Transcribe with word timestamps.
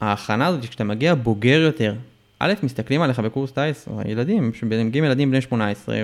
ההכנה 0.00 0.46
הזאת, 0.46 0.64
כשאתה 0.64 0.84
מגיע 0.84 1.14
בוגר 1.14 1.60
יותר, 1.60 1.94
א', 2.38 2.52
מסתכלים 2.62 3.02
עליך 3.02 3.18
בקורס 3.18 3.52
טיס, 3.52 3.88
או 3.88 4.00
הילדים, 4.00 4.54
שמגיעים 4.54 5.04
ילדים 5.04 5.30
בני 5.30 5.40
18, 5.40 5.96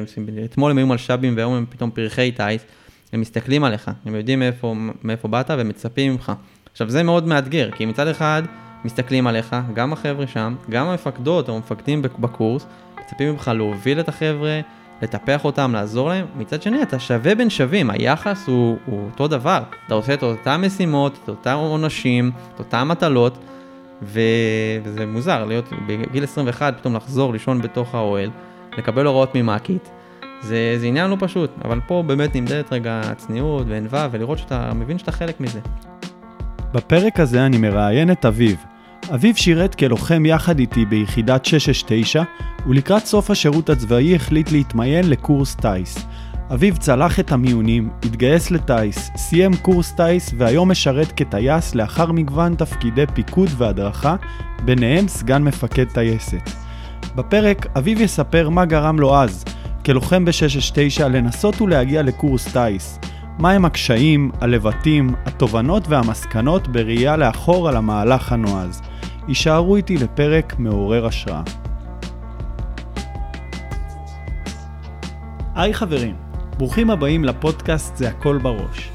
אתמול 0.44 0.70
הם 0.70 0.78
היו 0.78 0.86
מלש"בים 0.86 1.36
והיום 1.36 1.54
הם 1.54 1.66
פתאום 1.70 1.90
פרחי 1.90 2.32
טיס, 2.32 2.64
הם 3.12 3.20
מסתכלים 3.20 3.64
עליך, 3.64 3.90
הם 4.06 4.14
יודעים 4.14 4.38
מאיפה, 4.38 4.74
מאיפה 5.02 5.28
באת 5.28 5.50
ומצפים 5.58 6.12
ממך. 6.12 6.32
עכשיו 6.72 6.90
זה 6.90 7.02
מאוד 7.02 7.26
מאתגר, 7.26 7.70
כי 7.70 7.86
מצד 7.86 8.08
אחד 8.08 8.42
מסתכלים 8.84 9.26
עליך, 9.26 9.56
גם 9.74 9.92
החבר'ה 9.92 10.26
שם, 10.26 10.54
גם 10.70 10.86
המפקדות 10.86 11.48
או 11.48 11.56
המפקדים 11.56 12.02
בקורס, 12.02 12.66
מצפים 13.00 13.30
ממך 13.30 13.50
להוביל 13.54 14.00
את 14.00 14.08
החבר'ה, 14.08 14.60
לטפח 15.02 15.44
אותם, 15.44 15.72
לעזור 15.74 16.08
להם, 16.08 16.26
מצד 16.36 16.62
שני 16.62 16.82
אתה 16.82 16.98
שווה 16.98 17.34
בין 17.34 17.50
שווים, 17.50 17.90
היחס 17.90 18.46
הוא, 18.46 18.76
הוא 18.86 19.06
אותו 19.10 19.28
דבר, 19.28 19.62
אתה 19.86 19.94
עושה 19.94 20.14
את 20.14 20.22
אותן 20.22 20.60
משימות, 20.60 21.18
את 21.24 21.28
אותם 21.28 21.54
עונשים, 21.54 22.30
את 22.54 22.58
אותן 22.58 22.82
מטלות, 22.82 23.38
ו... 24.02 24.20
וזה 24.84 25.06
מוזר 25.06 25.44
להיות 25.44 25.68
בגיל 25.88 26.24
21 26.24 26.78
פתאום 26.78 26.96
לחזור 26.96 27.32
לישון 27.32 27.62
בתוך 27.62 27.94
האוהל, 27.94 28.30
לקבל 28.78 29.06
הוראות 29.06 29.34
ממ"כית, 29.34 29.90
זה, 30.42 30.76
זה 30.78 30.86
עניין 30.86 31.10
לא 31.10 31.16
פשוט, 31.20 31.50
אבל 31.64 31.80
פה 31.86 32.02
באמת 32.06 32.34
נמדדת 32.36 32.72
רגע 32.72 33.00
צניעות 33.16 33.66
וענווה 33.68 34.08
ולראות 34.10 34.38
שאתה 34.38 34.72
מבין 34.74 34.98
שאתה 34.98 35.12
חלק 35.12 35.40
מזה. 35.40 35.60
בפרק 36.72 37.20
הזה 37.20 37.46
אני 37.46 37.58
מראיין 37.58 38.12
את 38.12 38.24
אביב. 38.24 38.56
אביב 39.14 39.36
שירת 39.36 39.74
כלוחם 39.74 40.26
יחד 40.26 40.58
איתי 40.58 40.84
ביחידת 40.84 41.44
669, 41.44 42.22
ולקראת 42.66 43.06
סוף 43.06 43.30
השירות 43.30 43.70
הצבאי 43.70 44.16
החליט 44.16 44.52
להתמיין 44.52 45.10
לקורס 45.10 45.54
טיס. 45.54 46.06
אביב 46.52 46.76
צלח 46.76 47.20
את 47.20 47.32
המיונים, 47.32 47.90
התגייס 48.04 48.50
לטיס, 48.50 49.10
סיים 49.16 49.56
קורס 49.62 49.92
טיס 49.92 50.34
והיום 50.38 50.70
משרת 50.70 51.12
כטייס 51.12 51.74
לאחר 51.74 52.12
מגוון 52.12 52.54
תפקידי 52.54 53.04
פיקוד 53.14 53.48
והדרכה, 53.56 54.16
ביניהם 54.64 55.08
סגן 55.08 55.42
מפקד 55.42 55.84
טייסת. 55.84 56.50
בפרק 57.16 57.66
אביב 57.78 58.00
יספר 58.00 58.48
מה 58.48 58.64
גרם 58.64 59.00
לו 59.00 59.16
אז, 59.16 59.44
כלוחם 59.84 60.24
ב-669, 60.24 61.02
לנסות 61.04 61.60
ולהגיע 61.60 62.02
לקורס 62.02 62.56
טיס. 62.56 62.98
מהם 63.38 63.64
הקשיים, 63.64 64.30
הלבטים, 64.40 65.14
התובנות 65.26 65.88
והמסקנות 65.88 66.68
בראייה 66.68 67.16
לאחור 67.16 67.68
על 67.68 67.76
המהלך 67.76 68.32
הנועז. 68.32 68.82
יישארו 69.28 69.76
איתי 69.76 69.96
לפרק 69.96 70.54
מעורר 70.58 71.06
השראה. 71.06 71.42
היי 75.54 75.74
חברים, 75.74 76.23
ברוכים 76.58 76.90
הבאים 76.90 77.24
לפודקאסט 77.24 77.96
זה 77.96 78.08
הכל 78.08 78.38
בראש. 78.38 78.90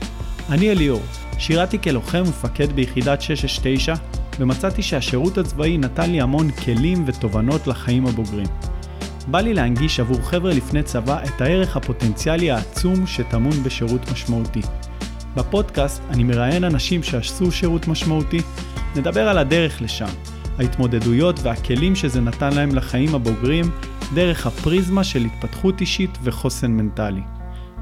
אני 0.50 0.72
אליאור, 0.72 1.02
שירתי 1.38 1.82
כלוחם 1.82 2.24
ומפקד 2.26 2.72
ביחידת 2.72 3.22
669, 3.22 3.94
ומצאתי 4.40 4.84
שהשירות 4.84 5.38
הצבאי 5.38 5.78
נתן 5.78 6.12
לי 6.12 6.22
המון 6.22 6.52
כלים 6.52 7.04
ותובנות 7.08 7.68
לחיים 7.68 8.06
הבוגרים. 8.06 8.48
בא 9.28 9.42
לי 9.42 9.54
להנגיש 9.54 10.00
עבור 10.00 10.22
חבר'ה 10.22 10.54
לפני 10.54 10.84
צבא 10.84 11.24
את 11.24 11.42
הערך 11.42 11.78
הפוטנציאלי 11.78 12.52
העצום 12.52 13.08
שטמון 13.08 13.64
בשירות 13.64 14.12
משמעותי. 14.12 14.62
בפודקאסט 15.36 16.02
אני 16.10 16.24
מראיין 16.24 16.64
אנשים 16.64 17.04
שעשו 17.04 17.52
שירות 17.52 17.88
משמעותי, 17.88 18.40
נדבר 18.96 19.30
על 19.30 19.38
הדרך 19.38 19.82
לשם, 19.82 20.10
ההתמודדויות 20.60 21.40
והכלים 21.44 21.96
שזה 21.96 22.22
נתן 22.22 22.54
להם 22.54 22.76
לחיים 22.76 23.16
הבוגרים, 23.16 23.66
דרך 24.14 24.48
הפריזמה 24.48 25.04
של 25.04 25.26
התפתחות 25.26 25.82
אישית 25.82 26.18
וחוסן 26.24 26.72
מנטלי. 26.72 27.39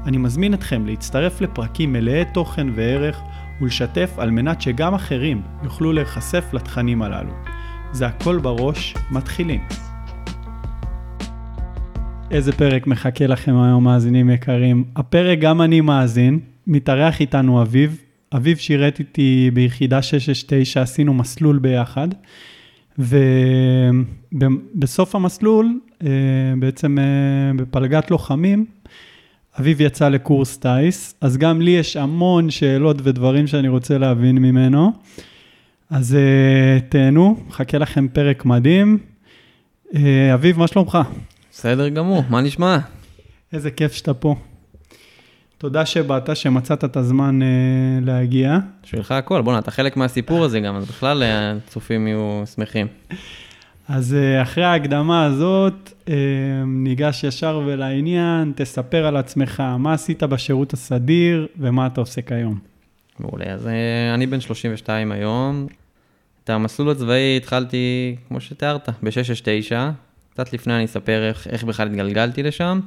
אני 0.08 0.18
מזמין 0.18 0.54
אתכם 0.54 0.86
להצטרף 0.86 1.40
לפרקים 1.40 1.92
מלאי 1.92 2.24
תוכן 2.34 2.66
וערך 2.74 3.20
ולשתף 3.60 4.14
על 4.16 4.30
מנת 4.30 4.60
שגם 4.60 4.94
אחרים 4.94 5.42
יוכלו 5.62 5.92
להיחשף 5.92 6.44
לתכנים 6.52 7.02
הללו. 7.02 7.32
זה 7.92 8.06
הכל 8.06 8.38
בראש, 8.38 8.94
מתחילים. 9.10 9.60
איזה 12.30 12.52
פרק 12.52 12.86
מחכה 12.86 13.26
לכם 13.26 13.56
היום, 13.56 13.84
מאזינים 13.84 14.30
יקרים. 14.30 14.84
הפרק 14.96 15.38
גם 15.38 15.62
אני 15.62 15.80
מאזין, 15.80 16.40
מתארח 16.66 17.20
איתנו 17.20 17.62
אביב. 17.62 18.02
אביב 18.36 18.56
שירת 18.56 18.98
איתי 18.98 19.50
ביחידה 19.54 20.02
669, 20.02 20.82
עשינו 20.82 21.14
מסלול 21.14 21.58
ביחד. 21.58 22.08
ובסוף 24.32 25.14
המסלול, 25.14 25.80
אה, 26.02 26.08
בעצם 26.58 26.98
אה, 26.98 27.04
בפלגת 27.56 28.10
לוחמים, 28.10 28.66
אביב 29.60 29.80
יצא 29.80 30.08
לקורס 30.08 30.56
טיס, 30.56 31.14
אז 31.20 31.36
גם 31.36 31.60
לי 31.60 31.70
יש 31.70 31.96
המון 31.96 32.50
שאלות 32.50 32.96
ודברים 33.02 33.46
שאני 33.46 33.68
רוצה 33.68 33.98
להבין 33.98 34.38
ממנו. 34.38 34.92
אז 35.90 36.14
אה, 36.14 36.80
תהנו, 36.88 37.36
חכה 37.50 37.78
לכם 37.78 38.08
פרק 38.08 38.44
מדהים. 38.44 38.98
אביב, 40.34 40.58
מה 40.58 40.66
שלומך? 40.66 40.98
בסדר 41.52 41.88
גמור, 41.88 42.24
מה 42.28 42.40
נשמע? 42.40 42.78
איזה 43.52 43.70
כיף 43.70 43.92
שאתה 43.92 44.14
פה. 44.14 44.34
תודה 45.58 45.86
שבאת, 45.86 46.36
שמצאת 46.36 46.84
את 46.84 46.96
הזמן 46.96 47.42
אה, 47.42 47.46
להגיע. 48.02 48.58
בשבילך 48.82 49.12
הכל, 49.12 49.42
בוא'נה, 49.42 49.58
אתה 49.58 49.70
חלק 49.70 49.96
מהסיפור 49.96 50.44
הזה 50.44 50.60
גם, 50.60 50.76
אז 50.76 50.88
בכלל 50.88 51.22
הצופים 51.26 52.06
יהיו 52.06 52.42
שמחים. 52.54 52.86
אז 53.88 54.14
אה, 54.14 54.42
אחרי 54.42 54.64
ההקדמה 54.64 55.24
הזאת, 55.24 55.92
אה, 56.08 56.14
ניגש 56.66 57.24
ישר 57.24 57.62
ולעניין, 57.66 58.52
תספר 58.56 59.06
על 59.06 59.16
עצמך, 59.16 59.62
מה 59.78 59.92
עשית 59.92 60.22
בשירות 60.22 60.72
הסדיר 60.72 61.46
ומה 61.58 61.86
אתה 61.86 62.00
עושה 62.00 62.22
כיום. 62.22 62.58
מעולה, 63.20 63.44
אז 63.44 63.66
אה, 63.66 64.14
אני 64.14 64.26
בן 64.26 64.40
32 64.40 65.12
היום. 65.12 65.66
את 66.44 66.50
המסלול 66.50 66.90
הצבאי 66.90 67.36
התחלתי, 67.36 68.16
כמו 68.28 68.40
שתיארת, 68.40 68.88
ב-669. 68.88 69.74
קצת 70.32 70.52
לפני 70.52 70.74
אני 70.74 70.84
אספר 70.84 71.28
איך, 71.28 71.46
איך 71.46 71.64
בכלל 71.64 71.88
התגלגלתי 71.88 72.42
לשם. 72.42 72.80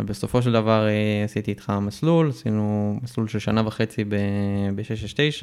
ובסופו 0.00 0.42
של 0.42 0.52
דבר 0.52 0.86
עשיתי 1.24 1.50
איתך 1.50 1.72
מסלול, 1.80 2.28
עשינו 2.28 2.98
מסלול 3.02 3.28
של 3.28 3.38
שנה 3.38 3.66
וחצי 3.66 4.04
ב-669, 4.04 5.42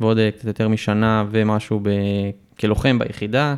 ועוד 0.00 0.18
קצת 0.36 0.44
יותר 0.44 0.68
משנה 0.68 1.24
ומשהו 1.30 1.80
ב- 1.82 1.90
כלוחם 2.60 2.98
ביחידה, 2.98 3.54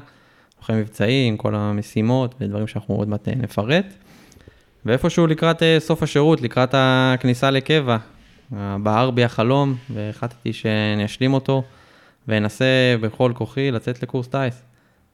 לוחם 0.60 0.74
מבצעי 0.74 1.28
עם 1.28 1.36
כל 1.36 1.54
המשימות 1.54 2.34
ודברים 2.40 2.66
שאנחנו 2.66 2.94
עוד 2.94 3.08
מעט 3.08 3.28
אה, 3.28 3.34
נפרט. 3.34 3.86
ואיפשהו 4.86 5.26
לקראת 5.26 5.62
סוף 5.78 6.02
השירות, 6.02 6.40
לקראת 6.40 6.74
הכניסה 6.74 7.50
לקבע, 7.50 7.96
בער 8.82 9.10
בי 9.10 9.24
החלום, 9.24 9.74
והחלטתי 9.90 10.52
שאני 10.52 11.04
אשלים 11.04 11.34
אותו, 11.34 11.62
ואנסה 12.28 12.96
בכל 13.00 13.32
כוחי 13.34 13.70
לצאת 13.70 14.02
לקורס 14.02 14.28
טיס. 14.28 14.62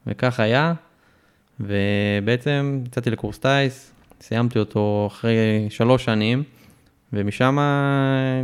וכך 0.07 0.41
היה, 0.41 0.75
ובעצם 1.61 2.83
יצאתי 2.87 3.11
לקורס 3.11 3.39
טיס, 3.39 3.93
סיימתי 4.21 4.59
אותו 4.59 5.09
אחרי 5.13 5.67
שלוש 5.71 6.05
שנים, 6.05 6.43
ומשם 7.13 7.59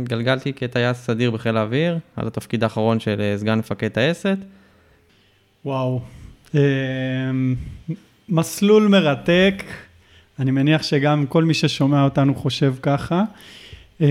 התגלגלתי 0.01 0.53
כטייס 0.53 0.97
סדיר 0.97 1.31
בחיל 1.31 1.57
האוויר, 1.57 1.97
עד 2.15 2.27
התפקיד 2.27 2.63
האחרון 2.63 2.99
של 2.99 3.21
אה, 3.21 3.37
סגן 3.37 3.59
מפקד 3.59 3.87
טייסת. 3.87 4.37
וואו, 5.65 6.01
מסלול 8.29 8.87
מרתק, 8.87 9.63
אני 10.39 10.51
מניח 10.51 10.83
שגם 10.83 11.25
כל 11.25 11.43
מי 11.43 11.53
ששומע 11.53 12.03
אותנו 12.03 12.35
חושב 12.35 12.73
ככה. 12.81 13.23
אמ, 14.01 14.07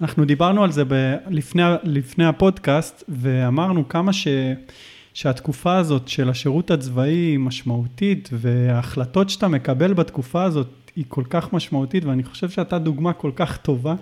אנחנו 0.00 0.24
דיברנו 0.24 0.64
על 0.64 0.72
זה 0.72 0.84
ב- 0.88 1.16
לפני, 1.30 1.62
לפני 1.84 2.24
הפודקאסט, 2.26 3.04
ואמרנו 3.08 3.88
כמה 3.88 4.12
ש... 4.12 4.28
שהתקופה 5.14 5.76
הזאת 5.76 6.08
של 6.08 6.28
השירות 6.30 6.70
הצבאי 6.70 7.14
היא 7.14 7.38
משמעותית, 7.38 8.28
וההחלטות 8.32 9.30
שאתה 9.30 9.48
מקבל 9.48 9.92
בתקופה 9.92 10.42
הזאת 10.42 10.68
היא 10.96 11.04
כל 11.08 11.24
כך 11.30 11.52
משמעותית, 11.52 12.04
ואני 12.04 12.24
חושב 12.24 12.50
שאתה 12.50 12.78
דוגמה 12.78 13.12
כל 13.12 13.30
כך 13.36 13.56
טובה. 13.56 13.94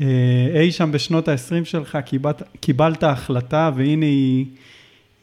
אה, 0.00 0.06
אי 0.54 0.72
שם 0.72 0.92
בשנות 0.92 1.28
ה-20 1.28 1.64
שלך 1.64 1.98
קיבלת, 2.04 2.42
קיבלת 2.60 3.02
החלטה, 3.02 3.70
והנה 3.76 4.06
היא, 4.06 4.46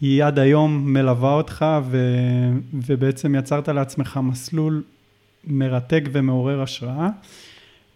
היא 0.05 0.23
עד 0.23 0.39
היום 0.39 0.93
מלווה 0.93 1.33
אותך, 1.33 1.65
ו, 1.83 1.97
ובעצם 2.73 3.35
יצרת 3.35 3.69
לעצמך 3.69 4.19
מסלול 4.23 4.83
מרתק 5.47 6.03
ומעורר 6.11 6.61
השראה. 6.61 7.09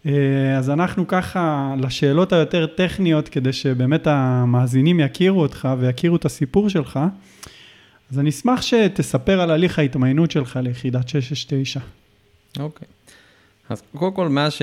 אה, 0.05 0.57
אז 0.57 0.69
אנחנו 0.69 1.07
ככה, 1.07 1.73
לשאלות 1.77 2.33
היותר 2.33 2.65
טכניות, 2.65 3.29
כדי 3.29 3.53
שבאמת 3.53 4.07
המאזינים 4.07 4.99
יכירו 4.99 5.41
אותך 5.41 5.67
ויכירו 5.79 6.15
את 6.15 6.25
הסיפור 6.25 6.69
שלך, 6.69 6.99
אז 8.11 8.19
אני 8.19 8.29
אשמח 8.29 8.61
שתספר 8.61 9.41
על 9.41 9.51
הליך 9.51 9.79
ההתמיינות 9.79 10.31
שלך 10.31 10.59
ליחידת 10.63 11.09
669. 11.09 11.79
אוקיי. 12.59 12.87
אז 13.69 13.81
קודם 13.95 14.13
כל, 14.13 14.27
מאז 14.27 14.53
ש... 14.53 14.61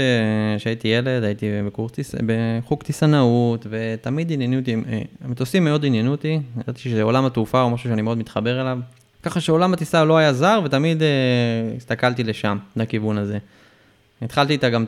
שהייתי 0.58 0.88
ילד, 0.88 1.24
הייתי 1.24 1.46
בקורס 1.66 2.14
בחוג 2.26 2.82
טיסנאות, 2.82 3.66
ותמיד 3.70 4.32
עניינו 4.32 4.58
אותי, 4.58 4.74
אה, 4.74 5.02
המטוסים 5.24 5.64
מאוד 5.64 5.84
עניינו 5.84 6.10
אותי, 6.10 6.40
ידעתי 6.60 6.80
שעולם 6.80 7.24
התעופה 7.24 7.60
הוא 7.60 7.72
משהו 7.72 7.90
שאני 7.90 8.02
מאוד 8.02 8.18
מתחבר 8.18 8.60
אליו, 8.60 8.78
ככה 9.22 9.40
שעולם 9.40 9.72
הטיסה 9.72 10.04
לא 10.04 10.16
היה 10.16 10.32
זר, 10.32 10.60
ותמיד 10.64 11.02
אה, 11.02 11.08
הסתכלתי 11.76 12.24
לשם, 12.24 12.58
לכיוון 12.76 13.18
הזה. 13.18 13.38
התחלתי 14.22 14.52
איתה 14.52 14.70
גם 14.70 14.84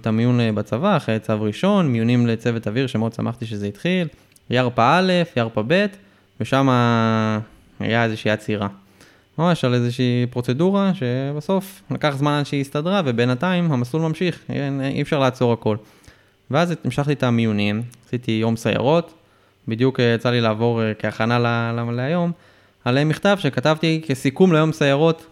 את 0.00 0.06
המיון 0.06 0.54
בצבא, 0.54 0.96
אחרי 0.96 1.18
צו 1.18 1.42
ראשון, 1.42 1.92
מיונים 1.92 2.26
לצוות 2.26 2.68
אוויר, 2.68 2.86
שמאוד 2.86 3.12
שמחתי 3.12 3.46
שזה 3.46 3.66
התחיל, 3.66 4.08
ירפא 4.50 4.98
א', 5.00 5.12
ירפא 5.36 5.62
ב', 5.66 5.86
ושם 6.40 6.68
היה 7.80 8.04
איזושהי 8.04 8.30
עצירה. 8.30 8.68
ממש 9.38 9.64
על 9.64 9.74
איזושהי 9.74 10.26
פרוצדורה 10.30 10.92
שבסוף 10.94 11.82
לקח 11.90 12.14
זמן 12.16 12.32
עד 12.32 12.46
שהיא 12.46 12.60
הסתדרה, 12.60 13.02
ובינתיים 13.04 13.72
המסלול 13.72 14.02
ממשיך, 14.02 14.40
אי 14.80 15.02
אפשר 15.02 15.18
לעצור 15.18 15.52
הכל. 15.52 15.76
ואז 16.50 16.74
המשכתי 16.84 17.12
את 17.12 17.22
המיונים, 17.22 17.82
עשיתי 18.06 18.32
יום 18.32 18.56
סיירות, 18.56 19.14
בדיוק 19.68 20.00
יצא 20.14 20.30
לי 20.30 20.40
לעבור 20.40 20.80
כהכנה 20.98 21.72
להיום, 21.92 22.32
על 22.84 23.04
מכתב 23.04 23.36
שכתבתי 23.40 24.02
כסיכום 24.06 24.52
ליום 24.52 24.72
סיירות, 24.72 25.26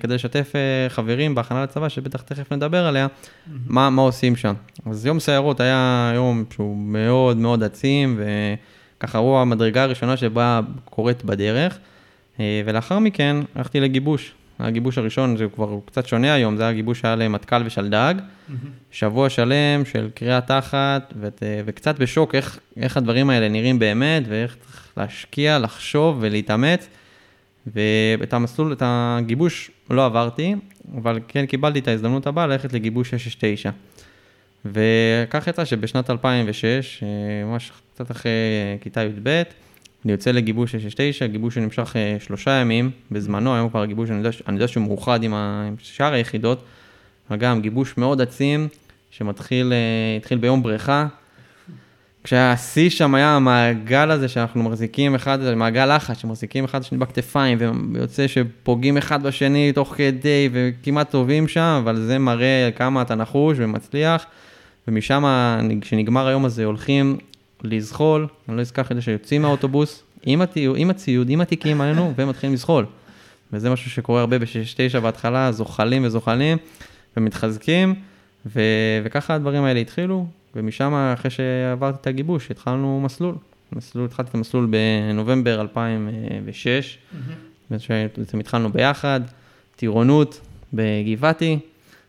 כדי 0.00 0.14
לשתף 0.14 0.52
חברים 0.88 1.34
בהכנה 1.34 1.62
לצבא, 1.62 1.88
שבטח 1.88 2.22
תכף 2.22 2.52
נדבר 2.52 2.86
עליה, 2.86 3.06
mm-hmm. 3.06 3.50
מה, 3.66 3.90
מה 3.90 4.02
עושים 4.02 4.36
שם. 4.36 4.54
אז 4.86 5.06
יום 5.06 5.20
סיירות 5.20 5.60
היה 5.60 6.12
יום 6.14 6.44
שהוא 6.54 6.76
מאוד 6.76 7.36
מאוד 7.36 7.62
עצים, 7.62 8.20
וככה 8.98 9.18
הוא 9.18 9.38
המדרגה 9.38 9.82
הראשונה 9.82 10.16
שבה 10.16 10.60
קורית 10.84 11.24
בדרך. 11.24 11.78
אה, 12.40 12.62
ולאחר 12.66 12.98
מכן 12.98 13.36
הלכתי 13.54 13.80
לגיבוש. 13.80 14.32
הגיבוש 14.58 14.98
הראשון, 14.98 15.36
זה 15.36 15.46
כבר 15.54 15.78
קצת 15.84 16.06
שונה 16.06 16.34
היום, 16.34 16.56
זה 16.56 16.62
היה 16.62 16.72
גיבוש 16.72 17.00
שהיה 17.00 17.16
למטכ"ל 17.16 17.62
ושלדג. 17.64 18.14
Mm-hmm. 18.18 18.52
שבוע 18.90 19.30
שלם 19.30 19.84
של 19.84 20.10
קריאה 20.14 20.40
תחת, 20.40 21.12
ו- 21.16 21.28
וקצת 21.64 21.98
בשוק 21.98 22.34
איך, 22.34 22.58
איך 22.76 22.96
הדברים 22.96 23.30
האלה 23.30 23.48
נראים 23.48 23.78
באמת, 23.78 24.22
ואיך 24.28 24.56
צריך 24.60 24.88
להשקיע, 24.96 25.58
לחשוב 25.58 26.18
ולהתאמץ. 26.20 26.88
ואת 27.66 28.32
המסלול, 28.32 28.72
את 28.72 28.82
הגיבוש 28.86 29.70
לא 29.90 30.06
עברתי, 30.06 30.54
אבל 30.96 31.20
כן 31.28 31.46
קיבלתי 31.46 31.78
את 31.78 31.88
ההזדמנות 31.88 32.26
הבאה 32.26 32.46
ללכת 32.46 32.72
לגיבוש 32.72 33.10
669. 33.10 33.70
וכך 34.64 35.46
יצא 35.46 35.64
שבשנת 35.64 36.10
2006, 36.10 37.02
אה, 37.02 37.08
ממש 37.44 37.72
קצת 37.94 38.10
אחרי 38.10 38.30
כיתה 38.80 39.02
י"ב, 39.02 39.42
אני 40.04 40.12
יוצא 40.12 40.30
לגיבוש 40.30 40.72
669, 40.72 41.26
גיבוש 41.26 41.54
שנמשך 41.54 41.96
אה, 41.96 42.16
שלושה 42.20 42.50
ימים, 42.50 42.90
בזמנו, 43.10 43.54
היום 43.54 43.68
כבר 43.68 43.82
הגיבוש, 43.82 44.10
אני 44.10 44.18
יודע, 44.18 44.30
אני 44.48 44.56
יודע 44.56 44.68
שהוא 44.68 44.84
מאוחד 44.84 45.22
עם, 45.22 45.34
ה, 45.34 45.64
עם 45.68 45.74
שאר 45.78 46.12
היחידות, 46.12 46.64
אבל 47.30 47.38
גם 47.38 47.60
גיבוש 47.60 47.96
מאוד 47.96 48.20
עצים, 48.20 48.68
שמתחיל, 49.10 49.72
אה, 49.72 50.16
התחיל 50.16 50.38
ביום 50.38 50.62
בריכה, 50.62 51.06
כשהשיא 52.24 52.90
שם 52.90 53.14
היה 53.14 53.36
המעגל 53.36 54.10
הזה 54.10 54.28
שאנחנו 54.28 54.62
מחזיקים 54.62 55.14
אחד, 55.14 55.54
מעגל 55.56 55.96
לחץ, 55.96 56.18
שמחזיקים 56.18 56.64
אחד 56.64 56.80
השני 56.80 56.98
בכתפיים, 56.98 57.58
ויוצא 57.92 58.26
שפוגעים 58.26 58.96
אחד 58.96 59.22
בשני 59.22 59.72
תוך 59.72 59.94
כדי, 59.96 60.48
וכמעט 60.52 61.10
טובים 61.10 61.48
שם, 61.48 61.80
אבל 61.84 61.96
זה 61.96 62.18
מראה 62.18 62.70
כמה 62.76 63.02
אתה 63.02 63.14
נחוש 63.14 63.56
ומצליח, 63.60 64.26
ומשם, 64.88 65.24
כשנגמר 65.80 66.26
היום 66.26 66.44
הזה, 66.44 66.64
הולכים 66.64 67.18
לזחול, 67.64 68.26
אני 68.48 68.56
לא 68.56 68.60
אזכח 68.60 68.90
את 68.90 68.96
זה 68.96 69.02
שיוצאים 69.02 69.42
מהאוטובוס, 69.42 70.02
עם, 70.26 70.40
התיעוד, 70.40 70.76
עם 70.78 70.90
הציוד, 70.90 71.30
עם 71.30 71.40
התיקים 71.40 71.80
עלינו, 71.80 72.12
ומתחילים 72.16 72.54
לזחול. 72.54 72.86
וזה 73.52 73.70
משהו 73.70 73.90
שקורה 73.90 74.20
הרבה 74.20 74.38
ב-6-9 74.38 75.00
בהתחלה, 75.00 75.52
זוחלים 75.52 76.04
וזוחלים, 76.04 76.58
ומתחזקים, 77.16 77.94
ו... 78.46 78.60
וככה 79.04 79.34
הדברים 79.34 79.64
האלה 79.64 79.80
התחילו, 79.80 80.26
ומשם, 80.56 80.94
אחרי 81.14 81.30
שעברתי 81.30 81.98
את 82.00 82.06
הגיבוש, 82.06 82.50
התחלנו 82.50 83.00
מסלול. 83.04 83.34
מסלול, 83.72 84.04
התחלתי 84.04 84.30
את 84.30 84.34
המסלול 84.34 84.68
בנובמבר 84.70 85.60
2006, 85.60 86.98
בעצם 87.70 88.40
התחלנו 88.40 88.72
ביחד, 88.72 89.20
טירונות 89.76 90.40
בגבעתי, 90.74 91.58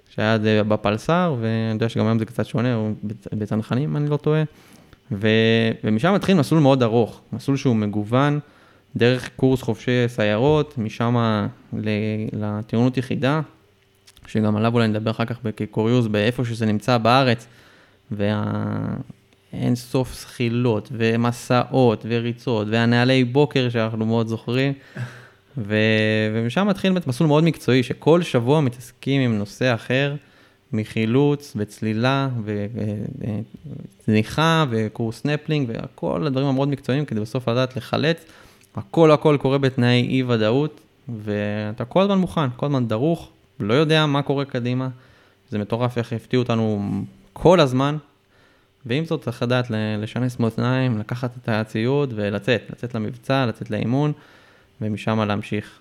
שהיה 0.10 0.38
בפלס"ר, 0.68 1.36
ואני 1.42 1.72
יודע 1.74 1.90
שגם 1.90 2.06
היום 2.06 2.20
זה 2.20 2.26
קצת 2.26 2.46
שונה, 2.46 2.76
או 2.76 2.92
בצנחנים, 3.34 3.90
אם 3.90 3.98
אני 3.98 4.10
לא 4.10 4.18
טועה. 4.18 4.44
ו, 5.12 5.28
ומשם 5.84 6.14
מתחיל 6.14 6.38
מסלול 6.38 6.62
מאוד 6.62 6.84
ארוך, 6.84 7.22
מסלול 7.34 7.58
שהוא 7.58 7.76
מגוון, 7.76 8.40
דרך 8.96 9.30
קורס 9.36 9.62
חובשי 9.62 10.08
סיירות, 10.08 10.78
משם 10.78 11.16
לטירונות 12.34 12.98
יחידה, 12.98 13.42
שגם 14.28 14.56
עליו 14.56 14.74
אולי 14.74 14.88
נדבר 14.88 15.12
אחר 15.12 15.26
כך 15.26 15.38
כקוריוז 15.58 16.08
באיפה 16.08 16.46
שזה 16.46 16.66
נמצא 16.66 16.98
בארץ, 16.98 17.48
והאין 18.12 19.76
סוף 19.76 20.14
זחילות, 20.14 20.90
ומסעות, 20.92 22.06
וריצות, 22.10 22.68
והנהלי 22.72 23.24
בוקר 23.24 23.70
שאנחנו 23.70 24.06
מאוד 24.06 24.28
זוכרים. 24.28 24.74
ו... 25.58 25.76
ומשם 26.34 26.68
מתחיל 26.68 26.92
באמת 26.94 27.08
מסלול 27.08 27.28
מאוד 27.28 27.44
מקצועי, 27.44 27.84
שכל 27.84 28.22
שבוע 28.22 28.62
מתעסקים 28.62 29.22
עם 29.22 29.38
נושא 29.38 29.74
אחר. 29.74 30.16
מחילוץ 30.74 31.54
וצלילה 31.56 32.30
וצניחה 34.04 34.66
וקורס 34.70 35.22
סנפלינג 35.22 35.70
וכל 35.74 36.28
הדברים 36.28 36.48
המאוד 36.48 36.70
מקצועיים 36.70 37.06
כדי 37.06 37.20
בסוף 37.20 37.48
לדעת 37.48 37.78
לחלץ. 37.78 38.26
הכל 38.76 39.12
הכל 39.12 39.38
קורה 39.42 39.58
בתנאי 39.58 40.08
אי 40.10 40.24
ודאות 40.24 40.82
ואתה 41.24 41.86
כל 41.86 42.02
הזמן 42.02 42.18
מוכן, 42.18 42.50
כל 42.56 42.66
הזמן 42.66 42.88
דרוך, 42.88 43.30
לא 43.60 43.74
יודע 43.74 44.06
מה 44.06 44.22
קורה 44.22 44.46
קדימה. 44.46 44.90
זה 45.50 45.58
מטורף 45.58 45.98
איך 45.98 46.14
הפתיעו 46.14 46.44
אותנו 46.44 46.82
כל 47.34 47.60
הזמן. 47.60 47.98
ועם 48.86 49.06
זאת 49.06 49.22
צריך 49.22 49.44
לדעת 49.44 49.66
לשנס 50.02 50.40
מאזניים, 50.40 50.98
לקחת 50.98 51.38
את 51.38 51.50
הציוד 51.50 52.14
ולצאת, 52.16 52.62
לצאת 52.70 52.96
למבצע, 52.96 53.46
לצאת 53.46 53.72
לאימון 53.72 54.12
ומשם 54.82 55.20
להמשיך. 55.20 55.80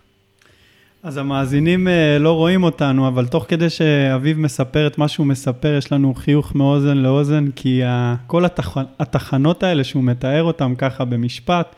אז 1.05 1.17
המאזינים 1.17 1.89
אה, 1.89 2.19
לא 2.19 2.33
רואים 2.33 2.63
אותנו, 2.65 3.09
אבל 3.09 3.27
תוך 3.27 3.45
כדי 3.49 3.71
שאביב 3.71 4.39
מספר 4.39 4.87
את 4.87 4.99
מה 4.99 5.09
שהוא 5.09 5.27
מספר, 5.27 5.75
יש 5.79 5.93
לנו 5.93 6.15
חיוך 6.15 6.55
מאוזן 6.55 6.97
לאוזן, 6.97 7.47
כי 7.57 7.83
כל 8.27 8.45
התח... 8.45 8.77
התחנות 8.99 9.63
האלה 9.63 9.85
שהוא 9.85 10.05
מתאר 10.05 10.43
אותן 10.43 10.75
ככה 10.79 11.05
במשפט, 11.05 11.75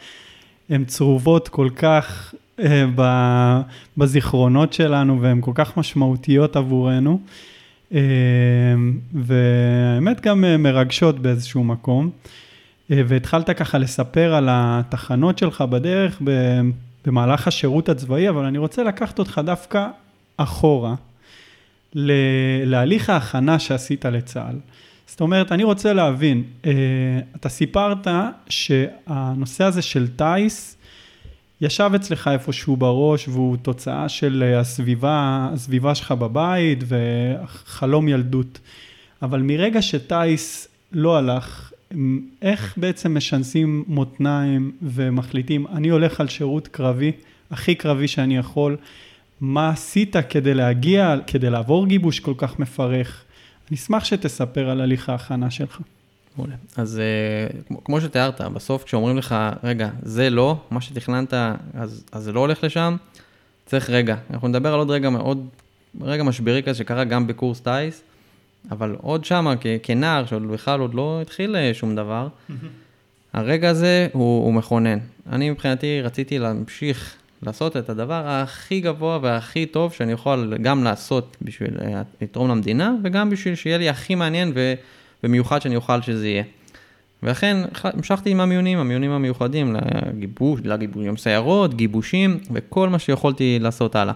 הן 0.70 0.84
צרובות 0.84 1.48
כל 1.48 1.68
כך 1.76 2.34
אה, 2.60 2.84
בזיכרונות 3.96 4.72
שלנו, 4.72 5.22
והן 5.22 5.40
כל 5.40 5.52
כך 5.54 5.76
משמעותיות 5.76 6.56
עבורנו, 6.56 7.20
אה, 7.94 8.00
והאמת 9.12 10.20
גם 10.20 10.44
מרגשות 10.58 11.18
באיזשהו 11.18 11.64
מקום. 11.64 12.10
והתחלת 12.90 13.50
ככה 13.50 13.78
לספר 13.78 14.34
על 14.34 14.48
התחנות 14.50 15.38
שלך 15.38 15.60
בדרך, 15.60 16.22
במהלך 17.06 17.48
השירות 17.48 17.88
הצבאי, 17.88 18.28
אבל 18.28 18.44
אני 18.44 18.58
רוצה 18.58 18.82
לקחת 18.82 19.18
אותך 19.18 19.40
דווקא 19.44 19.86
אחורה, 20.36 20.94
להליך 22.64 23.10
ההכנה 23.10 23.58
שעשית 23.58 24.04
לצה"ל. 24.04 24.56
זאת 25.06 25.20
אומרת, 25.20 25.52
אני 25.52 25.64
רוצה 25.64 25.92
להבין, 25.92 26.42
אה, 26.66 26.70
אתה 27.36 27.48
סיפרת 27.48 28.06
שהנושא 28.48 29.64
הזה 29.64 29.82
של 29.82 30.08
טיס 30.16 30.76
ישב 31.60 31.90
אצלך 31.96 32.28
איפשהו 32.28 32.76
בראש 32.76 33.28
והוא 33.28 33.56
תוצאה 33.56 34.08
של 34.08 34.54
הסביבה, 34.60 35.48
הסביבה 35.52 35.94
שלך 35.94 36.12
בבית 36.12 36.78
וחלום 36.86 38.08
ילדות. 38.08 38.58
אבל 39.22 39.42
מרגע 39.42 39.82
שטיס 39.82 40.68
לא 40.92 41.16
הלך, 41.16 41.72
איך 42.42 42.74
בעצם 42.76 43.16
משנסים 43.16 43.84
מותניים 43.86 44.72
ומחליטים, 44.82 45.66
אני 45.66 45.88
הולך 45.88 46.20
על 46.20 46.28
שירות 46.28 46.68
קרבי, 46.68 47.12
הכי 47.50 47.74
קרבי 47.74 48.08
שאני 48.08 48.36
יכול, 48.36 48.76
מה 49.40 49.68
עשית 49.68 50.16
כדי 50.28 50.54
להגיע, 50.54 51.14
כדי 51.26 51.50
לעבור 51.50 51.86
גיבוש 51.86 52.20
כל 52.20 52.34
כך 52.36 52.58
מפרך? 52.58 53.24
אני 53.70 53.76
אשמח 53.76 54.04
שתספר 54.04 54.70
על 54.70 54.80
הליך 54.80 55.08
ההכנה 55.08 55.50
שלך. 55.50 55.80
מעולה. 56.36 56.54
אז 56.76 57.00
uh, 57.70 57.74
כמו 57.84 58.00
שתיארת, 58.00 58.40
בסוף 58.40 58.84
כשאומרים 58.84 59.18
לך, 59.18 59.34
רגע, 59.64 59.90
זה 60.02 60.30
לא, 60.30 60.56
מה 60.70 60.80
שתכננת, 60.80 61.34
אז, 61.74 62.04
אז 62.12 62.22
זה 62.22 62.32
לא 62.32 62.40
הולך 62.40 62.64
לשם, 62.64 62.96
צריך 63.66 63.90
רגע. 63.90 64.16
אנחנו 64.30 64.48
נדבר 64.48 64.72
על 64.72 64.78
עוד 64.78 64.90
רגע 64.90 65.10
מאוד, 65.10 65.48
רגע 66.00 66.22
משברי 66.22 66.62
כזה 66.62 66.78
שקרה 66.78 67.04
גם 67.04 67.26
בקורס 67.26 67.60
טיס. 67.60 68.02
אבל 68.70 68.96
עוד 69.02 69.24
שמה, 69.24 69.54
כנער, 69.82 70.26
שעוד 70.26 70.48
בכלל 70.48 70.80
עוד 70.80 70.94
לא 70.94 71.18
התחיל 71.22 71.56
אה, 71.56 71.74
שום 71.74 71.96
דבר, 71.96 72.28
הרגע 73.32 73.70
הזה 73.70 74.08
הוא, 74.12 74.44
הוא 74.44 74.54
מכונן. 74.54 74.98
אני 75.32 75.50
מבחינתי 75.50 76.00
רציתי 76.02 76.38
להמשיך 76.38 77.16
לעשות 77.42 77.76
את 77.76 77.90
הדבר 77.90 78.22
הכי 78.26 78.80
גבוה 78.80 79.18
והכי 79.22 79.66
טוב 79.66 79.92
שאני 79.92 80.12
יכול 80.12 80.56
גם 80.62 80.84
לעשות 80.84 81.36
בשביל 81.42 81.76
אה, 81.80 82.02
לתרום 82.20 82.50
למדינה, 82.50 82.94
וגם 83.04 83.30
בשביל 83.30 83.54
שיהיה 83.54 83.78
לי 83.78 83.88
הכי 83.88 84.14
מעניין 84.14 84.52
ו, 84.54 84.74
ומיוחד 85.24 85.62
שאני 85.62 85.76
אוכל 85.76 86.02
שזה 86.02 86.28
יהיה. 86.28 86.44
ולכן 87.22 87.56
המשכתי 87.84 88.30
עם 88.30 88.40
המיונים, 88.40 88.78
המיונים 88.78 89.10
המיוחדים 89.10 89.76
לגיבוש, 89.76 90.60
לגיבוש, 90.64 91.20
סיירות, 91.20 91.74
גיבושים 91.74 92.38
וכל 92.52 92.88
מה 92.88 92.98
שיכולתי 92.98 93.58
לעשות 93.60 93.96
הלאה. 93.96 94.14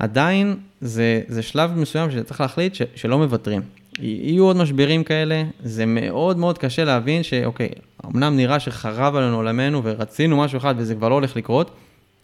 עדיין 0.00 0.56
זה, 0.80 1.20
זה 1.28 1.42
שלב 1.42 1.78
מסוים 1.78 2.10
שצריך 2.10 2.40
להחליט 2.40 2.74
ש, 2.74 2.82
שלא 2.94 3.18
מוותרים. 3.18 3.62
יהיו 3.98 4.44
עוד 4.44 4.56
משברים 4.56 5.04
כאלה, 5.04 5.44
זה 5.62 5.86
מאוד 5.86 6.38
מאוד 6.38 6.58
קשה 6.58 6.84
להבין 6.84 7.22
שאוקיי, 7.22 7.68
אמנם 8.06 8.36
נראה 8.36 8.60
שחרב 8.60 9.16
עלינו 9.16 9.36
עולמנו 9.36 9.84
ורצינו 9.84 10.36
משהו 10.36 10.58
אחד 10.58 10.74
וזה 10.78 10.94
כבר 10.94 11.08
לא 11.08 11.14
הולך 11.14 11.36
לקרות, 11.36 11.70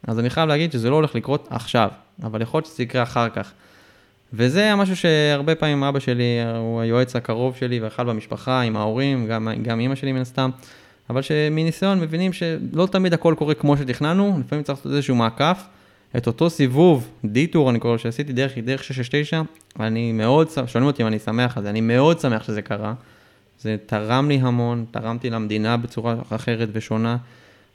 אז 0.07 0.19
אני 0.19 0.31
חייב 0.31 0.49
להגיד 0.49 0.73
שזה 0.73 0.91
לא 0.91 0.95
הולך 0.95 1.15
לקרות 1.15 1.49
עכשיו, 1.51 1.89
אבל 2.23 2.43
יכול 2.43 2.59
להיות 2.59 2.67
שזה 2.67 2.83
יקרה 2.83 3.03
אחר 3.03 3.29
כך. 3.29 3.53
וזה 4.33 4.61
היה 4.61 4.77
משהו 4.77 4.97
שהרבה 4.97 5.55
פעמים 5.55 5.85
אבא 5.85 5.99
שלי 5.99 6.39
הוא 6.59 6.81
היועץ 6.81 7.17
הקרוב 7.17 7.57
שלי 7.57 7.81
ואכל 7.81 8.05
במשפחה 8.05 8.61
עם 8.61 8.77
ההורים, 8.77 9.27
גם, 9.27 9.49
גם 9.63 9.81
אימא 9.81 9.95
שלי 9.95 10.13
מן 10.13 10.21
הסתם, 10.21 10.51
אבל 11.11 11.23
שמניסיון 11.23 12.01
מבינים 12.01 12.33
שלא 12.33 12.89
תמיד 12.91 13.15
הכל 13.15 13.35
קורה 13.39 13.55
כמו 13.55 13.77
שתכננו, 13.77 14.41
לפעמים 14.41 14.65
צריך 14.65 14.79
לעשות 14.79 14.93
איזשהו 14.93 15.15
מעקף. 15.15 15.67
את 16.17 16.27
אותו 16.27 16.51
סיבוב, 16.51 17.09
דיטור 17.25 17.71
אני 17.71 17.79
קורא 17.79 17.99
שעשיתי 17.99 18.33
דרך, 18.33 18.59
דרך 18.59 18.85
669, 18.85 19.43
אני 19.81 20.13
מאוד, 20.13 20.49
שואלים 20.67 20.87
אותי 20.87 21.03
אם 21.03 21.07
אני 21.07 21.19
שמח 21.19 21.57
על 21.57 21.63
זה, 21.63 21.71
אני 21.71 21.81
מאוד 21.81 22.21
שמח 22.21 22.43
שזה 22.43 22.63
קרה. 22.63 22.95
זה 23.61 23.77
תרם 23.87 24.29
לי 24.29 24.35
המון, 24.35 24.85
תרמתי 24.91 25.31
למדינה 25.31 25.77
בצורה 25.77 26.17
אחרת 26.31 26.69
ושונה, 26.73 27.17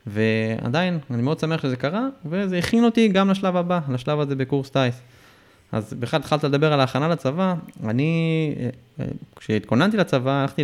ועדיין, 0.07 0.99
אני 1.11 1.21
מאוד 1.21 1.39
שמח 1.39 1.61
שזה 1.61 1.75
קרה, 1.75 2.07
וזה 2.25 2.57
הכין 2.57 2.83
אותי 2.83 3.07
גם 3.07 3.29
לשלב 3.29 3.55
הבא, 3.55 3.79
לשלב 3.89 4.19
הזה 4.19 4.35
בקורס 4.35 4.69
טיס. 4.69 5.01
אז 5.71 5.93
בכלל 5.93 6.19
התחלת 6.19 6.43
לדבר 6.43 6.73
על 6.73 6.79
ההכנה 6.79 7.07
לצבא, 7.07 7.55
אני, 7.83 8.53
כשהתכוננתי 9.35 9.97
לצבא, 9.97 10.31
הלכתי 10.31 10.63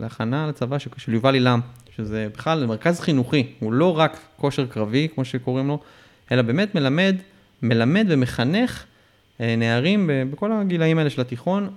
להכנה 0.00 0.46
לצבא 0.46 0.78
של 0.78 1.14
יובל 1.14 1.34
אילם, 1.34 1.60
שזה 1.96 2.28
בכלל 2.34 2.66
מרכז 2.66 3.00
חינוכי, 3.00 3.46
הוא 3.58 3.72
לא 3.72 3.98
רק 3.98 4.16
כושר 4.36 4.66
קרבי, 4.66 5.08
כמו 5.14 5.24
שקוראים 5.24 5.68
לו, 5.68 5.78
אלא 6.32 6.42
באמת 6.42 6.74
מלמד, 6.74 7.16
מלמד 7.62 8.06
ומחנך 8.08 8.84
אה, 9.40 9.56
נערים 9.56 10.10
בכל 10.30 10.52
הגילאים 10.52 10.98
האלה 10.98 11.10
של 11.10 11.20
התיכון, 11.20 11.70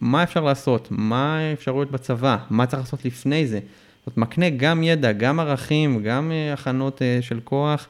מה 0.00 0.22
אפשר 0.22 0.44
לעשות, 0.44 0.88
מה 0.90 1.38
האפשרויות 1.38 1.90
בצבא, 1.90 2.36
מה 2.50 2.66
צריך 2.66 2.82
לעשות 2.82 3.04
לפני 3.04 3.46
זה. 3.46 3.60
זאת 4.06 4.16
אומרת, 4.16 4.28
מקנה 4.28 4.50
גם 4.50 4.82
ידע, 4.82 5.12
גם 5.12 5.40
ערכים, 5.40 6.02
גם 6.02 6.32
אה, 6.32 6.52
הכנות 6.52 7.02
אה, 7.02 7.18
של 7.20 7.40
כוח, 7.44 7.88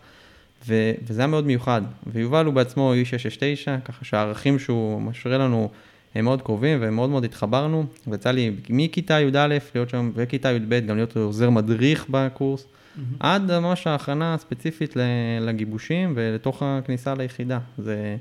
ו- 0.69 0.93
וזה 1.07 1.21
היה 1.21 1.27
מאוד 1.27 1.47
מיוחד. 1.47 1.83
ויובל 2.07 2.47
הוא 2.47 2.55
בעצמו 2.55 2.93
איש 2.93 3.11
669, 3.11 3.77
ככה 3.85 4.05
שהערכים 4.05 4.59
שהוא 4.59 5.03
משרה 5.03 5.39
לנו 5.39 5.71
הם 6.15 6.25
מאוד 6.25 6.43
קרובים 6.43 6.79
ומאוד 6.81 7.11
מאוד 7.11 7.25
התחברנו. 7.25 7.87
ויצא 8.07 8.31
לי 8.31 8.51
מכיתה 8.71 9.21
י"א 9.21 9.47
להיות 9.75 9.91
שם, 9.91 10.11
וכיתה 10.15 10.53
י"ב 10.53 10.87
גם 10.87 10.97
להיות 10.97 11.17
עוזר 11.17 11.51
מדריך 11.51 12.07
בקורס. 12.11 12.67
Mm-hmm. 12.99 13.17
עד 13.21 13.59
ממש 13.59 13.87
ההכנה 13.87 14.35
הספציפית 14.35 14.97
לגיבושים 15.41 16.13
ולתוך 16.17 16.63
הכניסה 16.63 17.15
ליחידה. 17.15 17.59
זה... 17.79 18.17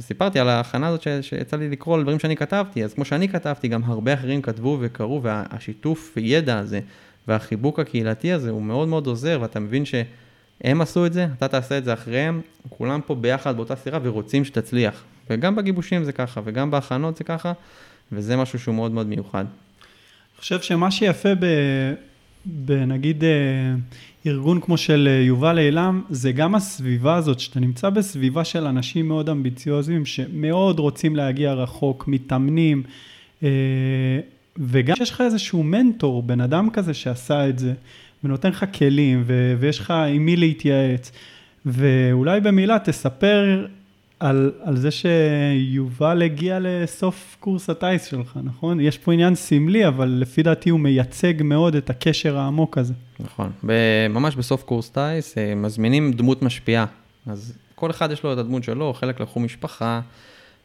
וסיפרתי 0.00 0.38
על 0.38 0.48
ההכנה 0.48 0.88
הזאת 0.88 1.02
ש... 1.02 1.08
שיצא 1.20 1.56
לי 1.56 1.68
לקרוא 1.68 1.94
על 1.94 2.02
דברים 2.02 2.18
שאני 2.18 2.36
כתבתי, 2.36 2.84
אז 2.84 2.94
כמו 2.94 3.04
שאני 3.04 3.28
כתבתי, 3.28 3.68
גם 3.68 3.84
הרבה 3.84 4.14
אחרים 4.14 4.42
כתבו 4.42 4.78
וקראו, 4.80 5.22
והשיתוף 5.22 6.16
ידע 6.16 6.58
הזה 6.58 6.80
והחיבוק 7.28 7.78
הקהילתי 7.78 8.32
הזה 8.32 8.50
הוא 8.50 8.62
מאוד 8.62 8.88
מאוד 8.88 9.06
עוזר, 9.06 9.38
ואתה 9.42 9.60
מבין 9.60 9.84
שהם 9.84 10.80
עשו 10.80 11.06
את 11.06 11.12
זה, 11.12 11.26
אתה 11.38 11.48
תעשה 11.48 11.78
את 11.78 11.84
זה 11.84 11.92
אחריהם, 11.92 12.40
כולם 12.68 13.00
פה 13.06 13.14
ביחד 13.14 13.56
באותה 13.56 13.76
סירה 13.76 13.98
ורוצים 14.02 14.44
שתצליח. 14.44 15.04
וגם 15.30 15.56
בגיבושים 15.56 16.04
זה 16.04 16.12
ככה, 16.12 16.40
וגם 16.44 16.70
בהכנות 16.70 17.16
זה 17.16 17.24
ככה, 17.24 17.52
וזה 18.12 18.36
משהו 18.36 18.58
שהוא 18.58 18.74
מאוד 18.74 18.92
מאוד 18.92 19.06
מיוחד. 19.06 19.44
אני 19.44 20.40
חושב 20.40 20.60
שמה 20.60 20.90
שיפה 20.90 21.34
ב... 21.34 21.44
בנגיד 22.44 23.24
אה, 23.24 23.30
ארגון 24.26 24.60
כמו 24.60 24.76
של 24.76 25.08
אה, 25.10 25.22
יובל 25.22 25.58
אילם, 25.58 26.02
זה 26.10 26.32
גם 26.32 26.54
הסביבה 26.54 27.14
הזאת, 27.14 27.40
שאתה 27.40 27.60
נמצא 27.60 27.90
בסביבה 27.90 28.44
של 28.44 28.66
אנשים 28.66 29.08
מאוד 29.08 29.28
אמביציוזיים, 29.28 30.06
שמאוד 30.06 30.78
רוצים 30.78 31.16
להגיע 31.16 31.52
רחוק, 31.52 32.08
מתאמנים, 32.08 32.82
אה, 33.42 33.48
וגם 34.56 34.96
שיש 34.96 35.10
לך 35.10 35.20
איזשהו 35.20 35.62
מנטור, 35.62 36.22
בן 36.22 36.40
אדם 36.40 36.70
כזה 36.70 36.94
שעשה 36.94 37.48
את 37.48 37.58
זה, 37.58 37.72
ונותן 38.24 38.48
לך 38.48 38.64
כלים, 38.78 39.24
ויש 39.58 39.78
לך 39.78 39.90
עם 39.90 40.26
מי 40.26 40.36
להתייעץ. 40.36 41.12
ואולי 41.66 42.40
במילה 42.40 42.78
תספר 42.78 43.66
על, 44.20 44.52
על 44.62 44.76
זה 44.76 44.88
שיובל 44.90 46.22
הגיע 46.22 46.58
לסוף 46.60 47.36
קורס 47.40 47.70
הטיס 47.70 48.04
שלך, 48.04 48.38
נכון? 48.42 48.80
יש 48.80 48.98
פה 48.98 49.12
עניין 49.12 49.34
סמלי, 49.34 49.88
אבל 49.88 50.08
לפי 50.08 50.42
דעתי 50.42 50.70
הוא 50.70 50.80
מייצג 50.80 51.34
מאוד 51.42 51.74
את 51.74 51.90
הקשר 51.90 52.38
העמוק 52.38 52.78
הזה. 52.78 52.94
נכון. 53.20 53.50
ממש 54.10 54.36
בסוף 54.36 54.62
קורס 54.62 54.90
טיס 54.90 55.38
אה, 55.38 55.54
מזמינים 55.54 56.12
דמות 56.12 56.42
משפיעה. 56.42 56.84
אז 57.26 57.58
כל 57.74 57.90
אחד 57.90 58.10
יש 58.10 58.22
לו 58.22 58.32
את 58.32 58.38
הדמות 58.38 58.64
שלו, 58.64 58.94
חלק 58.94 59.20
לקחו 59.20 59.40
משפחה. 59.40 60.00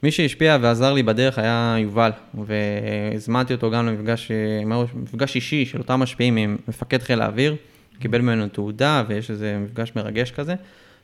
מי 0.04 0.12
שהשפיע 0.12 0.58
ועזר 0.62 0.94
לי 0.94 1.04
בדרך 1.04 1.38
היה 1.38 1.76
יובל, 1.80 2.12
והזמנתי 2.34 3.54
אותו 3.54 3.72
גם 3.72 3.86
למפגש 3.86 4.32
אה, 4.32 4.86
מפגש 4.96 5.36
אישי 5.36 5.66
של 5.66 5.78
אותם 5.78 6.00
משפיעים 6.00 6.38
עם 6.38 6.58
מפקד 6.68 7.02
חיל 7.02 7.22
האוויר, 7.22 7.56
קיבל 8.00 8.22
ממנו 8.22 8.48
תעודה 8.48 9.04
ויש 9.08 9.32
איזה 9.32 9.58
מפגש 9.60 9.92
מרגש 9.96 10.32
כזה. 10.32 10.56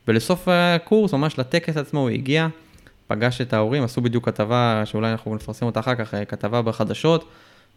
ולסוף 0.09 0.47
הקורס, 0.47 1.13
ממש 1.13 1.39
לטקס 1.39 1.77
עצמו, 1.77 1.99
הוא 1.99 2.09
הגיע, 2.09 2.47
פגש 3.07 3.41
את 3.41 3.53
ההורים, 3.53 3.83
עשו 3.83 4.01
בדיוק 4.01 4.25
כתבה, 4.25 4.81
שאולי 4.85 5.11
אנחנו 5.11 5.35
נפרסם 5.35 5.65
אותה 5.65 5.79
אחר 5.79 5.95
כך, 5.95 6.13
כתבה 6.27 6.61
בחדשות, 6.61 7.29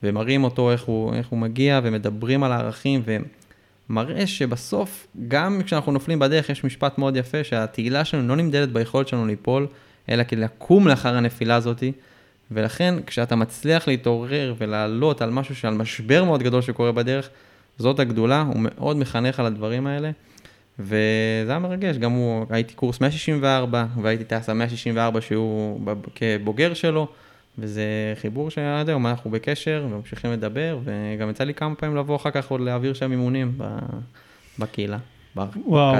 ומראים 0.02 0.44
אותו 0.44 0.72
איך 0.72 0.82
הוא, 0.82 1.14
איך 1.14 1.28
הוא 1.28 1.38
מגיע, 1.38 1.80
ומדברים 1.82 2.42
על 2.42 2.52
הערכים, 2.52 3.02
ומראה 3.90 4.26
שבסוף, 4.26 5.06
גם 5.28 5.60
כשאנחנו 5.64 5.92
נופלים 5.92 6.18
בדרך, 6.18 6.50
יש 6.50 6.64
משפט 6.64 6.98
מאוד 6.98 7.16
יפה, 7.16 7.44
שהתהילה 7.44 8.04
שלנו 8.04 8.28
לא 8.28 8.36
נמדדת 8.36 8.68
ביכולת 8.68 9.08
שלנו 9.08 9.26
ליפול, 9.26 9.66
אלא 10.08 10.24
כדי 10.24 10.40
לקום 10.40 10.88
לאחר 10.88 11.16
הנפילה 11.16 11.56
הזאתי. 11.56 11.92
ולכן, 12.50 12.94
כשאתה 13.06 13.36
מצליח 13.36 13.88
להתעורר 13.88 14.54
ולעלות 14.58 15.22
על 15.22 15.30
משהו, 15.30 15.56
שעל 15.56 15.74
משבר 15.74 16.24
מאוד 16.24 16.42
גדול 16.42 16.62
שקורה 16.62 16.92
בדרך, 16.92 17.28
זאת 17.78 18.00
הגדולה, 18.00 18.40
הוא 18.40 18.60
מאוד 18.60 18.96
מחנך 18.96 19.40
על 19.40 19.46
הדברים 19.46 19.86
האלה. 19.86 20.10
וזה 20.78 21.46
היה 21.48 21.58
מרגש, 21.58 21.96
גם 21.96 22.12
הוא, 22.12 22.46
הייתי 22.50 22.74
קורס 22.74 23.00
164, 23.00 23.86
והייתי 24.02 24.24
טייס 24.24 24.48
164 24.48 25.20
שהוא 25.20 25.80
כבוגר 26.14 26.74
שלו, 26.74 27.08
וזה 27.58 27.82
חיבור 28.20 28.50
שעד 28.50 28.88
היום 28.88 29.06
אנחנו 29.06 29.30
בקשר 29.30 29.86
וממשיכים 29.86 30.32
לדבר, 30.32 30.78
וגם 30.84 31.30
יצא 31.30 31.44
לי 31.44 31.54
כמה 31.54 31.74
פעמים 31.74 31.96
לבוא 31.96 32.16
אחר 32.16 32.30
כך 32.30 32.50
עוד 32.50 32.60
להעביר 32.60 32.94
שם 32.94 33.12
אימונים 33.12 33.58
בקהילה, 34.58 34.98
במרכז. 35.36 35.60
וואו. 35.66 35.96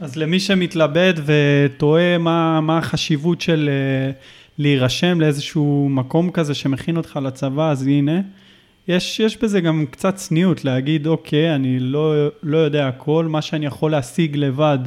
אז 0.00 0.16
למי 0.16 0.40
שמתלבט 0.40 1.14
ותוהה 1.24 2.18
מה, 2.18 2.60
מה 2.60 2.78
החשיבות 2.78 3.40
של 3.40 3.70
אה, 3.72 4.12
להירשם 4.58 5.20
לאיזשהו 5.20 5.88
מקום 5.90 6.30
כזה 6.30 6.54
שמכין 6.54 6.96
אותך 6.96 7.18
לצבא, 7.22 7.70
אז 7.70 7.86
הנה. 7.86 8.20
יש, 8.88 9.20
יש 9.20 9.36
בזה 9.36 9.60
גם 9.60 9.84
קצת 9.90 10.14
צניעות 10.14 10.64
להגיד, 10.64 11.06
אוקיי, 11.06 11.54
אני 11.54 11.80
לא, 11.80 12.28
לא 12.42 12.58
יודע 12.58 12.88
הכל, 12.88 13.26
מה 13.28 13.42
שאני 13.42 13.66
יכול 13.66 13.90
להשיג 13.90 14.36
לבד 14.36 14.78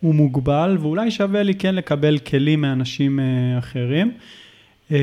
הוא 0.00 0.14
מוגבל, 0.14 0.76
ואולי 0.80 1.10
שווה 1.10 1.42
לי 1.42 1.54
כן 1.54 1.74
לקבל 1.74 2.18
כלים 2.18 2.60
מאנשים 2.60 3.20
אה, 3.20 3.58
אחרים. 3.58 4.12
אה, 4.92 4.96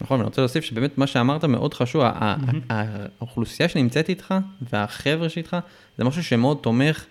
נכון, 0.00 0.20
אני 0.20 0.24
רוצה 0.26 0.40
להוסיף 0.40 0.64
שבאמת 0.64 0.98
מה 0.98 1.06
שאמרת 1.06 1.44
מאוד 1.44 1.74
חשוב, 1.74 2.02
האוכלוסייה 2.70 3.68
שנמצאת 3.68 4.08
איתך 4.08 4.34
והחבר'ה 4.72 5.28
שאיתך, 5.28 5.56
זה 5.98 6.04
משהו 6.04 6.24
שמאוד 6.24 6.58
תומך, 6.60 7.04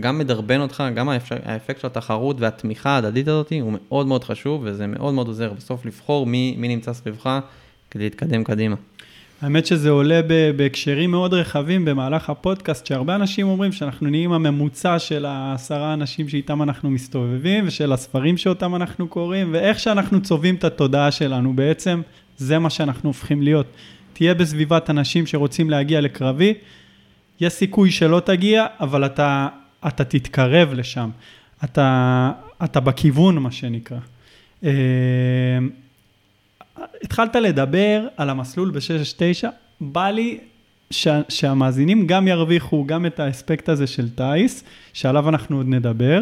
גם 0.00 0.18
מדרבן 0.18 0.60
אותך, 0.60 0.84
גם 0.94 1.08
האפקט 1.44 1.80
של 1.80 1.86
התחרות 1.86 2.40
והתמיכה 2.40 2.90
ההדדית 2.90 3.28
הזאת 3.28 3.52
הוא 3.60 3.72
מאוד 3.72 4.06
מאוד 4.06 4.24
חשוב, 4.24 4.62
וזה 4.64 4.86
מאוד 4.86 5.14
מאוד 5.14 5.26
עוזר 5.26 5.52
בסוף 5.52 5.86
לבחור 5.86 6.26
מי, 6.26 6.54
מי 6.58 6.68
נמצא 6.68 6.92
סביבך 6.92 7.38
כדי 7.90 8.04
להתקדם 8.04 8.44
קדימה. 8.44 8.76
האמת 9.42 9.66
שזה 9.66 9.90
עולה 9.90 10.20
בהקשרים 10.56 11.10
מאוד 11.10 11.34
רחבים 11.34 11.84
במהלך 11.84 12.30
הפודקאסט, 12.30 12.86
שהרבה 12.86 13.14
אנשים 13.14 13.48
אומרים 13.48 13.72
שאנחנו 13.72 14.10
נהיים 14.10 14.32
הממוצע 14.32 14.98
של 14.98 15.24
העשרה 15.24 15.94
אנשים 15.94 16.28
שאיתם 16.28 16.62
אנחנו 16.62 16.90
מסתובבים, 16.90 17.64
ושל 17.66 17.92
הספרים 17.92 18.36
שאותם 18.36 18.74
אנחנו 18.74 19.08
קוראים, 19.08 19.48
ואיך 19.52 19.80
שאנחנו 19.80 20.22
צובעים 20.22 20.54
את 20.54 20.64
התודעה 20.64 21.10
שלנו, 21.10 21.56
בעצם 21.56 22.02
זה 22.36 22.58
מה 22.58 22.70
שאנחנו 22.70 23.08
הופכים 23.08 23.42
להיות. 23.42 23.66
תהיה 24.12 24.34
בסביבת 24.34 24.90
אנשים 24.90 25.26
שרוצים 25.26 25.70
להגיע 25.70 26.00
לקרבי, 26.00 26.54
יש 27.40 27.52
סיכוי 27.52 27.90
שלא 27.90 28.20
תגיע, 28.24 28.66
אבל 28.80 29.06
אתה, 29.06 29.48
אתה 29.86 30.04
תתקרב 30.04 30.72
לשם. 30.72 31.10
אתה, 31.64 32.30
אתה 32.64 32.80
בכיוון, 32.80 33.38
מה 33.38 33.50
שנקרא. 33.50 33.98
התחלת 37.02 37.36
לדבר 37.36 38.06
על 38.16 38.30
המסלול 38.30 38.70
ב-669, 38.70 39.48
בא 39.80 40.10
לי 40.10 40.38
שה, 40.90 41.20
שהמאזינים 41.28 42.06
גם 42.06 42.28
ירוויחו 42.28 42.84
גם 42.86 43.06
את 43.06 43.20
האספקט 43.20 43.68
הזה 43.68 43.86
של 43.86 44.08
טיס, 44.10 44.64
שעליו 44.92 45.28
אנחנו 45.28 45.56
עוד 45.56 45.68
נדבר, 45.68 46.20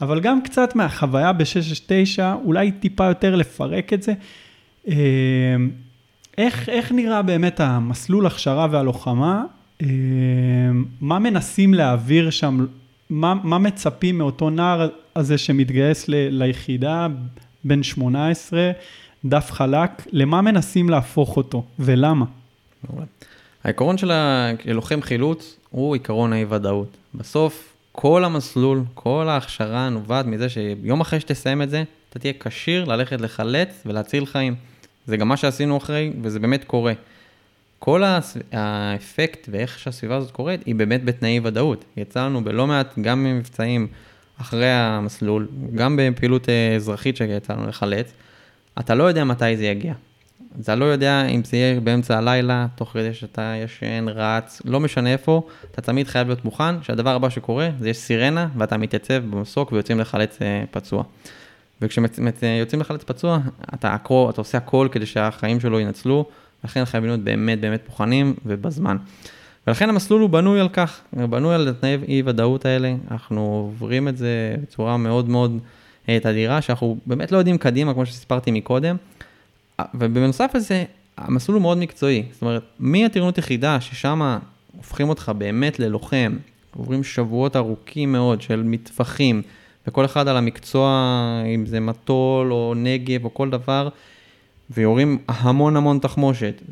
אבל 0.00 0.20
גם 0.20 0.42
קצת 0.42 0.76
מהחוויה 0.76 1.32
ב-669, 1.32 2.22
אולי 2.44 2.72
טיפה 2.72 3.04
יותר 3.04 3.36
לפרק 3.36 3.92
את 3.92 4.02
זה. 4.02 4.12
אה, 4.88 4.94
איך, 6.38 6.68
איך 6.68 6.92
נראה 6.92 7.22
באמת 7.22 7.60
המסלול 7.60 8.26
הכשרה 8.26 8.66
והלוחמה? 8.70 9.44
אה, 9.82 9.88
מה 11.00 11.18
מנסים 11.18 11.74
להעביר 11.74 12.30
שם? 12.30 12.66
מה, 13.10 13.34
מה 13.42 13.58
מצפים 13.58 14.18
מאותו 14.18 14.50
נער 14.50 14.88
הזה 15.16 15.38
שמתגייס 15.38 16.08
ל, 16.08 16.14
ליחידה, 16.30 17.06
בן 17.64 17.82
18? 17.82 18.70
דף 19.24 19.50
חלק, 19.50 19.90
למה 20.12 20.42
מנסים 20.42 20.90
להפוך 20.90 21.36
אותו 21.36 21.64
ולמה? 21.78 22.24
העיקרון 23.64 23.98
של 23.98 24.10
הלוחם 24.10 25.02
חילוץ 25.02 25.56
הוא 25.70 25.94
עיקרון 25.94 26.32
האי-ודאות. 26.32 26.96
בסוף, 27.14 27.74
כל 27.92 28.24
המסלול, 28.24 28.82
כל 28.94 29.26
ההכשרה 29.28 29.88
נובעת 29.88 30.26
מזה 30.26 30.48
שיום 30.48 31.00
אחרי 31.00 31.20
שתסיים 31.20 31.62
את 31.62 31.70
זה, 31.70 31.84
אתה 32.10 32.18
תהיה 32.18 32.32
כשיר 32.40 32.84
ללכת 32.84 33.20
לחלץ 33.20 33.82
ולהציל 33.86 34.26
חיים. 34.26 34.54
זה 35.06 35.16
גם 35.16 35.28
מה 35.28 35.36
שעשינו 35.36 35.76
אחרי, 35.76 36.12
וזה 36.22 36.38
באמת 36.38 36.64
קורה. 36.64 36.92
כל 37.78 38.02
האפקט 38.52 39.48
ואיך 39.52 39.78
שהסביבה 39.78 40.16
הזאת 40.16 40.30
קורית, 40.30 40.66
היא 40.66 40.74
באמת 40.74 41.04
בתנאי 41.04 41.40
ודאות. 41.42 41.84
יצא 41.96 42.24
לנו 42.24 42.44
בלא 42.44 42.66
מעט, 42.66 42.98
גם 43.00 43.24
במבצעים 43.24 43.86
אחרי 44.40 44.70
המסלול, 44.70 45.48
גם 45.74 46.00
בפעילות 46.00 46.48
אה, 46.48 46.74
אזרחית 46.76 47.16
שיצא 47.16 47.52
לנו 47.52 47.68
לחלץ, 47.68 48.12
אתה 48.80 48.94
לא 48.94 49.04
יודע 49.04 49.24
מתי 49.24 49.56
זה 49.56 49.64
יגיע. 49.64 49.94
אתה 50.60 50.74
לא 50.74 50.84
יודע 50.84 51.26
אם 51.26 51.44
זה 51.44 51.56
יהיה 51.56 51.80
באמצע 51.80 52.18
הלילה, 52.18 52.66
תוך 52.74 52.88
כדי 52.92 53.14
שאתה 53.14 53.54
ישן, 53.64 54.06
רץ, 54.08 54.62
לא 54.64 54.80
משנה 54.80 55.12
איפה, 55.12 55.42
אתה 55.70 55.82
תמיד 55.82 56.08
חייב 56.08 56.26
להיות 56.26 56.44
מוכן, 56.44 56.82
שהדבר 56.82 57.14
הבא 57.14 57.28
שקורה, 57.28 57.68
זה 57.80 57.90
יש 57.90 57.96
סירנה, 57.96 58.48
ואתה 58.56 58.76
מתייצב 58.76 59.22
במסוק 59.30 59.72
ויוצאים 59.72 60.00
לחלץ 60.00 60.42
אה, 60.42 60.64
פצוע. 60.70 61.02
וכשיוצאים 61.82 62.80
לחלץ 62.80 63.04
פצוע, 63.04 63.38
אתה, 63.74 63.94
הקרו, 63.94 64.30
אתה 64.30 64.40
עושה 64.40 64.58
הכל 64.58 64.88
כדי 64.92 65.06
שהחיים 65.06 65.60
שלו 65.60 65.80
ינצלו, 65.80 66.24
לכן 66.64 66.84
חייבים 66.84 67.10
להיות 67.10 67.20
באמת 67.20 67.60
באמת 67.60 67.82
מוכנים 67.88 68.34
ובזמן. 68.46 68.96
ולכן 69.66 69.88
המסלול 69.88 70.20
הוא 70.20 70.30
בנוי 70.30 70.60
על 70.60 70.68
כך, 70.68 71.00
בנוי 71.12 71.54
על 71.54 71.74
תנאי 71.80 71.98
אי 72.08 72.22
ודאות 72.26 72.66
האלה, 72.66 72.94
אנחנו 73.10 73.40
עוברים 73.40 74.08
את 74.08 74.16
זה 74.16 74.56
בצורה 74.62 74.96
מאוד 74.96 75.28
מאוד 75.28 75.58
אה, 76.08 76.18
תדירה, 76.20 76.62
שאנחנו 76.62 76.96
באמת 77.06 77.32
לא 77.32 77.38
יודעים 77.38 77.58
קדימה, 77.58 77.94
כמו 77.94 78.06
שסיפרתי 78.06 78.50
מקודם, 78.50 78.96
ובנוסף 79.94 80.50
לזה, 80.54 80.84
המסלול 81.16 81.54
הוא 81.54 81.62
מאוד 81.62 81.78
מקצועי, 81.78 82.22
זאת 82.32 82.42
אומרת, 82.42 82.62
מהטירונות 82.78 83.38
יחידה, 83.38 83.80
ששם 83.80 84.38
הופכים 84.76 85.08
אותך 85.08 85.32
באמת 85.38 85.78
ללוחם, 85.78 86.36
עוברים 86.76 87.04
שבועות 87.04 87.56
ארוכים 87.56 88.12
מאוד 88.12 88.42
של 88.42 88.62
מטווחים, 88.62 89.42
וכל 89.86 90.04
אחד 90.04 90.28
על 90.28 90.36
המקצוע, 90.36 91.12
אם 91.54 91.66
זה 91.66 91.80
מטול 91.80 92.52
או 92.52 92.72
נגב 92.76 93.24
או 93.24 93.34
כל 93.34 93.50
דבר, 93.50 93.88
ויורים 94.70 95.18
המון 95.28 95.76
המון 95.76 95.98
תחמושת, 95.98 96.62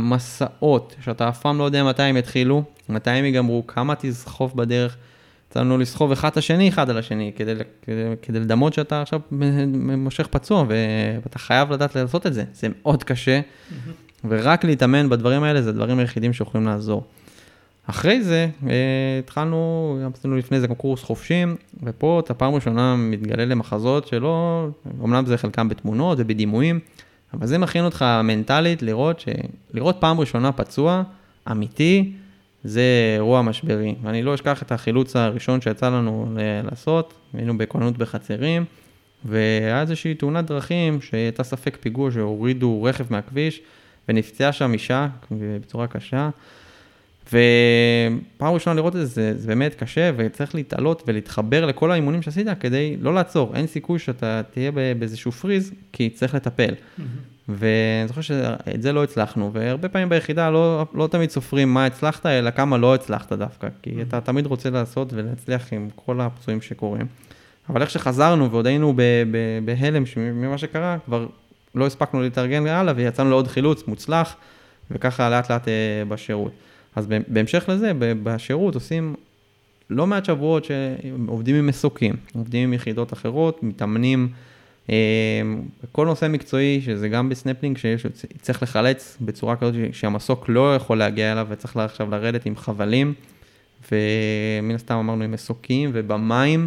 מסעות, 0.00 0.96
שאתה 1.04 1.28
אף 1.28 1.40
פעם 1.40 1.58
לא 1.58 1.64
יודע 1.64 1.84
מתי 1.84 2.02
הם 2.02 2.16
יתחילו, 2.16 2.62
מתי 2.88 3.10
הם 3.10 3.24
ייגמרו, 3.24 3.66
כמה 3.66 3.94
תסחוף 3.94 4.54
בדרך. 4.54 4.96
לנו 5.56 5.78
לסחוב 5.78 6.12
אחד 6.12 6.28
את 6.28 6.36
השני, 6.36 6.68
אחד 6.68 6.90
על 6.90 6.98
השני, 6.98 7.32
כדי, 7.36 7.54
כדי, 7.82 8.02
כדי 8.22 8.40
לדמות 8.40 8.74
שאתה 8.74 9.02
עכשיו 9.02 9.20
מושך 9.96 10.26
פצוע, 10.26 10.64
ואתה 11.22 11.38
חייב 11.38 11.72
לדעת 11.72 11.96
לעשות 11.96 12.26
את 12.26 12.34
זה. 12.34 12.44
זה 12.52 12.68
מאוד 12.68 13.04
קשה, 13.04 13.40
ורק 14.28 14.64
להתאמן 14.64 15.08
בדברים 15.08 15.42
האלה, 15.42 15.62
זה 15.62 15.70
הדברים 15.70 15.98
היחידים 15.98 16.32
שיכולים 16.32 16.66
לעזור. 16.66 17.04
אחרי 17.86 18.22
זה, 18.22 18.48
אה, 18.68 19.18
התחלנו, 19.18 19.98
עשינו 20.14 20.36
לפני 20.36 20.60
זה 20.60 20.68
קורס 20.68 21.02
חופשים, 21.02 21.56
ופה 21.82 22.20
אתה 22.24 22.34
פעם 22.34 22.54
ראשונה 22.54 22.96
מתגלה 22.96 23.44
למחזות 23.44 24.06
שלא, 24.06 24.66
אמנם 25.04 25.26
זה 25.26 25.38
חלקם 25.38 25.68
בתמונות 25.68 26.18
ובדימויים, 26.20 26.80
אבל 27.34 27.46
זה 27.46 27.58
מכין 27.58 27.84
אותך 27.84 28.04
מנטלית 28.24 28.82
לראות, 28.82 29.20
ש... 29.20 29.28
לראות 29.74 29.96
פעם 30.00 30.20
ראשונה 30.20 30.52
פצוע, 30.52 31.02
אמיתי, 31.50 32.12
זה 32.64 32.82
אירוע 33.16 33.42
משברי. 33.42 33.94
ואני 34.02 34.22
לא 34.22 34.34
אשכח 34.34 34.62
את 34.62 34.72
החילוץ 34.72 35.16
הראשון 35.16 35.60
שיצא 35.60 35.88
לנו 35.88 36.26
לעשות, 36.64 37.14
היינו 37.34 37.58
בכוננות 37.58 37.98
בחצרים, 37.98 38.64
והיה 39.24 39.80
איזושהי 39.80 40.14
תאונת 40.14 40.44
דרכים 40.44 41.00
שהייתה 41.00 41.44
ספק 41.44 41.76
פיגוע 41.80 42.10
שהורידו 42.10 42.82
רכב 42.82 43.04
מהכביש, 43.10 43.60
ונפצעה 44.08 44.52
שם 44.52 44.72
אישה 44.72 45.08
בצורה 45.30 45.86
קשה. 45.86 46.30
ופעם 47.30 48.54
ראשונה 48.54 48.76
לראות 48.76 48.96
את 48.96 49.00
זה, 49.00 49.06
זה, 49.06 49.32
זה 49.38 49.48
באמת 49.48 49.74
קשה, 49.74 50.10
וצריך 50.16 50.54
להתעלות 50.54 51.02
ולהתחבר 51.06 51.66
לכל 51.66 51.92
האימונים 51.92 52.22
שעשית 52.22 52.46
כדי 52.60 52.96
לא 53.00 53.14
לעצור. 53.14 53.52
אין 53.54 53.66
סיכוי 53.66 53.98
שאתה 53.98 54.42
תהיה 54.50 54.70
באיזשהו 54.98 55.32
פריז, 55.32 55.72
כי 55.92 56.10
צריך 56.10 56.34
לטפל. 56.34 56.74
ואני 57.48 58.08
זוכר 58.08 58.20
שאת 58.20 58.82
זה 58.82 58.92
לא 58.92 59.04
הצלחנו, 59.04 59.50
והרבה 59.52 59.88
פעמים 59.88 60.08
ביחידה 60.08 60.50
לא, 60.50 60.86
לא 60.94 61.06
תמיד 61.06 61.30
סופרים 61.30 61.74
מה 61.74 61.86
הצלחת, 61.86 62.26
אלא 62.26 62.50
כמה 62.50 62.78
לא 62.78 62.94
הצלחת 62.94 63.32
דווקא, 63.32 63.68
כי 63.82 64.02
אתה 64.02 64.20
תמיד 64.20 64.46
רוצה 64.46 64.70
לעשות 64.70 65.12
ולהצליח 65.12 65.72
עם 65.72 65.88
כל 65.94 66.20
הפצועים 66.20 66.60
שקורים. 66.60 67.06
אבל 67.68 67.82
איך 67.82 67.90
שחזרנו 67.90 68.50
ועוד 68.50 68.66
היינו 68.66 68.94
בהלם 69.64 70.04
ממה 70.16 70.58
שקרה, 70.58 70.96
כבר 71.04 71.26
לא 71.74 71.86
הספקנו 71.86 72.22
להתארגן 72.22 72.66
הלאה 72.66 72.94
ויצאנו 72.96 73.30
לעוד 73.30 73.48
חילוץ 73.48 73.86
מוצלח, 73.86 74.36
וככה 74.90 75.30
לאט 75.30 75.50
לאט 75.50 75.68
בשירות. 76.08 76.52
אז 76.96 77.06
בהמשך 77.28 77.64
לזה, 77.68 77.92
בשירות 77.98 78.74
עושים 78.74 79.14
לא 79.90 80.06
מעט 80.06 80.24
שבועות 80.24 80.64
שעובדים 80.64 81.56
עם 81.56 81.66
מסוקים, 81.66 82.14
עובדים 82.34 82.68
עם 82.68 82.74
יחידות 82.74 83.12
אחרות, 83.12 83.62
מתאמנים. 83.62 84.28
כל 85.92 86.06
נושא 86.06 86.28
מקצועי, 86.28 86.80
שזה 86.84 87.08
גם 87.08 87.28
בסנפלינג, 87.28 87.78
שצריך 87.78 88.62
לחלץ 88.62 89.16
בצורה 89.20 89.56
כזאת 89.56 89.74
שהמסוק 89.92 90.44
לא 90.48 90.76
יכול 90.76 90.98
להגיע 90.98 91.32
אליו 91.32 91.46
וצריך 91.50 91.76
עכשיו 91.76 92.10
לרדת 92.10 92.46
עם 92.46 92.56
חבלים, 92.56 93.14
ומן 93.92 94.74
הסתם 94.74 94.94
אמרנו 94.94 95.24
עם 95.24 95.32
מסוקים 95.32 95.90
ובמים, 95.92 96.66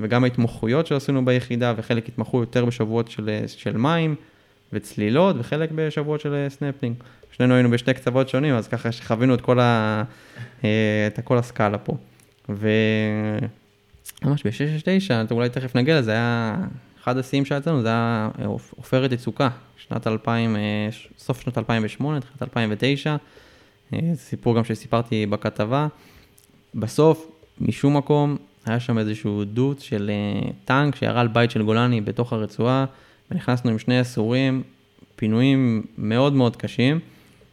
וגם 0.00 0.24
ההתמחויות 0.24 0.86
שעשינו 0.86 1.24
ביחידה, 1.24 1.74
וחלק 1.76 2.08
התמחו 2.08 2.40
יותר 2.40 2.64
בשבועות 2.64 3.10
של, 3.10 3.30
של 3.46 3.76
מים 3.76 4.14
וצלילות, 4.72 5.36
וחלק 5.38 5.70
בשבועות 5.74 6.20
של 6.20 6.46
סנפלינג. 6.48 6.96
שנינו 7.32 7.54
היינו 7.54 7.70
בשתי 7.70 7.94
קצוות 7.94 8.28
שונים, 8.28 8.54
אז 8.54 8.68
ככה 8.68 8.92
שחווינו 8.92 9.34
את 9.34 9.40
כל, 9.40 9.60
ה, 9.60 10.02
את 10.60 11.20
כל 11.24 11.38
הסקאלה 11.38 11.78
פה. 11.78 11.96
וממש 12.48 14.46
ב-669, 14.46 15.32
אולי 15.32 15.48
תכף 15.48 15.76
נגיע 15.76 15.98
לזה, 15.98 16.12
היה 16.12 16.56
אחד 17.02 17.18
השיאים 17.18 17.44
שיצאנו, 17.44 17.82
זה 17.82 17.88
היה 17.88 18.28
עופרת 18.76 19.12
יצוקה, 19.12 19.48
שנת 19.76 20.06
2000, 20.06 20.56
סוף 21.18 21.40
שנת 21.40 21.58
2008, 21.58 22.20
תחילת 22.20 22.42
2009, 22.42 23.16
סיפור 24.14 24.56
גם 24.56 24.64
שסיפרתי 24.64 25.26
בכתבה. 25.26 25.86
בסוף, 26.74 27.26
משום 27.60 27.96
מקום, 27.96 28.36
היה 28.66 28.80
שם 28.80 28.98
איזשהו 28.98 29.44
דוץ 29.44 29.82
של 29.82 30.10
טנק 30.64 30.96
שירה 30.96 31.20
על 31.20 31.28
בית 31.28 31.50
של 31.50 31.62
גולני 31.62 32.00
בתוך 32.00 32.32
הרצועה, 32.32 32.84
ונכנסנו 33.30 33.70
עם 33.70 33.78
שני 33.78 34.00
אסורים, 34.00 34.62
פינויים 35.16 35.82
מאוד 35.98 36.32
מאוד 36.32 36.56
קשים. 36.56 36.98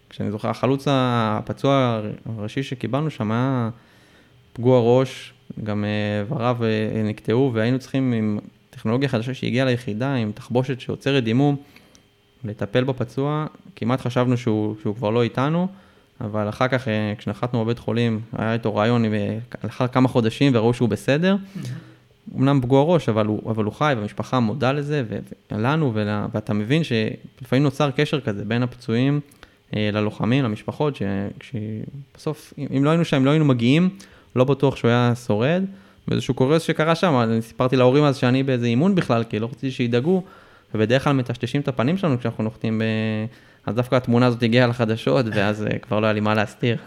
כשאני 0.10 0.32
זוכר, 0.32 0.50
החלוץ 0.50 0.86
הפצוע 0.90 2.02
הראשי 2.38 2.64
שקיבלנו 2.64 3.10
שם 3.10 3.32
היה 3.32 3.70
פגוע 4.54 5.00
ראש, 5.00 5.34
גם 5.64 5.86
איבריו 6.22 6.58
נקטעו, 7.04 7.52
והיינו 7.54 7.80
צריכים 7.80 8.14
עם 8.14 8.40
טכנולוגיה 8.70 9.10
חדשה 9.10 9.34
שהגיעה 9.34 9.66
ליחידה, 9.66 10.14
עם 10.14 10.32
תחבושת 10.32 10.80
שעוצרת 10.80 11.24
דימום, 11.24 11.56
לטפל 12.44 12.84
בפצוע, 12.84 13.46
כמעט 13.76 14.02
חשבנו 14.02 14.38
שהוא, 14.38 14.76
שהוא 14.82 14.96
כבר 14.96 15.10
לא 15.10 15.24
איתנו, 15.24 15.68
אבל 16.22 16.50
אחר 16.50 16.68
כך, 16.68 16.88
כשנחתנו 17.18 17.66
בבית 17.66 17.80
חולים, 17.80 18.22
היה 18.34 18.54
איתו 18.54 18.76
רעיון 18.76 19.06
לאחר 19.64 19.88
כמה 19.88 20.08
חודשים 20.08 20.52
וראו 20.56 20.74
שהוא 20.74 20.90
בסדר. 20.90 21.36
אמנם 22.38 22.62
פגוע 22.62 22.84
ראש, 22.84 23.10
אבל 23.10 23.26
הוא, 23.26 23.52
אבל 23.52 23.64
הוא 23.64 23.74
חי, 23.74 23.94
והמשפחה 23.98 24.40
מודה 24.40 24.72
לזה, 24.72 25.04
ולנו, 25.52 25.92
ואתה 26.32 26.54
מבין 26.54 26.82
שלפעמים 26.84 27.64
נוצר 27.64 27.92
קשר 27.92 28.22
כזה 28.22 28.46
בין 28.46 28.64
הפצועים 28.64 29.20
ללוחמים, 29.74 30.44
למשפחות, 30.44 30.98
שבסוף, 31.42 32.54
אם 32.78 32.84
לא 32.84 32.90
היינו 32.90 33.06
שם, 33.06 33.26
לא 33.26 33.30
היינו 33.30 33.46
מגיעים, 33.46 33.90
לא 34.36 34.44
בטוח 34.44 34.76
שהוא 34.76 34.90
היה 34.90 35.14
שורד. 35.28 35.64
ואיזשהו 36.08 36.34
קורס 36.34 36.62
שקרה 36.62 36.96
שם, 36.96 37.14
אני 37.24 37.42
סיפרתי 37.42 37.76
להורים 37.76 38.04
אז 38.04 38.18
שאני 38.18 38.44
באיזה 38.44 38.66
אימון 38.66 38.96
בכלל, 38.96 39.24
כי 39.24 39.40
לא 39.40 39.46
רציתי 39.46 39.72
שידאגו, 39.72 40.24
ובדרך 40.76 41.04
כלל 41.04 41.14
מטשטשים 41.14 41.62
את 41.62 41.68
הפנים 41.68 41.98
שלנו 41.98 42.20
כשאנחנו 42.20 42.44
נוחתים 42.44 42.80
ב... 42.80 42.84
אז 43.66 43.76
דווקא 43.76 43.96
התמונה 43.96 44.26
הזאת 44.26 44.44
הגיעה 44.44 44.68
לחדשות, 44.68 45.26
ואז 45.36 45.66
כבר 45.82 46.00
לא 46.00 46.06
היה 46.06 46.14
לי 46.14 46.20
מה 46.20 46.34
להסתיר. 46.34 46.78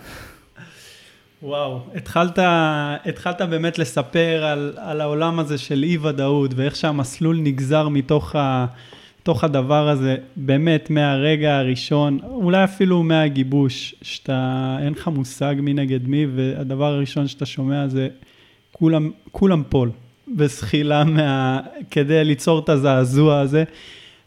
וואו, 1.43 1.81
התחלת, 1.95 2.39
התחלת 3.05 3.43
באמת 3.43 3.79
לספר 3.79 4.45
על, 4.45 4.73
על 4.77 5.01
העולם 5.01 5.39
הזה 5.39 5.59
של 5.59 5.83
אי 5.83 5.99
ודאות, 5.99 6.51
ואיך 6.55 6.77
שהמסלול 6.77 7.41
נגזר 7.41 7.89
מתוך 7.89 8.37
ה... 8.37 8.67
תוך 9.23 9.45
הדבר 9.45 9.89
הזה, 9.89 10.17
באמת 10.37 10.91
מהרגע 10.91 11.59
הראשון, 11.59 12.19
אולי 12.25 12.65
אפילו 12.65 13.03
מהגיבוש, 13.03 13.95
שאתה, 14.03 14.77
אין 14.83 14.93
לך 14.93 15.09
מושג 15.09 15.55
מי 15.59 15.75
נגד 15.75 16.09
מי, 16.09 16.27
והדבר 16.35 16.85
הראשון 16.85 17.29
שאתה 17.29 17.47
שומע 17.47 17.89
זה 17.89 18.09
כולם, 18.73 19.11
כולם 19.33 19.63
פול, 19.69 19.91
בזחילה 20.37 21.05
מה... 21.05 21.61
כדי 21.91 22.25
ליצור 22.25 22.59
את 22.59 22.69
הזעזוע 22.69 23.39
הזה, 23.39 23.65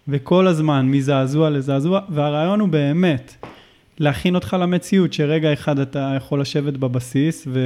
וכל 0.07 0.47
הזמן 0.47 0.85
מזעזוע 0.85 1.49
לזעזוע, 1.49 2.01
והרעיון 2.09 2.59
הוא 2.59 2.69
באמת 2.69 3.35
להכין 3.99 4.35
אותך 4.35 4.55
למציאות, 4.59 5.13
שרגע 5.13 5.53
אחד 5.53 5.79
אתה 5.79 6.13
יכול 6.17 6.41
לשבת 6.41 6.73
בבסיס 6.73 7.47
ו... 7.47 7.59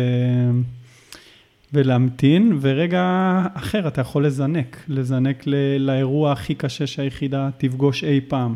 ולהמתין, 1.74 2.58
ורגע 2.62 3.42
אחר 3.54 3.88
אתה 3.88 4.02
יכול 4.02 4.26
לזנק, 4.26 4.84
לזנק 4.88 5.44
ל... 5.48 5.56
לאירוע 5.80 6.32
הכי 6.32 6.56
קשה 6.56 6.88
שהיחידה 6.88 7.50
תפגוש 7.58 8.04
אי 8.04 8.22
פעם. 8.28 8.56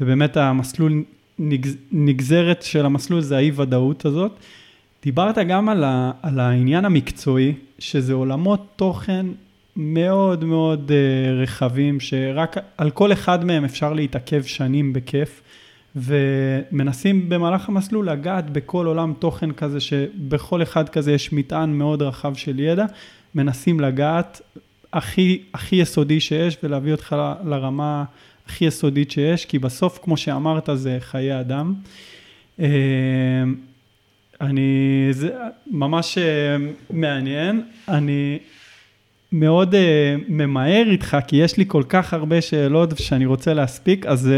ובאמת 0.00 0.36
המסלול, 0.36 1.04
נגז... 1.38 1.76
נגזרת 1.92 2.62
של 2.62 2.86
המסלול 2.86 3.20
זה 3.20 3.36
האי 3.36 3.50
ודאות 3.56 4.04
הזאת. 4.04 4.32
דיברת 5.02 5.38
גם 5.38 5.68
על, 5.68 5.84
ה, 5.84 6.10
על 6.22 6.40
העניין 6.40 6.84
המקצועי, 6.84 7.54
שזה 7.78 8.12
עולמות 8.12 8.66
תוכן 8.76 9.26
מאוד 9.76 10.44
מאוד 10.44 10.90
uh, 10.90 11.42
רחבים, 11.42 12.00
שרק 12.00 12.56
על 12.78 12.90
כל 12.90 13.12
אחד 13.12 13.44
מהם 13.44 13.64
אפשר 13.64 13.92
להתעכב 13.92 14.42
שנים 14.42 14.92
בכיף, 14.92 15.42
ומנסים 15.96 17.28
במהלך 17.28 17.68
המסלול 17.68 18.08
לגעת 18.10 18.50
בכל 18.50 18.86
עולם 18.86 19.12
תוכן 19.18 19.52
כזה, 19.52 19.80
שבכל 19.80 20.62
אחד 20.62 20.88
כזה 20.88 21.12
יש 21.12 21.32
מטען 21.32 21.70
מאוד 21.70 22.02
רחב 22.02 22.34
של 22.34 22.60
ידע, 22.60 22.84
מנסים 23.34 23.80
לגעת 23.80 24.40
הכי, 24.92 25.42
הכי 25.54 25.76
יסודי 25.76 26.20
שיש 26.20 26.56
ולהביא 26.62 26.92
אותך 26.92 27.16
ל- 27.18 27.48
לרמה 27.50 28.04
הכי 28.46 28.64
יסודית 28.64 29.10
שיש, 29.10 29.44
כי 29.44 29.58
בסוף, 29.58 29.98
כמו 30.02 30.16
שאמרת, 30.16 30.68
זה 30.74 30.96
חיי 31.00 31.40
אדם. 31.40 31.74
אה, 32.60 32.66
אני, 34.40 35.08
זה 35.10 35.30
ממש 35.70 36.18
אה, 36.18 36.56
מעניין, 36.90 37.62
אני 37.88 38.38
מאוד 39.32 39.74
אה, 39.74 40.16
ממהר 40.28 40.90
איתך, 40.90 41.16
כי 41.26 41.36
יש 41.36 41.56
לי 41.56 41.64
כל 41.68 41.82
כך 41.88 42.14
הרבה 42.14 42.40
שאלות 42.40 42.98
שאני 42.98 43.26
רוצה 43.26 43.54
להספיק, 43.54 44.06
אז 44.06 44.30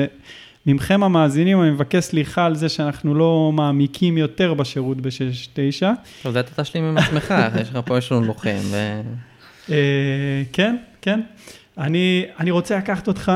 ממכם 0.67 1.03
המאזינים 1.03 1.63
אני 1.63 1.71
מבקש 1.71 2.05
סליחה 2.05 2.45
על 2.47 2.55
זה 2.55 2.69
שאנחנו 2.69 3.15
לא 3.15 3.53
מעמיקים 3.55 4.19
יותר 4.19 4.55
בשירות 4.55 5.01
ב-6-9. 5.01 5.87
טוב, 6.23 6.33
זה 6.33 6.41
אתה 6.41 6.63
תשלים 6.63 6.85
עם 6.85 6.99
עצמך, 6.99 7.35
יש 7.61 7.71
לך 7.71 7.79
פה, 7.85 7.99
יש 7.99 8.13
לנו 8.13 8.21
לוחם. 8.25 8.59
ו... 8.65 9.03
כן, 10.53 10.77
כן. 11.03 11.21
אני, 11.79 12.25
אני 12.41 12.51
רוצה 12.51 12.77
לקחת 12.77 13.09
אותך 13.09 13.33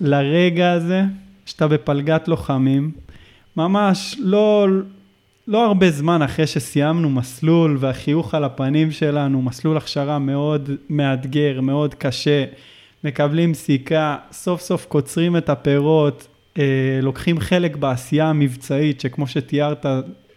לרגע 0.00 0.72
הזה, 0.72 1.02
שאתה 1.46 1.68
בפלגת 1.68 2.28
לוחמים, 2.28 2.90
ממש 3.56 4.16
לא, 4.18 4.66
לא 5.48 5.66
הרבה 5.66 5.90
זמן 5.90 6.22
אחרי 6.22 6.46
שסיימנו 6.46 7.10
מסלול 7.10 7.76
והחיוך 7.80 8.34
על 8.34 8.44
הפנים 8.44 8.90
שלנו, 8.90 9.42
מסלול 9.42 9.76
הכשרה 9.76 10.18
מאוד 10.18 10.70
מאתגר, 10.90 11.60
מאוד 11.60 11.94
קשה, 11.94 12.44
מקבלים 13.04 13.54
סיכה, 13.54 14.16
סוף 14.32 14.60
סוף 14.60 14.84
קוצרים 14.84 15.36
את 15.36 15.48
הפירות, 15.48 16.26
אה, 16.28 16.33
לוקחים 17.02 17.40
חלק 17.40 17.76
בעשייה 17.76 18.26
המבצעית, 18.26 19.00
שכמו 19.00 19.26
שתיארת, 19.26 19.86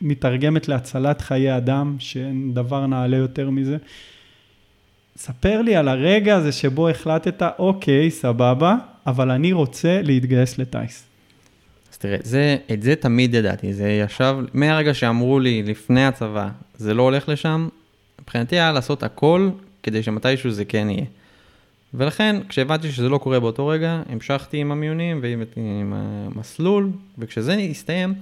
מתרגמת 0.02 0.68
להצלת 0.68 1.22
חיי 1.22 1.58
אדם, 1.58 1.96
שאין 2.00 2.54
דבר 2.54 2.88
נעלה 2.88 3.18
יותר 3.18 3.50
מזה. 3.50 3.78
ספר 5.18 5.62
לי 5.62 5.76
על 5.76 5.88
הרגע 5.88 6.36
הזה 6.36 6.52
שבו 6.52 6.90
החלטת, 6.90 7.42
אוקיי, 7.60 8.12
סבבה, 8.12 8.76
אבל 9.08 9.32
אני 9.32 9.52
רוצה 9.52 10.02
להתגייס 10.02 10.58
לטייס. 10.58 11.04
אז 11.92 11.98
תראה, 11.98 12.18
זה, 12.24 12.58
את 12.74 12.82
זה 12.82 12.96
תמיד 12.96 13.34
ידעתי, 13.34 13.74
זה 13.74 13.90
ישב, 13.90 14.36
מהרגע 14.54 14.94
שאמרו 14.94 15.40
לי 15.40 15.64
לפני 15.64 16.06
הצבא, 16.06 16.50
זה 16.76 16.94
לא 16.94 17.04
הולך 17.04 17.30
לשם, 17.30 17.68
מבחינתי 18.22 18.56
היה 18.56 18.72
לעשות 18.72 19.04
הכל 19.04 19.50
כדי 19.84 20.04
שמתישהו 20.04 20.52
זה 20.52 20.66
כן 20.66 20.88
יהיה. 20.90 21.06
ולכן, 21.94 22.36
כשהבנתי 22.50 22.92
שזה 22.92 23.10
לא 23.10 23.18
קורה 23.18 23.40
באותו 23.40 23.68
רגע, 23.68 24.02
המשכתי 24.10 24.58
עם 24.58 24.72
המיונים 24.72 25.20
ועם 25.22 25.44
עם 25.56 25.94
המסלול, 25.96 26.90
וכשזה 27.18 27.54
הסתיים, 27.54 28.14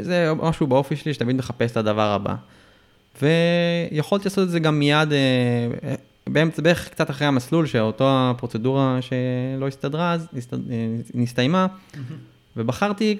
זה 0.00 0.32
משהו 0.42 0.66
באופי 0.66 0.96
שלי 0.96 1.14
שתמיד 1.14 1.36
מחפש 1.36 1.72
את 1.72 1.76
הדבר 1.76 2.10
הבא. 2.10 2.34
ויכולתי 3.22 4.24
לעשות 4.24 4.44
את 4.44 4.50
זה 4.50 4.60
גם 4.60 4.78
מיד, 4.78 5.12
אה, 5.12 5.94
באמצע, 6.26 6.62
בערך 6.62 6.88
קצת 6.88 7.10
אחרי 7.10 7.26
המסלול, 7.26 7.66
שאותו 7.66 8.04
הפרוצדורה 8.08 8.98
שלא 9.00 9.68
הסתדרה 9.68 10.12
אז. 10.12 10.28
אה, 10.52 10.58
נסתיימה. 11.14 11.66
ובחרתי 12.56 13.18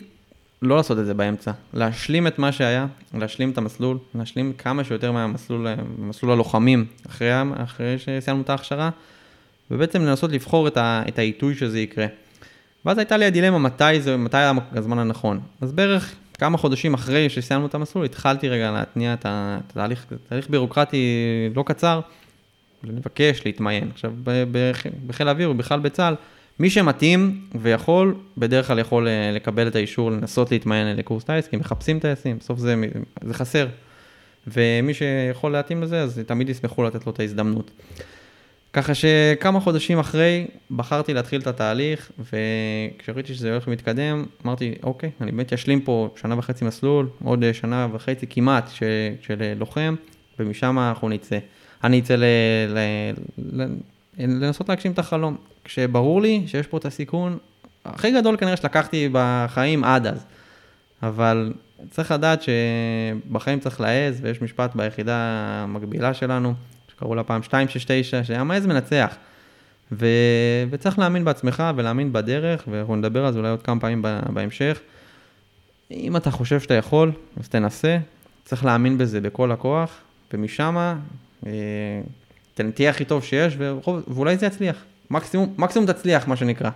לא 0.63 0.77
לעשות 0.77 0.99
את 0.99 1.07
זה 1.07 1.15
באמצע, 1.15 1.51
להשלים 1.75 2.27
את 2.27 2.39
מה 2.39 2.53
שהיה, 2.53 2.87
להשלים 3.15 3.51
את 3.51 3.59
המסלול, 3.59 3.99
להשלים 4.15 4.53
כמה 4.53 4.85
שיותר 4.85 5.13
מהמסלול, 5.13 5.67
מסלול 5.99 6.33
הלוחמים, 6.33 6.85
אחרי, 7.07 7.31
אחרי 7.57 7.97
שסיימנו 7.99 8.43
את 8.43 8.51
ההכשרה, 8.51 8.91
ובעצם 9.71 10.03
לנסות 10.03 10.33
לבחור 10.33 10.69
את, 10.69 10.77
ה, 10.77 11.03
את 11.09 11.19
העיתוי 11.19 11.55
שזה 11.55 11.81
יקרה. 11.81 12.07
ואז 12.85 12.99
הייתה 12.99 13.17
לי 13.17 13.25
הדילמה 13.25 13.59
מתי 13.59 14.01
זה, 14.01 14.17
מתי 14.17 14.37
היה 14.37 14.53
הזמן 14.73 14.99
הנכון. 14.99 15.41
אז 15.61 15.73
בערך 15.73 16.15
כמה 16.35 16.59
חודשים 16.59 16.95
אחרי 16.95 17.29
שסיימנו 17.29 17.67
את 17.67 17.75
המסלול, 17.75 18.05
התחלתי 18.05 18.49
רגע 18.49 18.71
להתניע 18.71 19.15
את 19.15 19.27
התהליך, 19.29 20.07
תהליך 20.29 20.51
בירוקרטי 20.51 21.07
לא 21.55 21.65
קצר, 21.67 22.01
לבקש, 22.85 23.43
להתמיין. 23.47 23.91
עכשיו, 23.95 24.13
בחיל 25.07 25.29
האוויר 25.29 25.51
ובכלל 25.51 25.81
בצה"ל, 25.81 26.15
מי 26.59 26.71
שמתאים 26.71 27.41
ויכול, 27.55 28.15
בדרך 28.39 28.67
כלל 28.67 28.79
יכול 28.79 29.09
אה, 29.09 29.31
לקבל 29.35 29.69
את 29.69 29.77
האישור 29.77 30.11
לנסות 30.11 30.51
להתמיין 30.51 30.97
לקורס 30.97 31.25
טייס, 31.25 31.49
כי 31.49 31.57
מחפשים 31.57 32.01
טייסים, 32.01 32.39
בסוף 32.39 32.59
זה, 32.59 32.75
זה 33.25 33.35
חסר. 33.35 33.69
ומי 34.47 34.95
שיכול 34.95 35.53
להתאים 35.53 35.83
לזה, 35.83 36.03
אז 36.03 36.21
תמיד 36.27 36.49
ישמחו 36.49 36.83
לתת 36.83 37.07
לו 37.07 37.13
את 37.13 37.21
ההזדמנות. 37.21 37.71
ככה 38.73 38.93
שכמה 38.95 39.61
חודשים 39.61 39.99
אחרי, 39.99 40.47
בחרתי 40.71 41.15
להתחיל 41.15 41.41
את 41.41 41.47
התהליך, 41.47 42.11
וכשראיתי 42.19 43.35
שזה 43.35 43.51
הולך 43.51 43.69
ומתקדם, 43.69 44.25
אמרתי, 44.45 44.75
אוקיי, 44.83 45.11
אני 45.21 45.33
באמת 45.33 45.53
אשלים 45.53 45.81
פה 45.81 46.09
שנה 46.17 46.39
וחצי 46.39 46.65
מסלול, 46.65 47.09
עוד 47.25 47.45
שנה 47.53 47.89
וחצי 47.93 48.27
כמעט 48.31 48.69
של, 48.69 48.87
של 49.21 49.53
לוחם, 49.57 49.95
ומשם 50.39 50.79
אנחנו 50.79 51.09
נצא. 51.09 51.39
אני 51.85 52.01
אצא 52.01 52.17
ל, 52.17 52.25
ל, 52.69 52.79
ל, 53.39 53.67
לנסות 54.19 54.69
להגשים 54.69 54.93
את 54.93 54.99
החלום. 54.99 55.37
כשברור 55.65 56.23
לי 56.23 56.43
שיש 56.47 56.67
פה 56.67 56.77
את 56.77 56.85
הסיכון 56.85 57.39
הכי 57.85 58.11
גדול 58.11 58.37
כנראה 58.37 58.57
שלקחתי 58.57 59.09
בחיים 59.13 59.85
עד 59.85 60.07
אז. 60.07 60.25
אבל 61.03 61.53
צריך 61.91 62.11
לדעת 62.11 62.43
שבחיים 62.43 63.61
צריך 63.61 63.81
להעז, 63.81 64.19
ויש 64.23 64.43
משפט 64.43 64.75
ביחידה 64.75 65.17
המקבילה 65.63 66.15
שלנו, 66.15 66.55
שקראו 66.99 67.15
לה 67.15 67.25
פעם 67.25 67.41
269, 67.41 68.25
שהמעז 68.25 68.67
מנצח. 68.67 69.17
ו... 69.93 70.07
וצריך 70.71 70.99
להאמין 70.99 71.25
בעצמך 71.25 71.63
ולהאמין 71.77 72.13
בדרך, 72.13 72.65
ואנחנו 72.71 72.97
נדבר 72.97 73.25
על 73.25 73.33
זה 73.33 73.39
אולי 73.39 73.51
עוד 73.51 73.63
כמה 73.63 73.81
פעמים 73.81 74.03
בהמשך. 74.33 74.81
אם 75.91 76.17
אתה 76.17 76.31
חושב 76.31 76.61
שאתה 76.61 76.75
יכול, 76.75 77.13
אז 77.41 77.49
תנסה, 77.49 77.99
צריך 78.45 78.65
להאמין 78.65 78.99
בזה 78.99 79.21
בכל 79.21 79.53
הכוח, 79.53 79.99
ומשם 80.33 80.97
אה, 81.47 81.53
תהיה 82.75 82.91
הכי 82.91 83.05
טוב 83.05 83.25
שיש, 83.25 83.57
ואולי 84.09 84.37
זה 84.37 84.47
יצליח. 84.47 84.77
מקסימום, 85.11 85.55
מקסימום 85.59 85.93
תצליח, 85.93 86.29
מה 86.29 86.37
שנקרא. 86.37 86.71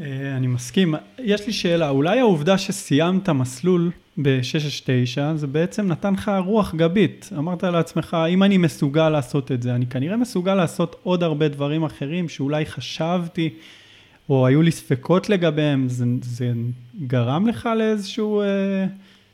אה, 0.00 0.36
אני 0.36 0.46
מסכים. 0.46 0.94
יש 1.18 1.46
לי 1.46 1.52
שאלה, 1.52 1.88
אולי 1.88 2.18
העובדה 2.18 2.58
שסיימת 2.58 3.28
מסלול 3.28 3.90
ב-669, 4.22 5.36
זה 5.36 5.46
בעצם 5.46 5.86
נתן 5.86 6.14
לך 6.14 6.30
רוח 6.44 6.74
גבית. 6.74 7.30
אמרת 7.38 7.64
לעצמך, 7.64 8.16
אם 8.28 8.42
אני 8.42 8.58
מסוגל 8.58 9.08
לעשות 9.08 9.52
את 9.52 9.62
זה, 9.62 9.74
אני 9.74 9.86
כנראה 9.86 10.16
מסוגל 10.16 10.54
לעשות 10.54 10.96
עוד 11.02 11.22
הרבה 11.22 11.48
דברים 11.48 11.84
אחרים 11.84 12.28
שאולי 12.28 12.66
חשבתי, 12.66 13.50
או 14.28 14.46
היו 14.46 14.62
לי 14.62 14.70
ספקות 14.70 15.28
לגביהם, 15.28 15.88
זה, 15.88 16.04
זה 16.22 16.52
גרם 17.06 17.46
לך 17.46 17.68
לאיזשהו 17.78 18.40
אה, 18.40 18.46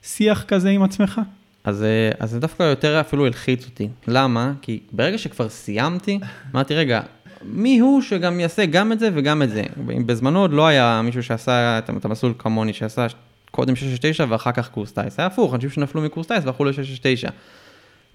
שיח 0.02 0.44
כזה 0.44 0.70
עם 0.70 0.82
עצמך? 0.82 1.20
אז, 1.64 1.82
אה, 1.82 2.10
אז 2.18 2.30
זה 2.30 2.40
דווקא 2.40 2.62
יותר 2.62 3.00
אפילו 3.00 3.26
הלחיץ 3.26 3.64
אותי. 3.64 3.88
למה? 4.08 4.52
כי 4.62 4.80
ברגע 4.92 5.18
שכבר 5.18 5.48
סיימתי, 5.48 6.18
אמרתי, 6.54 6.74
רגע, 6.74 7.00
מי 7.46 7.78
הוא 7.78 8.02
שגם 8.02 8.40
יעשה 8.40 8.66
גם 8.66 8.92
את 8.92 8.98
זה 8.98 9.10
וגם 9.14 9.42
את 9.42 9.50
זה? 9.50 9.62
בזמנו 10.06 10.40
עוד 10.40 10.52
לא 10.52 10.66
היה 10.66 11.00
מישהו 11.04 11.22
שעשה 11.22 11.78
את 11.78 12.04
המסלול 12.04 12.34
כמוני, 12.38 12.72
שעשה 12.72 13.06
קודם 13.50 13.76
669 13.76 14.24
ואחר 14.28 14.52
כך 14.52 14.68
קורס 14.70 14.92
טייס. 14.92 15.18
היה 15.18 15.26
הפוך, 15.26 15.54
אנשים 15.54 15.70
שנפלו 15.70 16.02
מקורס 16.02 16.26
טייס 16.26 16.44
והלכו 16.44 16.64
ל-669. 16.64 17.30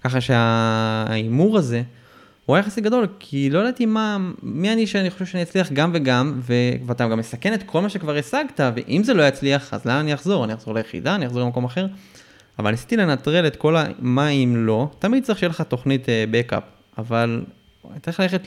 ככה 0.04 0.20
שההימור 0.20 1.58
הזה, 1.58 1.82
הוא 2.46 2.56
היה 2.56 2.60
יחסית 2.60 2.84
גדול, 2.84 3.06
כי 3.18 3.50
לא 3.50 3.58
ידעתי 3.58 3.86
מה, 3.86 4.18
מי 4.42 4.72
אני 4.72 4.86
שאני 4.86 5.10
חושב 5.10 5.26
שאני 5.26 5.42
אצליח 5.42 5.72
גם 5.72 5.90
וגם, 5.94 6.40
ו... 6.40 6.54
ואתה 6.86 7.08
גם 7.08 7.18
מסכן 7.18 7.54
את 7.54 7.62
כל 7.62 7.80
מה 7.80 7.88
שכבר 7.88 8.16
השגת, 8.16 8.60
ואם 8.74 9.02
זה 9.04 9.14
לא 9.14 9.28
יצליח, 9.28 9.74
אז 9.74 9.84
לאן 9.84 9.96
אני 9.96 10.14
אחזור? 10.14 10.44
אני 10.44 10.54
אחזור 10.54 10.74
ליחידה, 10.74 11.14
אני 11.14 11.26
אחזור 11.26 11.42
למקום 11.42 11.64
אחר. 11.64 11.86
אבל 12.58 12.70
ניסיתי 12.70 12.96
לנטרל 12.96 13.46
את 13.46 13.56
כל 13.56 13.76
המה 13.76 14.28
אם 14.28 14.54
לא, 14.56 14.88
תמיד 14.98 15.24
צריך 15.24 15.38
שיהיה 15.38 15.50
לך 15.50 15.60
תוכנית 15.60 16.06
בקאפ, 16.30 16.62
uh, 16.62 17.00
אבל 17.00 17.42
צריך 18.02 18.20
ללכת 18.20 18.42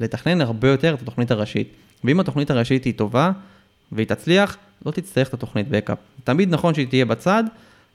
לתכנן 0.00 0.40
הרבה 0.40 0.68
יותר 0.68 0.94
את 0.94 1.02
התוכנית 1.02 1.30
הראשית. 1.30 1.68
ואם 2.04 2.20
התוכנית 2.20 2.50
הראשית 2.50 2.84
היא 2.84 2.94
טובה 2.96 3.30
והיא 3.92 4.06
תצליח, 4.06 4.56
לא 4.86 4.90
תצטרך 4.90 5.28
את 5.28 5.34
התוכנית 5.34 5.68
בקאפ. 5.68 5.98
תמיד 6.24 6.50
נכון 6.50 6.74
שהיא 6.74 6.86
תהיה 6.86 7.04
בצד, 7.04 7.44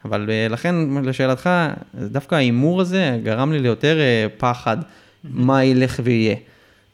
אבל 0.06 0.30
uh, 0.30 0.52
לכן 0.52 0.76
לשאלתך, 1.04 1.50
דווקא 1.96 2.36
ההימור 2.36 2.82
הזה 2.82 3.20
גרם 3.24 3.52
לי 3.52 3.60
ליותר 3.60 3.98
uh, 3.98 4.40
פחד 4.40 4.78
מה 5.24 5.64
ילך 5.64 6.00
ויהיה. 6.04 6.36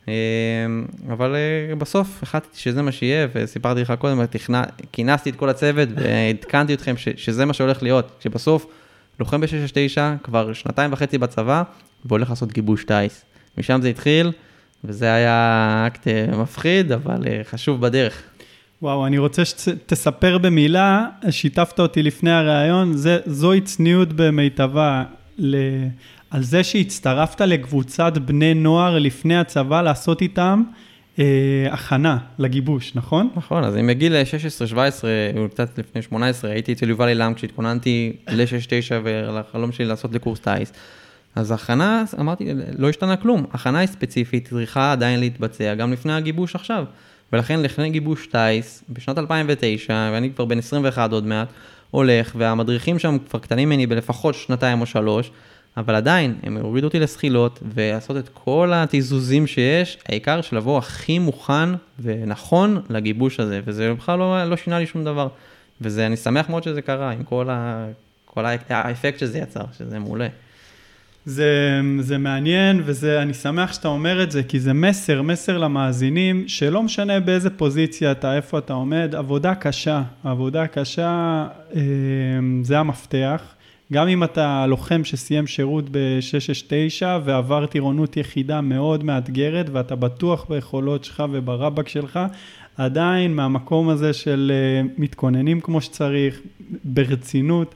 אמ, 0.07 0.85
אבל 1.07 1.35
אה, 1.35 1.75
בסוף 1.75 2.23
החלטתי 2.23 2.59
שזה 2.59 2.81
מה 2.81 2.91
שיהיה, 2.91 3.27
וסיפרתי 3.35 3.81
לך 3.81 3.93
קודם, 3.99 4.21
כינסתי 4.91 5.29
את 5.29 5.35
כל 5.35 5.49
הצוות 5.49 5.89
ועדכנתי 5.95 6.73
אתכם 6.73 6.95
שזה 6.97 7.45
מה 7.45 7.53
שהולך 7.53 7.83
להיות, 7.83 8.11
שבסוף 8.19 8.65
לוחם 9.19 9.41
ב-669 9.41 10.23
כבר 10.23 10.53
שנתיים 10.53 10.93
וחצי 10.93 11.17
בצבא, 11.17 11.63
והולך 12.05 12.29
לעשות 12.29 12.53
גיבוש 12.53 12.83
טיס. 12.83 13.25
משם 13.57 13.81
זה 13.81 13.89
התחיל, 13.89 14.31
וזה 14.83 15.13
היה 15.13 15.83
אקט 15.87 16.07
אה, 16.07 16.37
מפחיד, 16.37 16.91
אבל 16.91 17.27
אה, 17.27 17.41
חשוב 17.43 17.81
בדרך. 17.81 18.23
וואו, 18.81 19.07
אני 19.07 19.17
רוצה 19.17 19.45
שתספר 19.45 20.37
במילה, 20.37 21.05
שיתפת 21.29 21.79
אותי 21.79 22.03
לפני 22.03 22.31
הראיון, 22.31 22.93
זוהי 23.25 23.61
צניעות 23.61 24.13
במיטבה. 24.13 25.03
על 26.29 26.43
זה 26.43 26.63
שהצטרפת 26.63 27.41
לקבוצת 27.41 28.17
בני 28.17 28.53
נוער 28.53 28.99
לפני 28.99 29.37
הצבא 29.37 29.81
לעשות 29.81 30.21
איתם 30.21 30.63
אה, 31.19 31.67
הכנה 31.71 32.17
לגיבוש, 32.39 32.91
נכון? 32.95 33.29
נכון, 33.35 33.63
אז 33.63 33.77
אם 33.77 33.87
בגיל 33.87 34.15
16-17, 34.73 34.75
קצת 35.51 35.77
לפני 35.77 36.01
18, 36.01 36.51
הייתי 36.51 36.73
אצל 36.73 36.89
יובל 36.89 37.07
אילם 37.07 37.33
כשהתכוננתי 37.33 38.13
ל-6-9 38.27 38.91
ולחלום 39.03 39.71
שלי 39.71 39.85
לעשות 39.85 40.13
לקורס 40.13 40.39
טיס. 40.39 40.73
אז 41.35 41.51
הכנה, 41.51 42.03
אמרתי, 42.19 42.47
לא 42.77 42.89
השתנה 42.89 43.17
כלום. 43.17 43.45
הכנה 43.53 43.79
היא 43.79 43.87
ספציפית, 43.87 44.47
צריכה 44.47 44.91
עדיין 44.91 45.19
להתבצע, 45.19 45.75
גם 45.75 45.93
לפני 45.93 46.13
הגיבוש 46.13 46.55
עכשיו. 46.55 46.85
ולכן 47.33 47.59
לפני 47.59 47.89
גיבוש 47.89 48.27
טיס, 48.27 48.83
בשנת 48.89 49.17
2009, 49.17 50.09
ואני 50.13 50.33
כבר 50.33 50.45
בן 50.45 50.57
21 50.57 51.11
עוד 51.11 51.25
מעט, 51.25 51.47
הולך, 51.91 52.35
והמדריכים 52.37 52.99
שם 52.99 53.17
כבר 53.29 53.39
קטנים 53.39 53.69
ממני 53.69 53.87
בלפחות 53.87 54.35
שנתיים 54.35 54.81
או 54.81 54.85
שלוש, 54.85 55.31
אבל 55.77 55.95
עדיין, 55.95 56.35
הם 56.43 56.57
הורידו 56.57 56.87
אותי 56.87 56.99
לסחילות, 56.99 57.59
ולעשות 57.75 58.17
את 58.17 58.29
כל 58.33 58.71
התיזוזים 58.75 59.47
שיש, 59.47 59.97
העיקר 60.09 60.41
של 60.41 60.57
לבוא 60.57 60.77
הכי 60.77 61.19
מוכן 61.19 61.69
ונכון 61.99 62.81
לגיבוש 62.89 63.39
הזה, 63.39 63.61
וזה 63.65 63.93
בכלל 63.93 64.19
לא, 64.19 64.45
לא 64.45 64.57
שינה 64.57 64.79
לי 64.79 64.87
שום 64.87 65.03
דבר. 65.03 65.27
ואני 65.81 66.17
שמח 66.17 66.49
מאוד 66.49 66.63
שזה 66.63 66.81
קרה, 66.81 67.11
עם 67.11 67.23
כל, 67.23 67.49
ה, 67.49 67.87
כל 68.25 68.45
האפקט 68.69 69.19
שזה 69.19 69.39
יצר, 69.39 69.63
שזה 69.77 69.99
מעולה. 69.99 70.27
זה, 71.25 71.81
זה 71.99 72.17
מעניין 72.17 72.81
ואני 72.85 73.33
שמח 73.33 73.73
שאתה 73.73 73.87
אומר 73.87 74.23
את 74.23 74.31
זה, 74.31 74.43
כי 74.43 74.59
זה 74.59 74.73
מסר, 74.73 75.21
מסר 75.21 75.57
למאזינים, 75.57 76.47
שלא 76.47 76.83
משנה 76.83 77.19
באיזה 77.19 77.49
פוזיציה 77.49 78.11
אתה, 78.11 78.35
איפה 78.35 78.57
אתה 78.57 78.73
עומד, 78.73 79.15
עבודה 79.15 79.55
קשה, 79.55 80.03
עבודה 80.23 80.67
קשה 80.67 81.47
אה, 81.75 81.81
זה 82.61 82.79
המפתח. 82.79 83.41
גם 83.93 84.07
אם 84.07 84.23
אתה 84.23 84.65
לוחם 84.67 85.03
שסיים 85.03 85.47
שירות 85.47 85.85
ב-669 85.91 87.05
ועבר 87.23 87.65
טירונות 87.65 88.17
יחידה 88.17 88.61
מאוד 88.61 89.03
מאתגרת 89.03 89.65
ואתה 89.71 89.95
בטוח 89.95 90.45
ביכולות 90.49 91.03
שלך 91.03 91.23
וברבק 91.31 91.87
שלך, 91.87 92.19
עדיין 92.77 93.35
מהמקום 93.35 93.89
הזה 93.89 94.13
של 94.13 94.51
אה, 94.55 94.87
מתכוננים 94.97 95.61
כמו 95.61 95.81
שצריך, 95.81 96.41
ברצינות, 96.83 97.75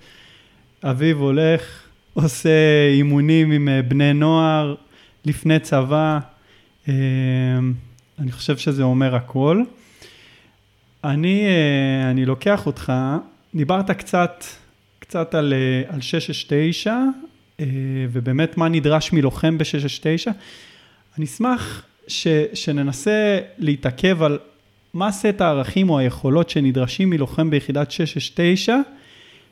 אביב 0.83 1.17
הולך, 1.17 1.88
עושה 2.23 2.49
אימונים 2.93 3.51
עם 3.51 3.67
אה, 3.67 3.81
בני 3.81 4.13
נוער 4.13 4.75
לפני 5.25 5.59
צבא, 5.59 6.19
אה, 6.87 6.93
אני 8.19 8.31
חושב 8.31 8.57
שזה 8.57 8.83
אומר 8.83 9.15
הכל. 9.15 9.63
אני, 11.03 11.45
אה, 11.45 12.11
אני 12.11 12.25
לוקח 12.25 12.65
אותך, 12.65 12.93
דיברת 13.55 13.91
קצת, 13.91 14.43
קצת 14.99 15.35
על, 15.35 15.53
על 15.87 16.01
669, 16.01 16.95
ובאמת 18.11 18.57
מה 18.57 18.69
נדרש 18.69 19.13
מלוחם 19.13 19.57
ב-669. 19.57 20.31
אני 21.17 21.25
אשמח 21.25 21.83
ש, 22.07 22.27
שננסה 22.53 23.39
להתעכב 23.57 24.23
על 24.23 24.39
מה 24.93 25.11
סט 25.11 25.41
הערכים 25.41 25.89
או 25.89 25.99
היכולות 25.99 26.49
שנדרשים 26.49 27.09
מלוחם 27.09 27.49
ביחידת 27.49 27.91
669, 27.91 28.75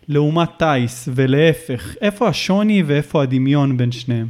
לעומת 0.10 0.50
טייס, 0.58 1.10
ולהפך, 1.16 1.96
איפה 2.02 2.28
השוני 2.28 2.84
ואיפה 2.84 3.24
הדמיון 3.24 3.78
בין 3.78 3.92
שניהם? 3.92 4.28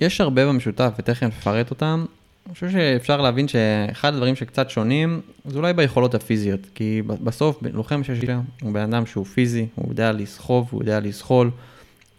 יש 0.00 0.20
הרבה 0.20 0.46
במשותף, 0.46 0.92
ותכף 0.98 1.22
נפרט 1.22 1.70
אותם. 1.70 2.04
אני 2.46 2.54
חושב 2.54 2.70
שאפשר 2.70 3.20
להבין 3.20 3.48
שאחד 3.48 4.14
הדברים 4.14 4.36
שקצת 4.36 4.70
שונים, 4.70 5.20
זה 5.44 5.58
אולי 5.58 5.72
ביכולות 5.72 6.14
הפיזיות. 6.14 6.60
כי 6.74 7.02
בסוף, 7.06 7.58
לוחם 7.72 8.04
שיש 8.04 8.22
לי, 8.22 8.34
הוא 8.62 8.72
בן 8.72 8.80
אדם 8.80 9.06
שהוא 9.06 9.24
פיזי, 9.24 9.66
הוא 9.74 9.90
יודע 9.90 10.12
לסחוב, 10.12 10.68
הוא 10.70 10.82
יודע 10.82 11.00
לזחול, 11.00 11.50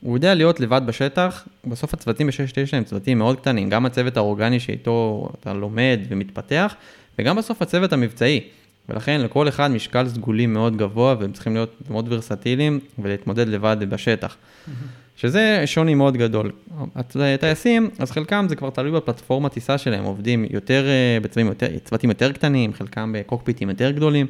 הוא 0.01 0.17
יודע 0.17 0.33
להיות 0.33 0.59
לבד 0.59 0.81
בשטח. 0.85 1.47
בסוף 1.65 1.93
הצוותים 1.93 2.27
ב-6-9 2.27 2.77
הם 2.77 2.83
צוותים 2.83 3.17
מאוד 3.17 3.39
קטנים, 3.39 3.69
גם 3.69 3.85
הצוות 3.85 4.17
האורגני 4.17 4.59
שאיתו 4.59 5.29
אתה 5.39 5.53
לומד 5.53 5.99
ומתפתח, 6.09 6.75
וגם 7.19 7.35
בסוף 7.35 7.61
הצוות 7.61 7.93
המבצעי. 7.93 8.41
ולכן 8.89 9.21
לכל 9.21 9.47
אחד 9.47 9.71
משקל 9.71 10.09
סגולי 10.09 10.45
מאוד 10.45 10.77
גבוה, 10.77 11.15
והם 11.19 11.31
צריכים 11.31 11.53
להיות 11.53 11.75
מאוד 11.89 12.05
ורסטיליים 12.09 12.79
ולהתמודד 12.99 13.47
לבד 13.47 13.77
בשטח. 13.89 14.37
שזה 15.15 15.63
שוני 15.65 15.95
מאוד 15.95 16.17
גדול. 16.17 16.51
הטייסים, 17.15 17.89
אז 17.99 18.11
חלקם 18.11 18.45
זה 18.49 18.55
כבר 18.55 18.69
תלוי 18.69 18.91
בפלטפורמת 18.91 19.51
טיסה 19.51 19.77
שלהם, 19.77 20.03
עובדים 20.03 20.45
יותר 20.49 20.85
אה, 20.87 21.17
בצוותים 21.21 21.47
יותר, 21.47 21.67
צוותים 21.83 22.09
יותר 22.09 22.31
קטנים, 22.31 22.73
חלקם 22.73 23.13
בקוקפיטים 23.15 23.69
יותר 23.69 23.91
גדולים, 23.91 24.27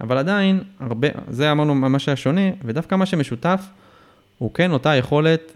אבל 0.00 0.18
עדיין, 0.18 0.60
הרבה, 0.80 1.08
זה 1.30 1.52
אמרנו 1.52 1.74
מה 1.74 1.98
שהיה 1.98 2.16
שונה, 2.16 2.50
ודווקא 2.64 2.94
מה 2.94 3.06
שמשותף, 3.06 3.60
הוא 4.38 4.54
כן 4.54 4.72
אותה 4.72 4.96
יכולת 4.96 5.52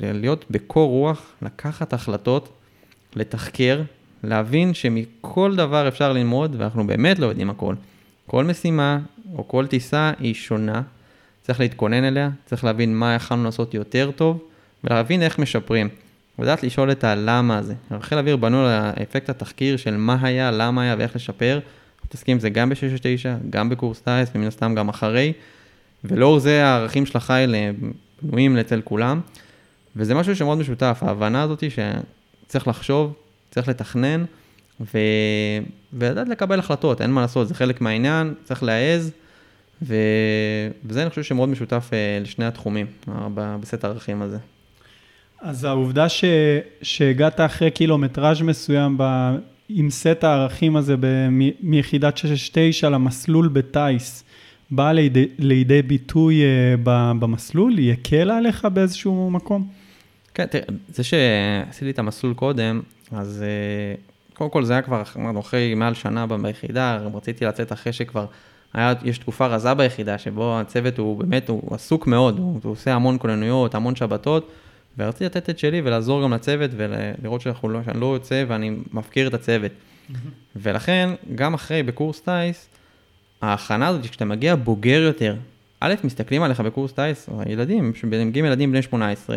להיות 0.00 0.44
בקור 0.50 0.88
רוח, 0.88 1.26
לקחת 1.42 1.92
החלטות, 1.92 2.48
לתחקר, 3.16 3.80
להבין 4.24 4.74
שמכל 4.74 5.56
דבר 5.56 5.88
אפשר 5.88 6.12
ללמוד, 6.12 6.56
ואנחנו 6.58 6.86
באמת 6.86 7.18
לא 7.18 7.26
יודעים 7.26 7.50
הכל. 7.50 7.74
כל 8.26 8.44
משימה 8.44 8.98
או 9.34 9.48
כל 9.48 9.66
טיסה 9.66 10.12
היא 10.18 10.34
שונה, 10.34 10.82
צריך 11.42 11.60
להתכונן 11.60 12.04
אליה, 12.04 12.30
צריך 12.46 12.64
להבין 12.64 12.94
מה 12.94 13.14
יכולנו 13.14 13.44
לעשות 13.44 13.74
יותר 13.74 14.10
טוב, 14.16 14.42
ולהבין 14.84 15.22
איך 15.22 15.38
משפרים. 15.38 15.88
לדעת 16.38 16.62
לשאול 16.62 16.90
את 16.90 17.04
הלמה 17.04 17.58
הזה. 17.58 17.74
חיל 18.00 18.18
האוויר 18.18 18.36
בנו 18.36 18.60
על 18.60 18.66
האפקט 18.68 19.30
התחקיר 19.30 19.76
של 19.76 19.96
מה 19.96 20.16
היה, 20.22 20.50
למה 20.50 20.82
היה 20.82 20.94
ואיך 20.98 21.16
לשפר. 21.16 21.60
מתעסקים 22.04 22.32
עם 22.32 22.40
זה 22.40 22.50
גם 22.50 22.68
ב-669, 22.68 23.50
גם 23.50 23.68
בקורס 23.68 24.00
טייס, 24.00 24.30
ומן 24.34 24.46
הסתם 24.46 24.74
גם 24.74 24.88
אחרי. 24.88 25.32
ולאור 26.04 26.38
זה 26.38 26.64
הערכים 26.64 27.06
של 27.06 27.18
החיל 27.18 27.54
בנויים 28.22 28.56
אצל 28.56 28.80
כולם. 28.84 29.20
וזה 29.96 30.14
משהו 30.14 30.36
שמאוד 30.36 30.58
משותף, 30.58 30.98
ההבנה 31.02 31.42
הזאת 31.42 31.64
שצריך 31.70 32.68
לחשוב 32.68 33.12
צריך 33.50 33.68
לתכנן 33.68 34.24
ו... 34.80 34.98
ולדעת 35.92 36.28
לקבל 36.28 36.58
החלטות, 36.58 37.00
אין 37.00 37.10
מה 37.10 37.20
לעשות, 37.20 37.48
זה 37.48 37.54
חלק 37.54 37.80
מהעניין, 37.80 38.34
צריך 38.44 38.62
להעז, 38.62 39.10
ו... 39.82 39.94
וזה 40.84 41.02
אני 41.02 41.10
חושב 41.10 41.22
שמאוד 41.22 41.48
משותף 41.48 41.90
uh, 41.90 42.22
לשני 42.24 42.44
התחומים, 42.44 42.86
בסט 43.34 43.84
הערכים 43.84 44.22
הזה. 44.22 44.38
אז 45.40 45.64
העובדה 45.64 46.08
ש... 46.08 46.24
שהגעת 46.82 47.40
אחרי 47.40 47.70
קילומטראז' 47.70 48.42
מסוים 48.42 48.94
ב... 48.98 49.30
עם 49.68 49.90
סט 49.90 50.24
הערכים 50.24 50.76
הזה 50.76 50.96
ב... 51.00 51.28
מיחידת 51.60 52.16
669 52.16 52.88
למסלול 52.88 53.48
בטיס, 53.48 54.24
באה 54.70 54.92
לידי, 54.92 55.26
לידי 55.38 55.82
ביטוי 55.82 56.42
uh, 56.42 56.80
במסלול? 56.84 57.74
הקלה 57.92 58.36
עליך 58.36 58.64
באיזשהו 58.64 59.30
מקום? 59.30 59.68
כן, 60.38 60.46
תראה, 60.46 60.64
זה 60.88 61.04
שעשיתי 61.04 61.90
את 61.90 61.98
המסלול 61.98 62.34
קודם, 62.34 62.80
אז 63.12 63.42
אה, 63.42 63.94
קודם 64.34 64.50
כל 64.50 64.64
זה 64.64 64.72
היה 64.72 64.82
כבר, 64.82 65.02
אמרנו, 65.16 65.40
אחרי 65.40 65.74
מעל 65.74 65.94
שנה 65.94 66.26
ביחידה, 66.26 66.98
רציתי 67.14 67.44
לצאת 67.44 67.72
אחרי 67.72 67.92
שכבר 67.92 68.26
היה, 68.74 68.92
יש 69.04 69.18
תקופה 69.18 69.46
רזה 69.46 69.74
ביחידה, 69.74 70.18
שבו 70.18 70.60
הצוות 70.60 70.98
הוא 70.98 71.18
באמת, 71.18 71.48
הוא 71.48 71.74
עסוק 71.74 72.06
מאוד, 72.06 72.38
הוא, 72.38 72.60
הוא 72.64 72.72
עושה 72.72 72.94
המון 72.94 73.18
כוננויות, 73.18 73.74
המון 73.74 73.96
שבתות, 73.96 74.50
ורציתי 74.98 75.24
לתת 75.24 75.50
את 75.50 75.58
שלי 75.58 75.80
ולעזור 75.84 76.22
גם 76.22 76.34
לצוות 76.34 76.70
ולראות 76.76 77.40
שאנחנו 77.40 77.68
לא, 77.68 77.80
שאני 77.84 78.00
לא 78.00 78.14
יוצא 78.14 78.44
ואני 78.48 78.76
מפקיר 78.92 79.28
את 79.28 79.34
הצוות. 79.34 79.72
ולכן, 80.56 81.10
גם 81.34 81.54
אחרי, 81.54 81.82
בקורס 81.82 82.20
טיס, 82.20 82.68
ההכנה 83.42 83.88
הזאת, 83.88 84.02
כשאתה 84.06 84.24
מגיע 84.24 84.54
בוגר 84.54 85.00
יותר, 85.00 85.36
א', 85.80 85.94
מסתכלים 86.04 86.42
עליך 86.42 86.60
בקורס 86.60 86.92
טיס, 86.92 87.28
או 87.28 87.42
הילדים, 87.42 87.92
מגיעים 88.04 88.44
ילדים 88.44 88.70
בני 88.70 88.82
18, 88.82 89.36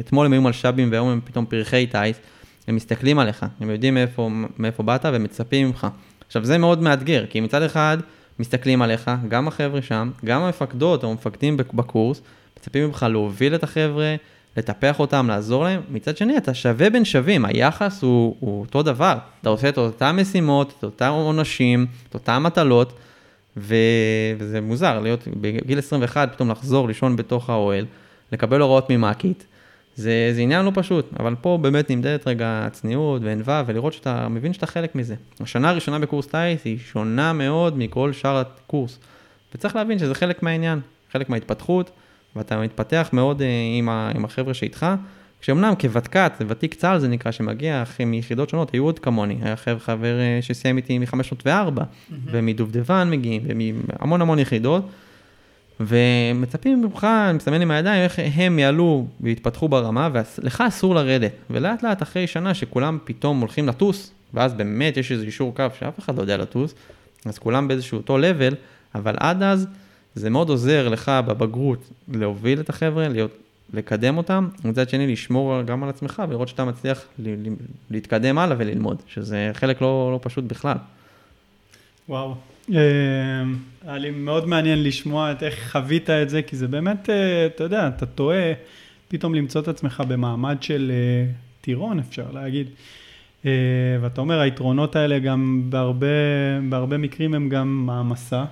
אתמול 0.00 0.26
הם 0.26 0.32
היו 0.32 0.42
מלש"בים 0.42 0.90
והיום 0.90 1.08
הם 1.08 1.20
פתאום 1.24 1.46
פרחי 1.46 1.86
טיס, 1.86 2.20
הם 2.68 2.76
מסתכלים 2.76 3.18
עליך, 3.18 3.46
הם 3.60 3.70
יודעים 3.70 3.94
מאיפה, 3.94 4.30
מאיפה 4.58 4.82
באת 4.82 5.04
ומצפים 5.12 5.66
ממך. 5.66 5.86
עכשיו 6.26 6.44
זה 6.44 6.58
מאוד 6.58 6.82
מאתגר, 6.82 7.24
כי 7.30 7.40
מצד 7.40 7.62
אחד 7.62 7.98
מסתכלים 8.38 8.82
עליך, 8.82 9.10
גם 9.28 9.48
החבר'ה 9.48 9.82
שם, 9.82 10.10
גם 10.24 10.42
המפקדות 10.42 11.04
או 11.04 11.10
המפקדים 11.10 11.56
בקורס, 11.56 12.22
מצפים 12.58 12.84
ממך 12.84 13.06
להוביל 13.10 13.54
את 13.54 13.62
החבר'ה, 13.62 14.16
לטפח 14.56 15.00
אותם, 15.00 15.26
לעזור 15.28 15.64
להם, 15.64 15.80
מצד 15.90 16.16
שני 16.16 16.36
אתה 16.36 16.54
שווה 16.54 16.90
בין 16.90 17.04
שווים, 17.04 17.44
היחס 17.44 18.02
הוא, 18.02 18.36
הוא 18.40 18.60
אותו 18.60 18.82
דבר, 18.82 19.18
אתה 19.40 19.48
עושה 19.48 19.68
את 19.68 19.78
אותן 19.78 20.16
משימות, 20.16 20.74
את 20.78 20.84
אותם 20.84 21.10
עונשים, 21.10 21.86
את 22.08 22.14
אותן 22.14 22.38
מטלות, 22.38 22.98
ו... 23.58 23.74
וזה 24.38 24.60
מוזר 24.60 25.00
להיות 25.00 25.28
בגיל 25.40 25.78
21 25.78 26.32
פתאום 26.32 26.50
לחזור 26.50 26.88
לישון 26.88 27.16
בתוך 27.16 27.50
האוהל, 27.50 27.86
לקבל 28.32 28.60
הוראות 28.60 28.90
ממ"כית, 28.90 29.46
זה, 29.98 30.30
זה 30.34 30.40
עניין 30.40 30.64
לא 30.64 30.72
פשוט, 30.74 31.06
אבל 31.20 31.34
פה 31.40 31.58
באמת 31.62 31.90
נמדדת 31.90 32.28
רגע 32.28 32.60
הצניעות 32.66 33.22
וענווה, 33.24 33.62
ולראות 33.66 33.92
שאתה 33.92 34.28
מבין 34.28 34.52
שאתה 34.52 34.66
חלק 34.66 34.94
מזה. 34.94 35.14
השנה 35.40 35.70
הראשונה 35.70 35.98
בקורס 35.98 36.26
טיס 36.26 36.64
היא 36.64 36.78
שונה 36.78 37.32
מאוד 37.32 37.78
מכל 37.78 38.12
שאר 38.12 38.36
הקורס, 38.36 38.98
וצריך 39.54 39.76
להבין 39.76 39.98
שזה 39.98 40.14
חלק 40.14 40.42
מהעניין, 40.42 40.80
חלק 41.12 41.28
מההתפתחות, 41.30 41.90
ואתה 42.36 42.60
מתפתח 42.60 43.08
מאוד 43.12 43.40
uh, 43.40 43.44
עם, 43.78 43.88
ה, 43.88 44.10
עם 44.14 44.24
החבר'ה 44.24 44.54
שאיתך, 44.54 44.86
כשאמנם 45.40 45.74
כוותק"ת, 45.80 46.42
ותיק 46.48 46.74
צה"ל 46.74 46.98
זה 46.98 47.08
נקרא, 47.08 47.30
שמגיע 47.32 47.82
אחרי 47.82 48.06
מיחידות 48.06 48.48
שונות, 48.48 48.70
היו 48.72 48.84
עוד 48.84 48.98
כמוני, 48.98 49.38
היה 49.42 49.56
חבר, 49.56 49.78
חבר 49.78 50.14
uh, 50.40 50.44
שסיים 50.44 50.76
איתי 50.76 50.98
מ-504, 50.98 51.46
mm-hmm. 51.46 52.12
ומדובדבן 52.26 53.10
מגיעים, 53.10 53.42
ומהמון 53.46 54.22
המון 54.22 54.38
יחידות. 54.38 54.88
ומצפים 55.80 56.82
ממך, 56.82 57.04
אני 57.04 57.36
מסמן 57.36 57.62
עם 57.62 57.70
הידיים, 57.70 58.02
איך 58.02 58.18
הם 58.34 58.58
יעלו 58.58 59.06
ויתפתחו 59.20 59.68
ברמה, 59.68 60.08
ולך 60.12 60.60
אסור 60.60 60.94
לרדת. 60.94 61.32
ולאט 61.50 61.82
לאט 61.82 62.02
אחרי 62.02 62.26
שנה 62.26 62.54
שכולם 62.54 62.98
פתאום 63.04 63.40
הולכים 63.40 63.68
לטוס, 63.68 64.12
ואז 64.34 64.54
באמת 64.54 64.96
יש 64.96 65.12
איזה 65.12 65.24
אישור 65.24 65.54
קו 65.54 65.64
שאף 65.78 65.98
אחד 65.98 66.16
לא 66.16 66.20
יודע 66.20 66.36
לטוס, 66.36 66.74
אז 67.24 67.38
כולם 67.38 67.68
באיזשהו 67.68 67.98
אותו 67.98 68.18
level, 68.18 68.54
אבל 68.94 69.14
עד 69.20 69.42
אז 69.42 69.66
זה 70.14 70.30
מאוד 70.30 70.48
עוזר 70.48 70.88
לך 70.88 71.12
בבגרות 71.26 71.90
להוביל 72.08 72.60
את 72.60 72.68
החבר'ה, 72.68 73.08
להיות, 73.08 73.30
לקדם 73.72 74.16
אותם, 74.16 74.48
ומצד 74.64 74.88
שני 74.88 75.12
לשמור 75.12 75.62
גם 75.62 75.82
על 75.82 75.88
עצמך 75.88 76.22
ולראות 76.28 76.48
שאתה 76.48 76.64
מצליח 76.64 77.04
להתקדם 77.90 78.38
הלאה 78.38 78.56
וללמוד, 78.58 79.02
שזה 79.06 79.50
חלק 79.52 79.80
לא, 79.80 80.10
לא 80.12 80.20
פשוט 80.22 80.44
בכלל. 80.44 80.76
וואו. 82.08 82.34
אה, 82.74 82.80
היה 83.86 83.98
לי 83.98 84.10
מאוד 84.10 84.48
מעניין 84.48 84.82
לשמוע 84.82 85.32
את 85.32 85.42
איך 85.42 85.72
חווית 85.72 86.10
את 86.10 86.30
זה, 86.30 86.42
כי 86.42 86.56
זה 86.56 86.68
באמת, 86.68 87.10
אה, 87.10 87.46
אתה 87.46 87.64
יודע, 87.64 87.88
אתה 87.88 88.06
טועה 88.06 88.52
פתאום 89.08 89.34
למצוא 89.34 89.60
את 89.60 89.68
עצמך 89.68 90.02
במעמד 90.08 90.56
של 90.60 90.92
אה, 90.94 91.30
טירון, 91.60 91.98
אפשר 91.98 92.26
להגיד. 92.32 92.66
ואתה 94.00 94.20
אומר, 94.20 94.40
היתרונות 94.40 94.96
האלה 94.96 95.18
גם 95.18 95.62
בהרבה, 95.68 96.06
בהרבה 96.68 96.98
מקרים 96.98 97.34
הם 97.34 97.48
גם 97.48 97.86
מעמסה. 97.86 98.44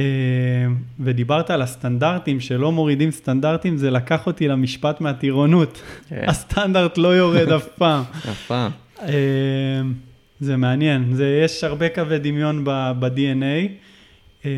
אה, 0.00 0.72
ודיברת 1.00 1.50
על 1.50 1.62
הסטנדרטים, 1.62 2.40
שלא 2.40 2.72
מורידים 2.72 3.10
סטנדרטים, 3.10 3.76
זה 3.76 3.90
לקח 3.90 4.26
אותי 4.26 4.48
למשפט 4.48 5.00
מהטירונות. 5.00 5.82
כן. 6.08 6.24
הסטנדרט 6.28 6.98
לא 6.98 7.08
יורד 7.08 7.48
אף 7.48 7.68
פעם. 7.78 8.02
אף 8.30 8.46
פעם. 8.46 8.70
אה, 9.02 9.80
זה 10.40 10.56
מעניין, 10.56 11.14
זה, 11.14 11.40
יש 11.44 11.64
הרבה 11.64 11.88
קווי 11.88 12.18
דמיון 12.18 12.64
ב-DNA. 12.64 13.68
אה, 14.44 14.50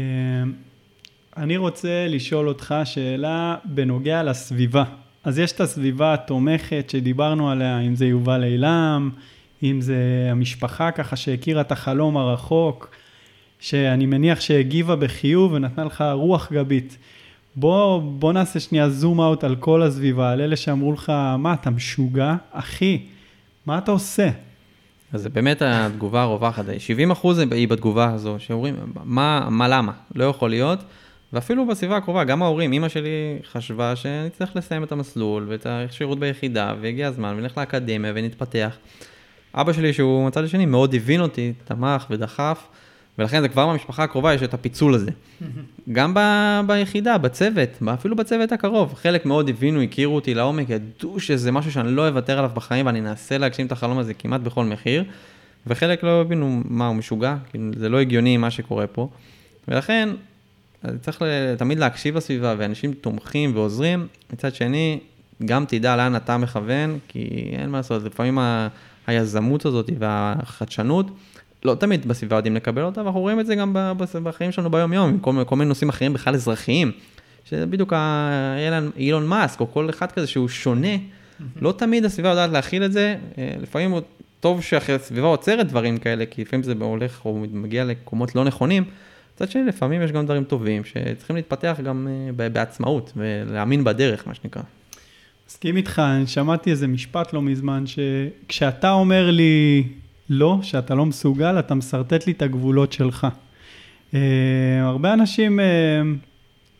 אני 1.37 1.57
רוצה 1.57 2.07
לשאול 2.09 2.49
אותך 2.49 2.75
שאלה 2.85 3.57
בנוגע 3.65 4.23
לסביבה. 4.23 4.85
אז 5.25 5.39
יש 5.39 5.53
את 5.53 5.61
הסביבה 5.61 6.15
התומכת 6.15 6.91
שדיברנו 6.91 7.51
עליה, 7.51 7.81
אם 7.81 7.95
זה 7.95 8.07
יובל 8.07 8.45
אילם, 8.45 9.11
אם 9.63 9.81
זה 9.81 10.29
המשפחה 10.31 10.91
ככה 10.91 11.17
שהכירה 11.17 11.61
את 11.61 11.73
החלום 11.73 12.17
הרחוק, 12.17 12.91
שאני 13.63 14.07
מניח 14.07 14.41
שהגיבה 14.41 14.97
בחיוב 14.97 15.53
ונתנה 15.53 15.85
לך 15.85 16.05
רוח 16.13 16.53
גבית. 16.53 16.99
בוא, 17.57 18.03
בוא 18.03 18.33
נעשה 18.33 18.61
שנייה 18.61 18.89
זום 18.89 19.21
אאוט 19.21 19.45
על 19.45 19.57
כל 19.57 19.83
הסביבה, 19.83 20.31
על 20.31 20.41
אלה 20.41 20.57
שאמרו 20.57 20.93
לך, 20.93 21.13
מה, 21.39 21.55
אתה 21.55 21.71
משוגע? 21.71 22.35
אחי, 22.53 23.03
מה 23.67 23.79
אתה 23.79 23.91
עושה? 23.91 24.29
אז 25.13 25.23
זה 25.23 25.29
באמת 25.29 25.63
התגובה 25.65 26.23
הרווחת, 26.23 26.65
70 26.79 27.11
אחוז 27.11 27.39
היא 27.39 27.69
בתגובה 27.69 28.13
הזו, 28.13 28.37
שאומרים, 28.39 28.75
מה, 29.05 29.47
מה 29.51 29.69
למה? 29.69 29.93
לא 30.15 30.25
יכול 30.25 30.51
להיות. 30.51 30.79
ואפילו 31.33 31.67
בסביבה 31.67 31.97
הקרובה, 31.97 32.25
גם 32.25 32.43
ההורים, 32.43 32.73
אימא 32.73 32.89
שלי 32.89 33.39
חשבה 33.53 33.97
שאני 33.97 34.31
צריך 34.31 34.57
לסיים 34.57 34.85
את 34.85 34.93
המסלול 34.93 35.47
ואת 35.49 35.67
השירות 35.67 36.19
ביחידה, 36.19 36.75
והגיע 36.81 37.09
הזמן, 37.09 37.35
ונלך 37.39 37.59
לאקדמיה 37.59 38.13
ונתפתח. 38.15 38.77
אבא 39.55 39.73
שלי, 39.73 39.93
שהוא 39.93 40.27
מצד 40.27 40.45
השני, 40.45 40.67
מאוד 40.67 40.95
הבין 40.95 41.21
אותי, 41.21 41.53
תמך 41.65 42.07
ודחף, 42.11 42.69
ולכן 43.19 43.41
זה 43.41 43.49
כבר 43.49 43.69
במשפחה 43.69 44.03
הקרובה 44.03 44.35
יש 44.35 44.43
את 44.43 44.55
הפיצול 44.55 44.95
הזה. 44.95 45.11
גם 45.93 46.15
ב, 46.15 46.21
ביחידה, 46.67 47.19
בצוות, 47.19 47.69
אפילו 47.95 48.17
בצוות 48.17 48.53
הקרוב, 48.53 48.95
חלק 48.95 49.27
מאוד 49.27 49.49
הבינו, 49.49 49.81
הכירו 49.83 50.15
אותי 50.15 50.35
לעומק, 50.35 50.67
ידעו 50.71 51.21
שזה 51.21 51.53
משהו 51.53 51.73
שאני 51.73 51.91
לא 51.91 52.09
אוותר 52.09 52.39
עליו 52.39 52.51
בחיים 52.55 52.87
ואני 52.87 53.01
אנסה 53.01 53.39
להגשים 53.39 53.67
את 53.67 53.73
החלום 53.73 53.99
הזה 53.99 54.15
כמעט 54.15 54.41
בכל 54.41 54.65
מחיר, 54.65 55.05
וחלק 55.67 56.03
לא 56.03 56.21
הבינו 56.21 56.63
מה 56.65 56.87
הוא 56.87 56.97
משוגע, 56.97 57.37
כאילו 57.51 57.71
זה 57.77 57.89
לא 57.89 58.01
הגיוני 58.01 58.37
מה 58.37 58.51
שקורה 58.51 58.87
פה, 58.87 59.09
ולכן 59.69 60.09
צריך 61.01 61.23
תמיד 61.59 61.79
להקשיב 61.79 62.17
לסביבה, 62.17 62.55
ואנשים 62.59 62.93
תומכים 62.93 63.57
ועוזרים, 63.57 64.07
מצד 64.33 64.55
שני, 64.55 64.99
גם 65.45 65.65
תדע 65.65 65.97
לאן 65.97 66.17
אתה 66.17 66.37
מכוון, 66.37 66.99
כי 67.09 67.51
אין 67.59 67.71
מה 67.71 67.79
לעשות, 67.79 68.03
לפעמים 68.03 68.39
ה- 68.39 68.69
היזמות 69.07 69.67
הזאת 69.67 69.91
והחדשנות, 69.99 71.11
לא 71.65 71.75
תמיד 71.75 72.09
בסביבה 72.09 72.37
יודעים 72.37 72.57
לקבל 72.57 72.83
אותה, 72.83 73.01
ואנחנו 73.01 73.21
רואים 73.21 73.41
את 73.41 73.47
זה 73.47 73.55
גם 73.55 73.77
בחיים 74.23 74.53
שלנו 74.53 74.71
ביום-יום, 74.71 75.09
עם 75.09 75.19
כל, 75.19 75.45
כל 75.47 75.57
מיני 75.57 75.69
נושאים 75.69 75.89
אחרים 75.89 76.13
בכלל 76.13 76.35
אזרחיים, 76.35 76.93
שזה 77.45 77.67
בדיוק 77.67 77.93
אילן, 78.59 78.91
אילון 78.97 79.27
מאסק, 79.27 79.61
או 79.61 79.73
כל 79.73 79.91
אחד 79.91 80.13
כזה 80.13 80.27
שהוא 80.27 80.49
שונה, 80.49 80.97
לא 81.61 81.75
תמיד 81.79 82.05
הסביבה 82.05 82.29
יודעת 82.29 82.51
להכיל 82.51 82.85
את 82.85 82.93
זה, 82.93 83.17
אה, 83.39 83.55
לפעמים 83.63 83.95
טוב 84.41 84.63
שהסביבה 84.63 85.27
עוצרת 85.27 85.69
דברים 85.69 85.99
כאלה, 85.99 86.27
כי 86.27 86.43
לפעמים 86.43 86.63
זה 86.63 86.75
הולך 86.81 87.25
או 87.25 87.45
מגיע 87.53 87.85
למקומות 87.85 88.35
לא 88.35 88.45
נכונים, 88.45 88.85
מצד 89.35 89.51
שני, 89.51 89.65
לפעמים 89.65 90.03
יש 90.03 90.13
גם 90.13 90.25
דברים 90.25 90.45
טובים 90.45 90.85
שצריכים 90.85 91.37
להתפתח 91.37 91.77
גם 91.85 92.09
אה, 92.41 92.49
בעצמאות 92.49 93.13
ולהאמין 93.17 93.85
בדרך, 93.85 94.29
מה 94.29 94.35
שנקרא. 94.35 94.63
מסכים 95.49 95.77
איתך, 95.77 96.03
אני 96.05 96.27
שמעתי 96.27 96.71
איזה 96.71 96.87
משפט 96.87 97.33
לא 97.33 97.43
מזמן, 97.43 97.85
שכשאתה 97.87 98.93
אומר 98.93 99.31
לי 99.31 99.85
לא, 100.31 100.59
שאתה 100.63 100.95
לא 100.95 101.07
מסוגל, 101.07 101.59
אתה 101.59 101.75
משרטט 101.75 102.27
לי 102.27 102.33
את 102.33 102.43
הגבולות 102.43 102.93
שלך. 102.93 103.27
Uh, 104.11 104.15
הרבה 104.81 105.13
אנשים 105.13 105.61
uh, 105.61 105.63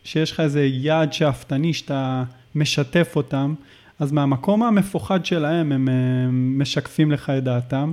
שיש 0.03 0.31
לך 0.31 0.39
איזה 0.39 0.65
יעד 0.65 1.13
שאפתני 1.13 1.73
שאתה 1.73 2.23
משתף 2.55 3.13
אותם, 3.15 3.53
אז 3.99 4.11
מהמקום 4.11 4.63
המפוחד 4.63 5.25
שלהם 5.25 5.71
הם 5.71 5.87
uh, 5.87 5.91
משקפים 6.31 7.11
לך 7.11 7.29
את 7.29 7.43
דעתם. 7.43 7.91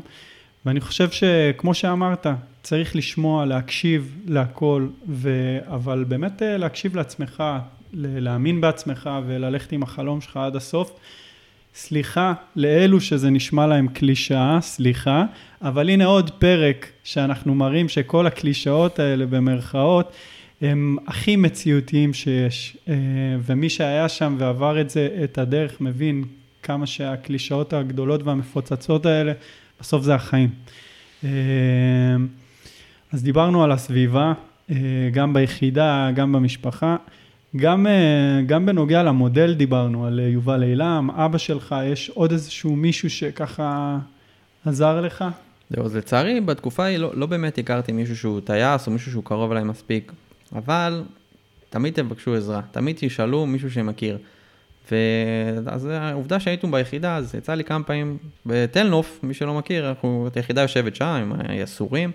ואני 0.66 0.80
חושב 0.80 1.10
שכמו 1.10 1.74
שאמרת, 1.74 2.26
צריך 2.62 2.96
לשמוע, 2.96 3.46
להקשיב 3.46 4.16
להכל, 4.26 4.86
ו... 5.08 5.58
אבל 5.66 6.04
באמת 6.08 6.42
אה, 6.42 6.56
להקשיב 6.56 6.96
לעצמך, 6.96 7.42
להאמין 7.92 8.60
בעצמך 8.60 9.10
וללכת 9.26 9.72
עם 9.72 9.82
החלום 9.82 10.20
שלך 10.20 10.36
עד 10.36 10.56
הסוף. 10.56 10.92
סליחה 11.74 12.32
לאלו 12.56 13.00
שזה 13.00 13.30
נשמע 13.30 13.66
להם 13.66 13.88
קלישאה, 13.88 14.60
סליחה, 14.60 15.24
אבל 15.62 15.90
הנה 15.90 16.04
עוד 16.04 16.30
פרק 16.30 16.86
שאנחנו 17.04 17.54
מראים 17.54 17.88
שכל 17.88 18.26
הקלישאות 18.26 18.98
האלה 18.98 19.26
במרכאות 19.26 20.12
הם 20.60 20.96
הכי 21.06 21.36
מציאותיים 21.36 22.14
שיש, 22.14 22.76
אה, 22.88 22.94
ומי 23.42 23.68
שהיה 23.68 24.08
שם 24.08 24.36
ועבר 24.38 24.80
את 24.80 24.90
זה, 24.90 25.08
את 25.24 25.38
הדרך, 25.38 25.80
מבין 25.80 26.24
כמה 26.62 26.86
שהקלישאות 26.86 27.72
הגדולות 27.72 28.22
והמפוצצות 28.22 29.06
האלה, 29.06 29.32
בסוף 29.80 30.02
זה 30.02 30.14
החיים. 30.14 30.50
אה, 31.24 31.30
אז 33.12 33.22
דיברנו 33.22 33.64
על 33.64 33.72
הסביבה, 33.72 34.32
אה, 34.70 34.76
גם 35.12 35.32
ביחידה, 35.32 36.10
גם 36.14 36.32
במשפחה. 36.32 36.96
גם, 37.56 37.86
אה, 37.86 38.40
גם 38.46 38.66
בנוגע 38.66 39.02
למודל 39.02 39.54
דיברנו, 39.54 40.06
על 40.06 40.20
אה, 40.20 40.24
יובל 40.24 40.62
אילם, 40.62 41.10
אבא 41.10 41.38
שלך, 41.38 41.74
יש 41.84 42.10
עוד 42.14 42.32
איזשהו 42.32 42.76
מישהו 42.76 43.10
שככה 43.10 43.98
עזר 44.64 45.00
לך? 45.00 45.24
זהו, 45.70 45.84
אז 45.84 45.96
לצערי, 45.96 46.40
בתקופה 46.40 46.84
ההיא 46.84 46.98
לא, 46.98 47.10
לא 47.14 47.26
באמת 47.26 47.58
הכרתי 47.58 47.92
מישהו 47.92 48.16
שהוא 48.16 48.40
טייס 48.40 48.86
או 48.86 48.92
מישהו 48.92 49.12
שהוא 49.12 49.24
קרוב 49.24 49.52
אליי 49.52 49.64
מספיק, 49.64 50.12
אבל 50.54 51.02
תמיד 51.70 51.94
תבקשו 51.94 52.34
עזרה, 52.34 52.60
תמיד 52.70 52.96
תשאלו 52.98 53.46
מישהו 53.46 53.70
שמכיר. 53.70 54.18
ואז 54.92 55.86
העובדה 55.86 56.40
שהיינו 56.40 56.70
ביחידה, 56.70 57.16
אז 57.16 57.34
יצא 57.34 57.54
לי 57.54 57.64
כמה 57.64 57.84
פעמים 57.84 58.16
בתל 58.46 58.88
נוף, 58.88 59.20
מי 59.22 59.34
שלא 59.34 59.54
מכיר, 59.54 59.88
אנחנו, 59.88 60.28
היחידה 60.34 60.62
יושבת 60.62 60.96
שם 60.96 61.04
עם 61.04 61.32
היסורים, 61.48 62.10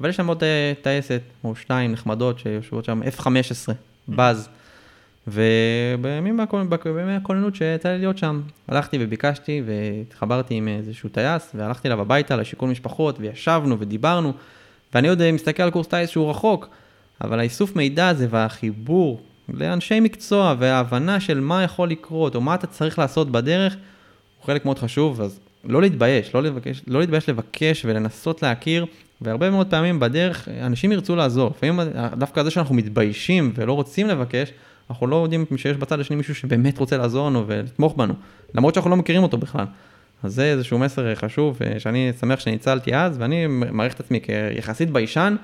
אבל 0.00 0.08
יש 0.08 0.16
שם 0.16 0.26
עוד 0.26 0.44
אה, 0.44 0.72
טייסת 0.82 1.20
או 1.44 1.56
שתיים 1.56 1.92
נחמדות 1.92 2.38
שיושבות 2.38 2.84
שם, 2.84 3.00
F-15, 3.02 3.72
באז. 4.08 4.48
ובימים 5.28 6.40
הכ- 6.40 6.84
בימי 6.84 7.14
הכוננות 7.14 7.54
שיצא 7.54 7.88
לי 7.88 7.98
להיות 7.98 8.18
שם, 8.18 8.40
הלכתי 8.68 8.98
וביקשתי 9.00 9.62
והתחברתי 9.66 10.54
עם 10.54 10.68
איזשהו 10.68 11.08
טייס 11.08 11.50
והלכתי 11.54 11.88
אליו 11.88 12.00
הביתה 12.00 12.36
לשיכון 12.36 12.70
משפחות 12.70 13.16
וישבנו 13.20 13.76
ודיברנו 13.78 14.32
ואני 14.94 15.08
עוד 15.08 15.20
אה, 15.20 15.32
מסתכל 15.32 15.62
על 15.62 15.70
קורס 15.70 15.86
טייס 15.86 16.10
שהוא 16.10 16.30
רחוק, 16.30 16.68
אבל 17.20 17.38
האיסוף 17.38 17.76
מידע 17.76 18.08
הזה 18.08 18.26
והחיבור 18.30 19.20
לאנשי 19.48 20.00
מקצוע 20.00 20.54
וההבנה 20.58 21.20
של 21.20 21.40
מה 21.40 21.62
יכול 21.62 21.90
לקרות 21.90 22.34
או 22.34 22.40
מה 22.40 22.54
אתה 22.54 22.66
צריך 22.66 22.98
לעשות 22.98 23.30
בדרך 23.30 23.76
הוא 24.38 24.46
חלק 24.46 24.64
מאוד 24.64 24.78
חשוב, 24.78 25.20
אז 25.20 25.40
לא 25.64 25.82
להתבייש, 25.82 26.34
לא, 26.34 26.42
לבקש, 26.42 26.82
לא 26.86 27.00
להתבייש 27.00 27.28
לבקש 27.28 27.84
ולנסות 27.84 28.42
להכיר, 28.42 28.86
והרבה 29.20 29.50
מאוד 29.50 29.66
פעמים 29.70 30.00
בדרך 30.00 30.48
אנשים 30.62 30.92
ירצו 30.92 31.16
לעזור. 31.16 31.50
לפעמים 31.56 31.80
דווקא 32.18 32.42
זה 32.42 32.50
שאנחנו 32.50 32.74
מתביישים 32.74 33.52
ולא 33.54 33.72
רוצים 33.72 34.08
לבקש, 34.08 34.52
אנחנו 34.90 35.06
לא 35.06 35.16
יודעים 35.16 35.44
שיש 35.56 35.76
בצד 35.76 36.00
השני 36.00 36.16
מישהו 36.16 36.34
שבאמת 36.34 36.78
רוצה 36.78 36.96
לעזור 36.96 37.26
לנו 37.26 37.44
ולתמוך 37.46 37.96
בנו, 37.96 38.14
למרות 38.54 38.74
שאנחנו 38.74 38.90
לא 38.90 38.96
מכירים 38.96 39.22
אותו 39.22 39.38
בכלל. 39.38 39.66
אז 40.22 40.34
זה 40.34 40.44
איזשהו 40.44 40.78
מסר 40.78 41.14
חשוב, 41.14 41.58
אה, 41.64 41.80
שאני 41.80 42.12
שמח 42.20 42.40
שניצלתי 42.40 42.94
אז, 42.94 43.16
ואני 43.18 43.46
מעריך 43.46 43.94
את 43.94 44.00
עצמי 44.00 44.20
כיחסית 44.20 44.90
ביישן, 44.90 45.36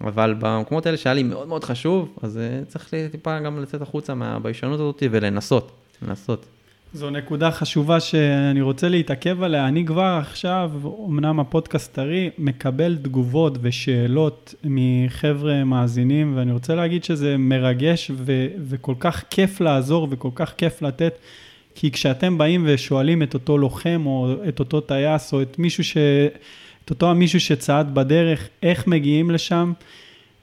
אבל 0.00 0.34
במקומות 0.38 0.86
האלה 0.86 0.96
שהיה 0.96 1.14
לי 1.14 1.22
מאוד 1.22 1.48
מאוד 1.48 1.64
חשוב, 1.64 2.16
אז 2.22 2.38
אה, 2.38 2.64
צריך 2.68 2.90
טיפה 3.10 3.40
גם 3.40 3.62
לצאת 3.62 3.82
החוצה 3.82 4.14
מהביישנות 4.14 4.80
הזאת 4.80 5.02
ולנסות, 5.10 5.72
לנסות. 6.02 6.46
זו 6.92 7.10
נקודה 7.10 7.50
חשובה 7.50 8.00
שאני 8.00 8.60
רוצה 8.60 8.88
להתעכב 8.88 9.42
עליה. 9.42 9.68
אני 9.68 9.86
כבר 9.86 10.18
עכשיו, 10.20 10.72
אמנם 11.08 11.40
הפודקאסט 11.40 11.94
טרי, 11.94 12.30
מקבל 12.38 12.96
תגובות 13.02 13.58
ושאלות 13.60 14.54
מחבר'ה 14.64 15.64
מאזינים, 15.64 16.36
ואני 16.36 16.52
רוצה 16.52 16.74
להגיד 16.74 17.04
שזה 17.04 17.36
מרגש 17.36 18.10
ו- 18.14 18.46
וכל 18.68 18.94
כך 19.00 19.24
כיף 19.30 19.60
לעזור 19.60 20.08
וכל 20.10 20.30
כך 20.34 20.54
כיף 20.56 20.82
לתת, 20.82 21.18
כי 21.74 21.90
כשאתם 21.90 22.38
באים 22.38 22.64
ושואלים 22.66 23.22
את 23.22 23.34
אותו 23.34 23.58
לוחם 23.58 24.02
או 24.06 24.34
את 24.48 24.60
אותו 24.60 24.80
טייס 24.80 25.32
או 25.32 25.42
את 25.42 25.58
מישהו 25.58 25.84
ש... 25.84 25.96
את 26.84 26.90
אותו 26.90 27.10
המישהו 27.10 27.40
שצעד 27.40 27.94
בדרך, 27.94 28.48
איך 28.62 28.86
מגיעים 28.86 29.30
לשם. 29.30 29.72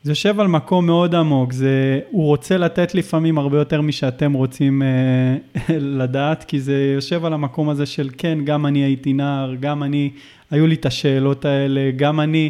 זה 0.05 0.11
יושב 0.11 0.39
על 0.39 0.47
מקום 0.47 0.85
מאוד 0.85 1.15
עמוק, 1.15 1.53
זה, 1.53 1.99
הוא 2.11 2.25
רוצה 2.25 2.57
לתת 2.57 2.95
לפעמים 2.95 3.37
הרבה 3.37 3.57
יותר 3.57 3.81
משאתם 3.81 4.33
רוצים 4.33 4.81
אה, 4.81 5.37
לדעת, 5.99 6.43
כי 6.43 6.59
זה 6.59 6.91
יושב 6.95 7.25
על 7.25 7.33
המקום 7.33 7.69
הזה 7.69 7.85
של 7.85 8.09
כן, 8.17 8.37
גם 8.43 8.65
אני 8.65 8.79
הייתי 8.79 9.13
נער, 9.13 9.55
גם 9.59 9.83
אני, 9.83 10.09
היו 10.51 10.67
לי 10.67 10.75
את 10.75 10.85
השאלות 10.85 11.45
האלה, 11.45 11.91
גם 11.95 12.19
אני 12.19 12.49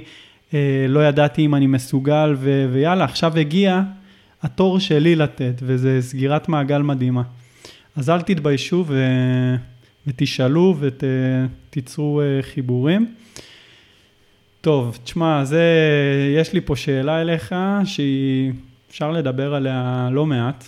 אה, 0.53 0.86
לא 0.89 1.08
ידעתי 1.08 1.45
אם 1.45 1.56
אני 1.56 1.68
מסוגל, 1.68 2.36
ו, 2.38 2.70
ויאללה, 2.74 3.03
עכשיו 3.03 3.38
הגיע 3.38 3.82
התור 4.43 4.80
שלי 4.80 5.16
לתת, 5.16 5.62
וזה 5.62 5.97
סגירת 6.01 6.49
מעגל 6.49 6.82
מדהימה. 6.82 7.24
אז 7.95 8.10
אל 8.10 8.22
תתביישו 8.22 8.84
ו, 8.88 9.06
ותשאלו 10.08 10.76
ותיצרו 10.80 12.22
אה, 12.22 12.41
חיבורים. 12.41 13.08
טוב, 14.66 14.97
תשמע, 15.03 15.45
זה, 15.45 15.63
יש 16.38 16.53
לי 16.53 16.61
פה 16.61 16.76
שאלה 16.76 17.22
אליך, 17.22 17.55
שהיא, 17.86 18.51
אפשר 18.89 19.11
לדבר 19.11 19.55
עליה 19.55 20.09
לא 20.11 20.26
מעט. 20.26 20.63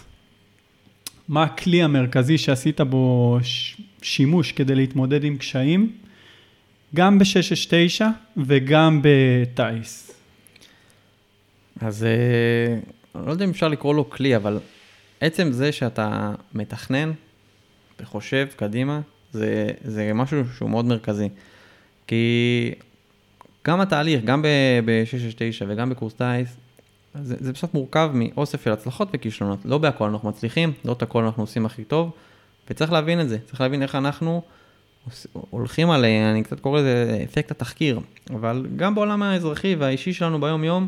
מה 1.28 1.44
הכלי 1.44 1.84
המרכזי 1.84 2.38
שעשית 2.38 2.82
בו 2.82 3.38
שימוש 4.02 4.52
כדי 4.52 4.76
להתמודד 4.76 5.24
עם 5.24 5.38
קשיים, 5.38 5.94
גם 6.96 7.20
ב-669 7.20 8.04
וגם 8.38 9.02
בטיס? 9.04 10.12
אז 11.82 12.04
אה, 12.04 12.78
לא 13.26 13.32
יודע 13.32 13.46
אם 13.46 13.50
אפשר 13.50 13.68
לקרוא 13.68 13.96
לו 13.96 14.10
כלי, 14.10 14.36
אבל 14.36 14.60
עצם 15.22 15.52
זה 15.52 15.72
שאתה 15.72 16.34
מתכנן 16.54 17.12
וחושב 18.00 18.48
קדימה, 18.56 19.02
זה, 19.32 19.68
זה 19.84 20.12
משהו 20.14 20.44
שהוא 20.58 20.70
מאוד 20.70 20.86
מרכזי. 20.86 21.30
כי 22.08 22.74
גם 23.68 23.82
התהליך, 23.82 24.24
גם 24.24 24.42
ב-669 24.42 25.66
וגם 25.68 25.90
בקורס 25.90 26.14
טיס, 26.14 26.58
זה, 27.22 27.36
זה 27.40 27.54
בסוף 27.54 27.74
מורכב 27.74 28.12
מאוסף 28.14 28.64
של 28.64 28.72
הצלחות 28.72 29.10
וכישלונות. 29.14 29.60
לא 29.66 29.78
בהכל 29.78 30.04
אנחנו 30.10 30.30
מצליחים, 30.30 30.74
לא 30.86 30.94
את 30.94 31.02
הכל 31.02 31.24
אנחנו 31.24 31.44
עושים 31.44 31.66
הכי 31.66 31.84
טוב, 31.84 32.12
וצריך 32.70 32.92
להבין 32.92 33.22
את 33.22 33.30
זה. 33.30 33.38
צריך 33.46 33.62
להבין 33.62 33.82
איך 33.82 33.96
אנחנו 33.96 34.42
הולכים 35.50 35.90
על, 35.90 36.06
אני 36.06 36.44
קצת 36.44 36.60
קורא 36.60 36.80
לזה 36.80 37.22
אפקט 37.24 37.52
התחקיר, 37.52 38.00
אבל 38.30 38.66
גם 38.76 38.96
בעולם 38.96 39.24
האזרחי 39.24 39.76
והאישי 39.76 40.14
שלנו 40.14 40.42
ביום-יום, 40.42 40.88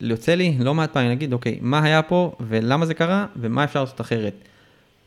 יוצא 0.00 0.34
לי 0.34 0.56
לא 0.60 0.74
מעט 0.74 0.92
פעמים 0.92 1.08
להגיד, 1.08 1.32
אוקיי, 1.32 1.58
מה 1.60 1.82
היה 1.82 2.02
פה 2.02 2.36
ולמה 2.40 2.86
זה 2.86 2.94
קרה 2.94 3.26
ומה 3.36 3.64
אפשר 3.64 3.80
לעשות 3.80 4.00
אחרת. 4.00 4.34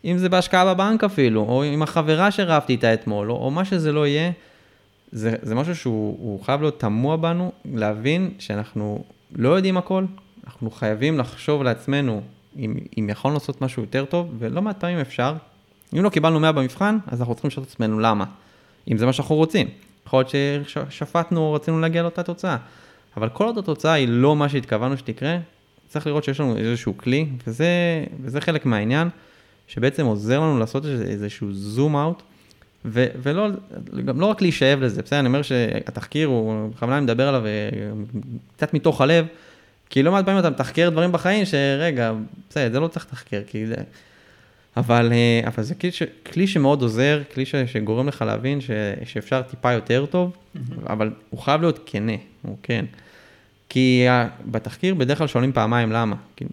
אם 0.06 0.18
זה 0.18 0.30
בהשקעה 0.30 0.74
בבנק 0.74 1.04
אפילו, 1.04 1.42
או 1.42 1.64
עם 1.64 1.82
החברה 1.82 2.32
שרבתי 2.32 2.74
איתה 2.74 2.94
אתמול, 2.94 3.32
או, 3.32 3.36
או 3.36 3.52
מה 3.52 3.66
שזה 3.66 3.92
לא 3.92 4.08
יהיה, 4.08 4.32
זה, 5.12 5.36
זה 5.42 5.56
משהו 5.56 5.76
שהוא 5.76 6.44
חייב 6.44 6.62
להיות 6.62 6.80
תמוה 6.80 7.18
בנו, 7.18 7.52
להבין 7.74 8.32
שאנחנו 8.40 9.04
לא 9.36 9.50
יודעים 9.50 9.78
הכל, 9.78 10.06
אנחנו 10.48 10.72
חייבים 10.72 11.18
לחשוב 11.18 11.64
לעצמנו 11.64 12.22
אם, 12.58 12.76
אם 12.98 13.10
יכולנו 13.10 13.38
לעשות 13.38 13.62
משהו 13.62 13.84
יותר 13.84 14.06
טוב, 14.06 14.36
ולא 14.40 14.62
מעט 14.62 14.80
פעמים 14.80 15.00
אפשר. 15.00 15.34
אם 15.94 16.04
לא 16.04 16.10
קיבלנו 16.10 16.40
100 16.40 16.52
במבחן, 16.52 16.98
אז 17.08 17.20
אנחנו 17.20 17.36
צריכים 17.36 17.48
לשאול 17.48 17.64
את 17.64 17.70
עצמנו 17.70 18.00
למה, 18.00 18.26
אם 18.92 18.98
זה 18.98 19.06
מה 19.06 19.14
שאנחנו 19.14 19.36
רוצים. 19.36 19.68
יכול 20.06 20.20
להיות 20.20 20.68
ששפטנו 20.90 21.40
או 21.42 21.54
רצינו 21.54 21.80
להגיע 21.80 22.02
לאותה 22.02 22.24
תוצאה. 22.24 22.58
אבל 23.18 23.30
כל 23.30 23.46
עוד 23.46 23.58
התוצאה 23.58 23.94
היא 23.94 24.08
לא 24.10 24.36
מה 24.36 24.50
שהתכוונו 24.50 24.98
שתקרה, 24.98 25.38
צריך 25.88 26.08
לראות 26.08 26.24
שיש 26.24 26.40
לנו 26.40 26.58
איזשהו 26.58 26.98
כלי, 26.98 27.28
וזה, 27.48 27.68
וזה 28.22 28.42
חלק 28.42 28.66
מהעניין, 28.66 29.10
שבעצם 29.68 30.06
עוזר 30.06 30.40
לנו 30.40 30.60
לעשות 30.60 30.86
איזשהו 30.86 31.54
זום 31.54 31.96
אאוט 31.96 32.24
ו- 32.86 33.06
ולא, 33.22 33.48
גם 34.06 34.20
לא 34.20 34.26
רק 34.26 34.42
להישאב 34.42 34.82
לזה, 34.82 35.02
בסדר, 35.02 35.20
אני 35.20 35.28
אומר 35.28 35.42
שהתחקיר 35.42 36.28
הוא, 36.28 36.70
בכוונה 36.70 36.98
אני 36.98 37.04
מדבר 37.04 37.28
עליו 37.28 37.46
אה, 37.46 37.70
קצת 38.58 38.74
מתוך 38.74 39.02
הלב, 39.02 39.26
כי 39.90 40.04
לא 40.04 40.12
מעט 40.12 40.26
פעמים 40.26 40.40
אתה 40.40 40.50
מתחקר 40.50 40.90
דברים 40.90 41.12
בחיים 41.12 41.46
שרגע, 41.46 42.14
בסדר, 42.50 42.72
זה 42.72 42.80
לא 42.80 42.88
צריך 42.88 43.06
לתחקר, 43.06 43.42
כי 43.48 43.66
זה... 43.66 43.76
אבל, 44.78 45.12
אה, 45.14 45.48
אבל 45.48 45.64
זה 45.64 45.76
כלי, 45.76 45.92
ש, 45.92 46.04
כלי 46.34 46.48
שמאוד 46.48 46.82
עוזר, 46.82 47.22
כלי 47.34 47.46
ש, 47.46 47.56
שגורם 47.56 48.08
לך 48.08 48.22
להבין 48.22 48.62
ש, 48.62 48.72
שאפשר 49.06 49.42
טיפה 49.42 49.74
יותר 49.74 50.06
טוב, 50.06 50.32
mm-hmm. 50.32 50.60
אבל 50.90 51.12
הוא 51.30 51.40
חייב 51.40 51.62
להיות 51.62 51.80
כנה, 51.86 52.16
הוא 52.42 52.58
כן. 52.64 52.86
כי 53.70 54.06
בתחקיר 54.46 54.96
בדרך 54.96 55.18
כלל 55.18 55.28
שואלים 55.28 55.52
פעמיים 55.52 55.92
למה. 55.92 56.16
כי 56.36 56.46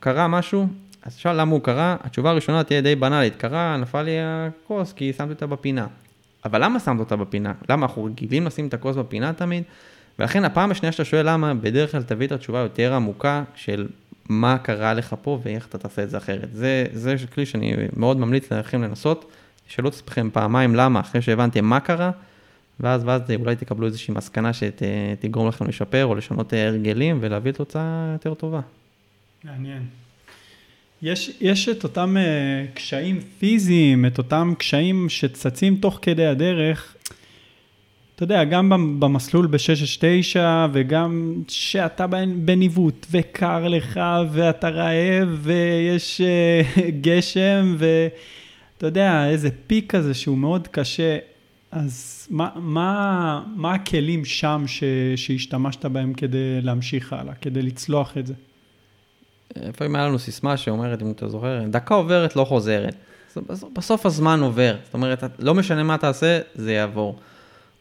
קרה 0.00 0.28
משהו, 0.28 0.66
אז 1.04 1.16
תשאל 1.16 1.40
למה 1.40 1.52
הוא 1.52 1.60
קרה, 1.60 1.96
התשובה 2.00 2.30
הראשונה 2.30 2.64
תהיה 2.64 2.80
די 2.80 2.94
בנאלית, 2.94 3.36
קרה, 3.36 3.76
נפל 3.76 4.02
לי 4.02 4.16
הכוס 4.20 4.92
כי 4.92 5.12
שמתי 5.12 5.32
אותה 5.32 5.46
בפינה. 5.46 5.86
אבל 6.44 6.64
למה 6.64 6.80
שמת 6.80 7.00
אותה 7.00 7.16
בפינה? 7.16 7.52
למה 7.68 7.86
אנחנו 7.86 8.04
רגילים 8.04 8.46
לשים 8.46 8.66
את 8.66 8.74
הכוס 8.74 8.96
בפינה 8.96 9.32
תמיד? 9.32 9.62
ולכן 10.18 10.44
הפעם 10.44 10.70
השנייה 10.70 10.92
שאתה 10.92 11.04
שואל 11.04 11.30
למה, 11.30 11.54
בדרך 11.54 11.92
כלל 11.92 12.02
תביא 12.02 12.26
את 12.26 12.32
התשובה 12.32 12.58
יותר 12.58 12.94
עמוקה 12.94 13.44
של 13.54 13.86
מה 14.28 14.58
קרה 14.58 14.94
לך 14.94 15.14
פה 15.22 15.38
ואיך 15.42 15.66
אתה 15.66 15.78
תעשה 15.78 16.02
את 16.02 16.10
זה 16.10 16.16
אחרת. 16.16 16.48
זה, 16.52 16.86
זה 16.92 17.14
כלי 17.34 17.46
שאני 17.46 17.74
מאוד 17.96 18.16
ממליץ 18.16 18.52
לכם 18.52 18.82
לנסות, 18.82 19.32
תשאלו 19.66 19.88
את 19.88 19.94
עצמכם 19.94 20.28
פעמיים 20.32 20.74
למה, 20.74 21.00
אחרי 21.00 21.22
שהבנתם 21.22 21.64
מה 21.64 21.80
קרה, 21.80 22.10
ואז, 22.80 23.02
ואז 23.04 23.22
אולי 23.40 23.56
תקבלו 23.56 23.86
איזושהי 23.86 24.14
מסקנה 24.14 24.50
שתגרום 24.52 25.48
לכם 25.48 25.66
לשפר 25.66 26.06
או 26.06 26.14
לשנות 26.14 26.52
הרגלים 26.52 27.18
ולהביא 27.20 27.52
תוצאה 27.52 28.10
יותר 28.12 28.34
טובה. 28.34 28.60
מעניין. 29.44 30.03
יש, 31.04 31.30
יש 31.40 31.68
את 31.68 31.84
אותם 31.84 32.16
uh, 32.16 32.76
קשיים 32.76 33.20
פיזיים, 33.38 34.06
את 34.06 34.18
אותם 34.18 34.52
קשיים 34.58 35.08
שצצים 35.08 35.76
תוך 35.76 35.98
כדי 36.02 36.26
הדרך. 36.26 36.96
אתה 38.14 38.22
יודע, 38.22 38.44
גם 38.44 38.96
במסלול 39.00 39.46
ב-669 39.46 40.38
וגם 40.72 41.42
שאתה 41.48 42.06
בניווט 42.36 43.06
וקר 43.10 43.68
לך 43.68 44.00
ואתה 44.32 44.68
רעב 44.68 45.28
ויש 45.42 46.20
uh, 46.20 46.80
גשם 47.00 47.76
ואתה 47.78 48.86
יודע, 48.86 49.28
איזה 49.28 49.48
פיק 49.66 49.90
כזה 49.90 50.14
שהוא 50.14 50.38
מאוד 50.38 50.68
קשה. 50.68 51.18
אז 51.70 52.26
מה, 52.30 52.48
מה, 52.56 53.42
מה 53.56 53.74
הכלים 53.74 54.24
שם 54.24 54.64
ש, 54.66 54.84
שהשתמשת 55.16 55.84
בהם 55.84 56.12
כדי 56.12 56.60
להמשיך 56.62 57.12
הלאה, 57.12 57.34
כדי 57.34 57.62
לצלוח 57.62 58.18
את 58.18 58.26
זה? 58.26 58.34
לפעמים 59.56 59.96
היה 59.96 60.06
לנו 60.06 60.18
סיסמה 60.18 60.56
שאומרת, 60.56 61.02
אם 61.02 61.10
אתה 61.10 61.28
זוכר, 61.28 61.60
דקה 61.70 61.94
עוברת, 61.94 62.36
לא 62.36 62.44
חוזרת. 62.44 62.94
בסוף 63.72 64.06
הזמן 64.06 64.40
עובר, 64.40 64.76
זאת 64.84 64.94
אומרת, 64.94 65.24
לא 65.38 65.54
משנה 65.54 65.82
מה 65.82 65.98
תעשה, 65.98 66.40
זה 66.54 66.72
יעבור. 66.72 67.18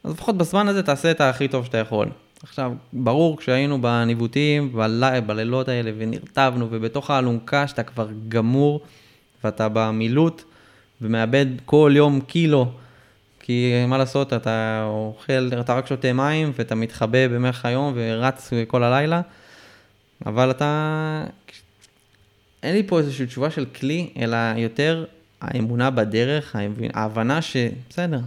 אז 0.03 0.13
לפחות 0.13 0.37
בזמן 0.37 0.67
הזה 0.67 0.83
תעשה 0.83 1.11
את 1.11 1.21
הכי 1.21 1.47
טוב 1.47 1.65
שאתה 1.65 1.77
יכול. 1.77 2.07
עכשיו, 2.43 2.71
ברור, 2.93 3.37
כשהיינו 3.37 3.81
בניווטים, 3.81 4.73
בלי, 4.73 5.21
בלילות 5.21 5.67
האלה, 5.67 5.91
ונרטבנו, 5.97 6.67
ובתוך 6.71 7.09
האלונקה 7.09 7.67
שאתה 7.67 7.83
כבר 7.83 8.07
גמור, 8.29 8.81
ואתה 9.43 9.67
במילוט, 9.73 10.43
ומאבד 11.01 11.45
כל 11.65 11.91
יום 11.95 12.21
קילו, 12.21 12.71
כי 13.39 13.73
מה 13.87 13.97
לעשות, 13.97 14.33
אתה 14.33 14.83
אוכל, 14.87 15.49
אתה 15.59 15.73
רק 15.73 15.87
שותה 15.87 16.13
מים, 16.13 16.51
ואתה 16.57 16.75
מתחבא 16.75 17.27
במהלך 17.27 17.65
היום, 17.65 17.93
ורץ 17.95 18.49
כל 18.67 18.83
הלילה, 18.83 19.21
אבל 20.25 20.51
אתה, 20.51 21.23
אין 22.63 22.75
לי 22.75 22.83
פה 22.83 22.99
איזושהי 22.99 23.25
תשובה 23.25 23.49
של 23.49 23.65
כלי, 23.65 24.09
אלא 24.17 24.37
יותר 24.57 25.05
האמונה 25.41 25.89
בדרך, 25.89 26.55
ההבנה 26.93 27.41
שבסדר, 27.41 28.19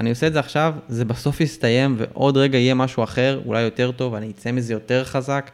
אני 0.00 0.10
עושה 0.10 0.26
את 0.26 0.32
זה 0.32 0.38
עכשיו, 0.38 0.74
זה 0.88 1.04
בסוף 1.04 1.40
יסתיים, 1.40 1.94
ועוד 1.98 2.36
רגע 2.36 2.58
יהיה 2.58 2.74
משהו 2.74 3.04
אחר, 3.04 3.40
אולי 3.46 3.62
יותר 3.62 3.92
טוב, 3.92 4.12
ואני 4.12 4.30
אצא 4.30 4.52
מזה 4.52 4.72
יותר 4.72 5.04
חזק, 5.04 5.50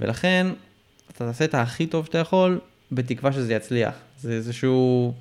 ולכן 0.00 0.46
אתה 1.10 1.24
תעשה 1.24 1.44
את 1.44 1.54
הכי 1.54 1.86
טוב 1.86 2.06
שאתה 2.06 2.18
יכול, 2.18 2.60
בתקווה 2.92 3.32
שזה 3.32 3.54
יצליח. 3.54 3.94
זה 4.20 4.32
איזשהו, 4.32 5.14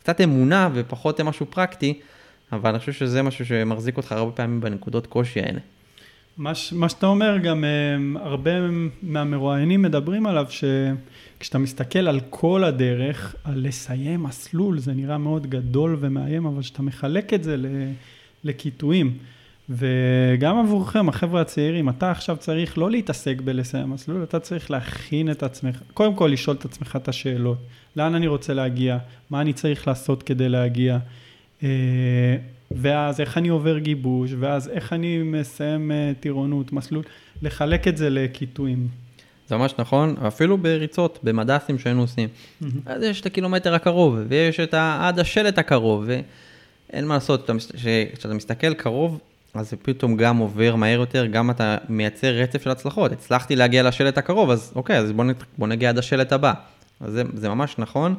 קצת 0.00 0.20
אמונה 0.20 0.68
ופחות 0.74 1.20
משהו 1.20 1.46
פרקטי, 1.46 2.00
אבל 2.52 2.70
אני 2.70 2.78
חושב 2.78 2.92
שזה 2.92 3.22
משהו 3.22 3.46
שמחזיק 3.46 3.96
אותך 3.96 4.12
הרבה 4.12 4.32
פעמים 4.32 4.60
בנקודות 4.60 5.06
קושי 5.06 5.40
האלה. 5.40 5.60
מה, 6.36 6.52
מה 6.72 6.88
שאתה 6.88 7.06
אומר, 7.06 7.38
גם 7.38 7.64
um, 7.64 8.18
הרבה 8.20 8.50
מהמרואיינים 9.02 9.82
מדברים 9.82 10.26
עליו, 10.26 10.46
שכשאתה 10.50 11.58
מסתכל 11.58 12.08
על 12.08 12.20
כל 12.30 12.64
הדרך, 12.64 13.36
על 13.44 13.66
לסיים 13.66 14.22
מסלול, 14.22 14.78
זה 14.78 14.92
נראה 14.92 15.18
מאוד 15.18 15.46
גדול 15.46 15.96
ומאיים, 16.00 16.46
אבל 16.46 16.62
כשאתה 16.62 16.82
מחלק 16.82 17.34
את 17.34 17.44
זה 17.44 17.56
לקיטויים, 18.44 19.18
וגם 19.70 20.58
עבורכם, 20.58 21.08
החבר'ה 21.08 21.40
הצעירים, 21.40 21.88
אתה 21.88 22.10
עכשיו 22.10 22.36
צריך 22.36 22.78
לא 22.78 22.90
להתעסק 22.90 23.40
בלסיים 23.40 23.90
מסלול, 23.90 24.22
אתה 24.22 24.40
צריך 24.40 24.70
להכין 24.70 25.30
את 25.30 25.42
עצמך, 25.42 25.82
קודם 25.94 26.14
כל 26.14 26.30
לשאול 26.32 26.56
את 26.56 26.64
עצמך 26.64 26.96
את 27.02 27.08
השאלות, 27.08 27.58
לאן 27.96 28.14
אני 28.14 28.26
רוצה 28.26 28.54
להגיע, 28.54 28.98
מה 29.30 29.40
אני 29.40 29.52
צריך 29.52 29.88
לעשות 29.88 30.22
כדי 30.22 30.48
להגיע. 30.48 30.98
ואז 32.76 33.20
איך 33.20 33.38
אני 33.38 33.48
עובר 33.48 33.78
גיבוש, 33.78 34.30
ואז 34.38 34.68
איך 34.68 34.92
אני 34.92 35.18
מסיים 35.18 35.92
אה, 35.92 36.12
טירונות, 36.20 36.72
מסלול, 36.72 37.02
לחלק 37.42 37.88
את 37.88 37.96
זה 37.96 38.10
לקיטויים. 38.10 38.88
זה 39.48 39.56
ממש 39.56 39.74
נכון, 39.78 40.14
אפילו 40.26 40.58
בריצות, 40.58 41.18
במדסים 41.22 41.78
שהיינו 41.78 42.00
עושים. 42.00 42.28
אז 42.86 43.02
יש 43.02 43.20
את 43.20 43.26
הקילומטר 43.26 43.74
הקרוב, 43.74 44.18
ויש 44.28 44.60
את 44.60 44.74
עד 44.74 45.18
השלט 45.18 45.58
הקרוב, 45.58 46.04
ואין 46.06 47.06
מה 47.06 47.14
לעשות, 47.14 47.50
כשאתה 48.16 48.34
מסתכל 48.34 48.74
קרוב, 48.74 49.20
אז 49.54 49.70
זה 49.70 49.76
פתאום 49.76 50.16
גם 50.16 50.36
עובר 50.36 50.76
מהר 50.76 51.00
יותר, 51.00 51.26
גם 51.26 51.50
אתה 51.50 51.76
מייצר 51.88 52.34
רצף 52.34 52.62
של 52.62 52.70
הצלחות. 52.70 53.12
הצלחתי 53.12 53.56
להגיע 53.56 53.82
לשלט 53.82 54.18
הקרוב, 54.18 54.50
אז 54.50 54.72
אוקיי, 54.76 54.98
אז 54.98 55.12
בוא, 55.12 55.24
בוא 55.58 55.66
נגיע 55.66 55.88
עד 55.88 55.98
השלט 55.98 56.32
הבא. 56.32 56.52
אז 57.00 57.12
זה, 57.12 57.22
זה 57.34 57.48
ממש 57.48 57.74
נכון, 57.78 58.14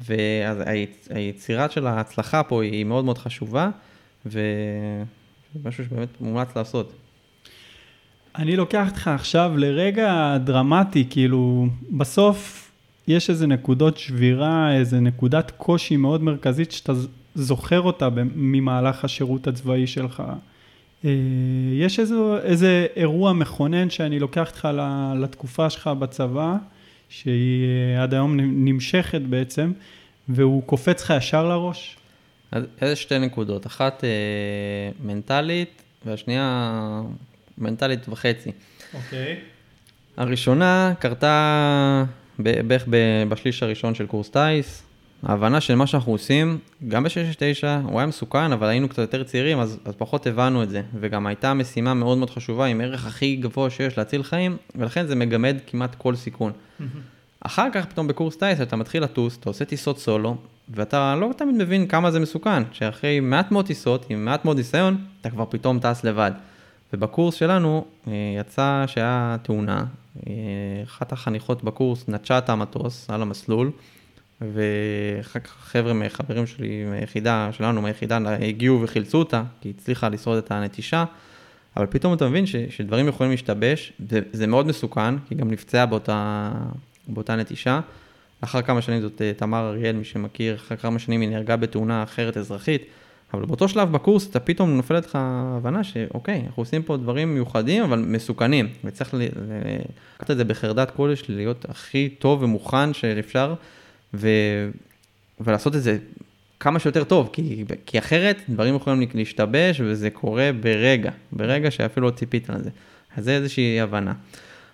והיצירה 0.00 1.68
של 1.70 1.86
ההצלחה 1.86 2.42
פה 2.42 2.62
היא 2.62 2.84
מאוד 2.84 3.04
מאוד 3.04 3.18
חשובה, 3.18 3.70
ומשהו 4.26 5.84
שבאמת 5.84 6.20
מומלץ 6.20 6.56
לעשות. 6.56 6.92
אני 8.36 8.56
לוקח 8.56 8.88
אותך 8.88 9.08
עכשיו 9.08 9.52
לרגע 9.56 10.38
דרמטי, 10.44 11.06
כאילו, 11.10 11.66
בסוף 11.90 12.70
יש 13.08 13.30
איזה 13.30 13.46
נקודות 13.46 13.96
שבירה, 13.98 14.74
איזה 14.74 15.00
נקודת 15.00 15.50
קושי 15.56 15.96
מאוד 15.96 16.22
מרכזית 16.22 16.72
שאתה 16.72 16.92
זוכר 17.34 17.80
אותה 17.80 18.08
ממהלך 18.34 19.04
השירות 19.04 19.46
הצבאי 19.46 19.86
שלך. 19.86 20.22
אה, 21.04 21.10
יש 21.72 22.00
איזה, 22.00 22.14
איזה 22.42 22.86
אירוע 22.96 23.32
מכונן 23.32 23.90
שאני 23.90 24.18
לוקח 24.18 24.50
אותך 24.50 24.68
לתקופה 25.16 25.70
שלך 25.70 25.86
בצבא, 25.86 26.56
שהיא 27.08 27.66
אה, 27.96 28.02
עד 28.02 28.14
היום 28.14 28.36
נמשכת 28.40 29.20
בעצם, 29.20 29.72
והוא 30.28 30.62
קופץ 30.62 31.02
לך 31.02 31.12
ישר 31.16 31.48
לראש? 31.48 31.96
אז 32.52 32.64
איזה 32.80 32.96
שתי 32.96 33.18
נקודות, 33.18 33.66
אחת 33.66 34.04
אה, 34.04 34.08
מנטלית 35.04 35.82
והשנייה 36.06 37.02
מנטלית 37.58 38.08
וחצי. 38.08 38.50
אוקיי. 38.94 39.40
הראשונה 40.16 40.92
קרתה 40.98 42.04
בערך 42.38 42.84
בשליש 43.28 43.62
הראשון 43.62 43.94
של 43.94 44.06
קורס 44.06 44.30
טיס. 44.30 44.82
ההבנה 45.22 45.60
של 45.60 45.74
מה 45.74 45.86
שאנחנו 45.86 46.12
עושים, 46.12 46.58
גם 46.88 47.02
ב-669, 47.04 47.66
הוא 47.84 47.98
היה 47.98 48.06
מסוכן, 48.06 48.52
אבל 48.52 48.68
היינו 48.68 48.88
קצת 48.88 48.98
יותר 48.98 49.24
צעירים, 49.24 49.60
אז, 49.60 49.78
אז 49.84 49.94
פחות 49.98 50.26
הבנו 50.26 50.62
את 50.62 50.70
זה. 50.70 50.82
וגם 51.00 51.26
הייתה 51.26 51.54
משימה 51.54 51.94
מאוד 51.94 52.18
מאוד 52.18 52.30
חשובה, 52.30 52.64
עם 52.64 52.80
ערך 52.80 53.06
הכי 53.06 53.36
גבוה 53.36 53.70
שיש 53.70 53.98
להציל 53.98 54.22
חיים, 54.22 54.56
ולכן 54.74 55.06
זה 55.06 55.14
מגמד 55.14 55.56
כמעט 55.66 55.94
כל 55.94 56.16
סיכון. 56.16 56.52
אחר 57.40 57.68
כך 57.72 57.86
פתאום 57.86 58.08
בקורס 58.08 58.36
טייס 58.36 58.60
אתה 58.60 58.76
מתחיל 58.76 59.02
לטוס, 59.02 59.38
אתה 59.40 59.50
עושה 59.50 59.64
טיסות 59.64 59.98
סולו, 59.98 60.36
ואתה 60.68 61.16
לא 61.16 61.30
תמיד 61.36 61.54
מבין 61.54 61.86
כמה 61.86 62.10
זה 62.10 62.20
מסוכן, 62.20 62.62
שאחרי 62.72 63.20
מעט 63.20 63.50
מאוד 63.50 63.66
טיסות, 63.66 64.06
עם 64.08 64.24
מעט 64.24 64.44
מאוד 64.44 64.56
ניסיון, 64.56 65.04
אתה 65.20 65.30
כבר 65.30 65.44
פתאום 65.48 65.78
טס 65.78 66.04
לבד. 66.04 66.30
ובקורס 66.92 67.34
שלנו 67.34 67.84
אה, 68.08 68.12
יצא 68.40 68.84
שהיה 68.86 69.36
תאונה, 69.42 69.84
אה, 70.26 70.32
אחת 70.84 71.12
החניכות 71.12 71.64
בקורס 71.64 72.08
נטשה 72.08 72.38
את 72.38 72.48
המטוס 72.48 73.10
על 73.10 73.22
המסלול, 73.22 73.70
ואחר 74.40 75.40
כך 75.40 75.50
חבר'ה 75.50 75.92
מחברים 75.92 76.46
שלי 76.46 76.84
מהיחידה 76.84 77.48
שלנו, 77.52 77.82
מהיחידה, 77.82 78.18
הגיעו 78.48 78.82
וחילצו 78.82 79.18
אותה, 79.18 79.42
כי 79.60 79.68
היא 79.68 79.74
הצליחה 79.78 80.08
לשרוד 80.08 80.38
את 80.38 80.50
הנטישה, 80.50 81.04
אבל 81.76 81.86
פתאום 81.86 82.14
אתה 82.14 82.28
מבין 82.28 82.46
ש, 82.46 82.56
שדברים 82.56 83.08
יכולים 83.08 83.30
להשתבש, 83.30 83.92
וזה 84.00 84.46
מאוד 84.46 84.66
מסוכן, 84.66 85.18
כי 85.18 85.34
גם 85.34 85.50
נפצעה 85.50 85.86
באותה, 85.86 86.50
באותה 87.08 87.36
נטישה. 87.36 87.80
לאחר 88.42 88.62
כמה 88.62 88.82
שנים 88.82 89.00
זאת 89.00 89.22
אה, 89.22 89.32
תמר 89.36 89.68
אריאל, 89.68 89.96
מי 89.96 90.04
שמכיר, 90.04 90.54
אחר 90.54 90.76
כמה 90.76 90.98
שנים 90.98 91.20
היא 91.20 91.28
נהרגה 91.28 91.56
בתאונה 91.56 92.02
אחרת 92.02 92.36
אזרחית, 92.36 92.82
אבל 93.34 93.44
באותו 93.44 93.68
שלב 93.68 93.92
בקורס 93.92 94.30
אתה 94.30 94.40
פתאום 94.40 94.76
נופלת 94.76 95.06
לך 95.06 95.18
הבנה 95.20 95.84
שאוקיי, 95.84 96.42
אנחנו 96.46 96.62
עושים 96.62 96.82
פה 96.82 96.96
דברים 96.96 97.34
מיוחדים, 97.34 97.82
אבל 97.82 97.98
מסוכנים, 97.98 98.68
וצריך 98.84 99.14
לקחת 99.14 100.30
את 100.30 100.36
זה 100.36 100.44
בחרדת 100.44 100.90
קודש, 100.90 101.24
להיות 101.28 101.64
הכי 101.68 102.08
טוב 102.18 102.42
ומוכן 102.42 102.94
שאפשר. 102.94 103.54
ו... 104.14 104.28
ולעשות 105.40 105.76
את 105.76 105.82
זה 105.82 105.98
כמה 106.60 106.78
שיותר 106.78 107.04
טוב, 107.04 107.30
כי, 107.32 107.64
כי 107.86 107.98
אחרת 107.98 108.40
דברים 108.48 108.74
יכולים 108.74 109.08
להשתבש 109.14 109.80
וזה 109.80 110.10
קורה 110.10 110.50
ברגע, 110.60 111.10
ברגע 111.32 111.70
שאפילו 111.70 112.06
לא 112.06 112.12
ציפית 112.12 112.48
לזה. 112.48 112.70
אז 113.16 113.24
זה 113.24 113.36
איזושהי 113.36 113.80
הבנה. 113.80 114.12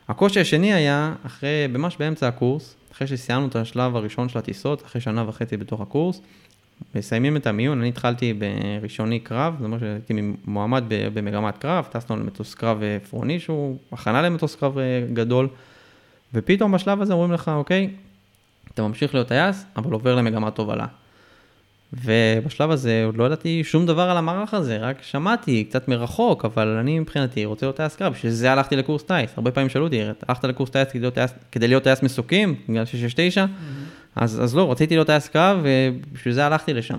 הקושי 0.08 0.40
השני 0.40 0.74
היה, 0.74 1.14
אחרי, 1.26 1.66
ממש 1.68 1.96
באמצע 1.98 2.28
הקורס, 2.28 2.76
אחרי 2.98 3.08
שסיימנו 3.08 3.46
את 3.46 3.56
השלב 3.56 3.96
הראשון 3.96 4.28
של 4.28 4.38
הטיסות, 4.38 4.82
אחרי 4.84 5.00
שנה 5.00 5.28
וחצי 5.28 5.56
בתוך 5.56 5.80
הקורס, 5.80 6.20
מסיימים 6.94 7.36
את 7.36 7.46
המיון, 7.46 7.78
אני 7.80 7.88
התחלתי 7.88 8.34
בראשוני 8.34 9.20
קרב, 9.20 9.54
זאת 9.58 9.64
אומרת 9.64 9.80
שהייתי 9.80 10.14
מועמד 10.44 10.84
במגמת 10.88 11.58
קרב, 11.58 11.88
טסנו 11.90 12.16
למטוס 12.16 12.54
קרב 12.54 12.82
עפרוני 12.82 13.40
שהוא 13.40 13.78
הכנה 13.92 14.22
למטוס 14.22 14.54
קרב 14.54 14.78
אה, 14.78 15.06
גדול, 15.12 15.48
ופתאום 16.34 16.72
בשלב 16.72 17.02
הזה 17.02 17.12
אומרים 17.12 17.32
לך, 17.32 17.48
אוקיי, 17.48 17.90
אתה 18.74 18.82
ממשיך 18.82 19.14
להיות 19.14 19.28
טייס, 19.28 19.64
אבל 19.76 19.92
עובר 19.92 20.14
למגמת 20.14 20.58
הובלה. 20.58 20.86
ובשלב 21.92 22.70
הזה 22.70 23.02
עוד 23.06 23.16
לא 23.16 23.24
ידעתי 23.24 23.64
שום 23.64 23.86
דבר 23.86 24.02
על 24.02 24.16
המערך 24.16 24.54
הזה, 24.54 24.76
רק 24.76 25.02
שמעתי 25.02 25.64
קצת 25.64 25.88
מרחוק, 25.88 26.44
אבל 26.44 26.68
אני 26.68 26.98
מבחינתי 26.98 27.44
רוצה 27.44 27.66
להיות 27.66 27.76
טייס 27.76 27.96
קרב, 27.96 28.12
בשביל 28.12 28.32
זה 28.32 28.52
הלכתי 28.52 28.76
לקורס 28.76 29.02
טייס. 29.02 29.30
הרבה 29.36 29.50
פעמים 29.50 29.68
שאלו 29.68 29.84
אותי, 29.84 30.02
הלכת 30.28 30.44
לקורס 30.44 30.70
טייס 30.70 30.88
כדי 31.52 31.68
להיות 31.68 31.82
טייס, 31.82 32.02
מסוקים, 32.02 32.54
בגלל 32.68 32.84
669? 32.84 33.44
Mm-hmm. 33.44 33.48
אז, 34.16 34.44
אז 34.44 34.56
לא, 34.56 34.72
רציתי 34.72 34.94
להיות 34.94 35.06
טייס 35.06 35.28
קרב, 35.28 35.58
ובשביל 35.62 36.34
זה 36.34 36.46
הלכתי 36.46 36.74
לשם. 36.74 36.98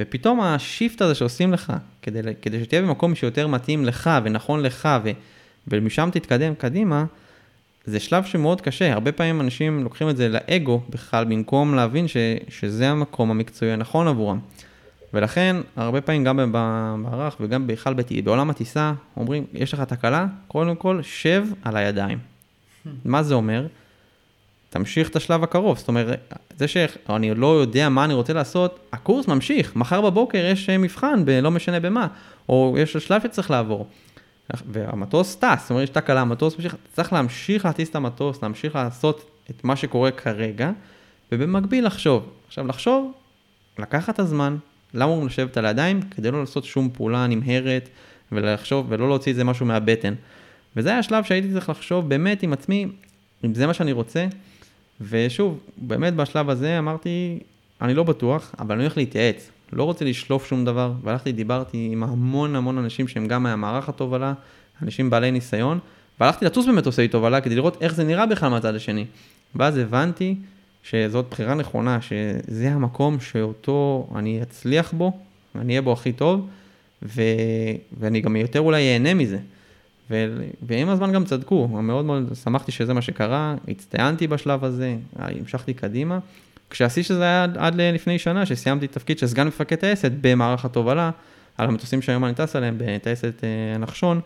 ופתאום 0.00 0.40
השיפט 0.40 1.02
הזה 1.02 1.14
שעושים 1.14 1.52
לך, 1.52 1.72
כדי, 2.02 2.20
כדי 2.42 2.64
שתהיה 2.64 2.82
במקום 2.82 3.14
שיותר 3.14 3.46
מתאים 3.46 3.84
לך 3.84 4.10
ונכון 4.24 4.60
לך, 4.60 4.88
ו, 5.04 5.10
ומשם 5.68 6.08
תתקדם 6.12 6.54
קדימה, 6.54 7.04
זה 7.88 8.00
שלב 8.00 8.24
שמאוד 8.24 8.60
קשה, 8.60 8.92
הרבה 8.92 9.12
פעמים 9.12 9.40
אנשים 9.40 9.84
לוקחים 9.84 10.08
את 10.08 10.16
זה 10.16 10.28
לאגו 10.28 10.80
בכלל, 10.90 11.24
במקום 11.24 11.74
להבין 11.74 12.08
ש, 12.08 12.16
שזה 12.48 12.90
המקום 12.90 13.30
המקצועי 13.30 13.72
הנכון 13.72 14.08
עבורם. 14.08 14.38
ולכן, 15.14 15.56
הרבה 15.76 16.00
פעמים 16.00 16.24
גם 16.24 16.36
במערך 16.52 17.36
וגם 17.40 17.66
בכלל 17.66 17.94
בעולם 18.24 18.50
הטיסה, 18.50 18.92
אומרים, 19.16 19.44
יש 19.54 19.74
לך 19.74 19.80
תקלה, 19.80 20.26
קודם 20.48 20.76
כל, 20.76 21.00
שב 21.02 21.44
על 21.62 21.76
הידיים. 21.76 22.18
מה 23.04 23.22
זה 23.22 23.34
אומר? 23.34 23.66
תמשיך 24.70 25.08
את 25.08 25.16
השלב 25.16 25.42
הקרוב, 25.42 25.78
זאת 25.78 25.88
אומרת, 25.88 26.34
זה 26.56 26.68
שאני 26.68 27.34
לא 27.34 27.60
יודע 27.60 27.88
מה 27.88 28.04
אני 28.04 28.14
רוצה 28.14 28.32
לעשות, 28.32 28.88
הקורס 28.92 29.28
ממשיך, 29.28 29.76
מחר 29.76 30.00
בבוקר 30.00 30.44
יש 30.52 30.70
מבחן, 30.70 31.24
לא 31.42 31.50
משנה 31.50 31.80
במה, 31.80 32.06
או 32.48 32.76
יש 32.78 32.96
שלב 32.96 33.22
שצריך 33.22 33.50
לעבור. 33.50 33.86
והמטוס 34.72 35.36
טס, 35.36 35.60
זאת 35.60 35.70
אומרת, 35.70 35.84
יש 35.84 35.90
תקלה, 35.90 36.20
המטוס 36.20 36.56
ממשיך, 36.56 36.76
צריך 36.92 37.12
להמשיך 37.12 37.64
להטיס 37.64 37.90
את 37.90 37.96
המטוס, 37.96 38.42
להמשיך 38.42 38.74
לעשות 38.74 39.30
את 39.50 39.64
מה 39.64 39.76
שקורה 39.76 40.10
כרגע, 40.10 40.70
ובמקביל 41.32 41.86
לחשוב. 41.86 42.28
עכשיו, 42.46 42.66
לחשוב, 42.66 43.12
לקחת 43.78 44.14
את 44.14 44.18
הזמן, 44.18 44.56
למה 44.94 45.12
הוא 45.12 45.26
לשבת 45.26 45.56
על 45.56 45.66
הידיים? 45.66 46.02
כדי 46.02 46.30
לא 46.30 46.40
לעשות 46.40 46.64
שום 46.64 46.90
פעולה 46.92 47.26
נמהרת, 47.26 47.88
ולחשוב, 48.32 48.86
ולא 48.88 49.08
להוציא 49.08 49.32
את 49.32 49.36
זה 49.36 49.44
משהו 49.44 49.66
מהבטן. 49.66 50.14
וזה 50.76 50.88
היה 50.88 50.98
השלב 50.98 51.24
שהייתי 51.24 51.52
צריך 51.52 51.68
לחשוב 51.68 52.08
באמת 52.08 52.42
עם 52.42 52.52
עצמי, 52.52 52.86
אם 53.44 53.54
זה 53.54 53.66
מה 53.66 53.74
שאני 53.74 53.92
רוצה, 53.92 54.26
ושוב, 55.00 55.60
באמת 55.76 56.14
בשלב 56.14 56.50
הזה 56.50 56.78
אמרתי, 56.78 57.38
אני 57.82 57.94
לא 57.94 58.02
בטוח, 58.02 58.54
אבל 58.58 58.74
אני 58.74 58.82
הולך 58.82 58.96
להתייעץ. 58.96 59.50
לא 59.72 59.82
רוצה 59.84 60.04
לשלוף 60.04 60.46
שום 60.46 60.64
דבר, 60.64 60.92
והלכתי, 61.02 61.32
דיברתי 61.32 61.88
עם 61.92 62.02
המון 62.02 62.56
המון 62.56 62.78
אנשים 62.78 63.08
שהם 63.08 63.26
גם 63.26 63.42
מהמערך 63.42 63.88
התובלה, 63.88 64.32
אנשים 64.82 65.10
בעלי 65.10 65.30
ניסיון, 65.30 65.78
והלכתי 66.20 66.44
לטוס 66.44 66.66
במטוסי 66.66 67.08
תובלה 67.08 67.40
כדי 67.40 67.54
לראות 67.54 67.82
איך 67.82 67.94
זה 67.94 68.04
נראה 68.04 68.26
בכלל 68.26 68.48
מהצד 68.48 68.74
השני. 68.74 69.04
ואז 69.54 69.76
הבנתי 69.76 70.34
שזאת 70.82 71.26
בחירה 71.30 71.54
נכונה, 71.54 71.98
שזה 72.00 72.70
המקום 72.70 73.20
שאותו 73.20 74.08
אני 74.14 74.42
אצליח 74.42 74.92
בו, 74.92 75.12
אני 75.54 75.72
אהיה 75.72 75.82
בו 75.82 75.92
הכי 75.92 76.12
טוב, 76.12 76.48
ו... 77.02 77.22
ואני 78.00 78.20
גם 78.20 78.36
יותר 78.36 78.60
אולי 78.60 78.92
אהנה 78.92 79.14
מזה. 79.14 79.38
ו... 80.10 80.36
ועם 80.62 80.88
הזמן 80.88 81.12
גם 81.12 81.24
צדקו, 81.24 81.68
מאוד 81.68 82.04
מאוד 82.04 82.32
שמחתי 82.44 82.72
שזה 82.72 82.94
מה 82.94 83.02
שקרה, 83.02 83.54
הצטיינתי 83.68 84.26
בשלב 84.26 84.64
הזה, 84.64 84.96
המשכתי 85.16 85.74
קדימה, 85.74 86.18
כשהשיא 86.70 87.02
שזה 87.02 87.22
היה 87.22 87.44
עד, 87.44 87.58
עד 87.58 87.74
לפני 87.74 88.18
שנה, 88.18 88.46
שסיימתי 88.46 88.86
תפקיד 88.86 89.18
של 89.18 89.26
סגן 89.26 89.46
מפקד 89.46 89.76
טייסת 89.76 90.12
במערך 90.20 90.64
התובלה, 90.64 91.10
על 91.58 91.68
המטוסים 91.68 92.02
שהיום 92.02 92.24
אני 92.24 92.34
טס 92.34 92.56
עליהם, 92.56 92.74
בטייסת 92.78 93.44
אה, 93.44 93.78
נחשון, 93.78 94.20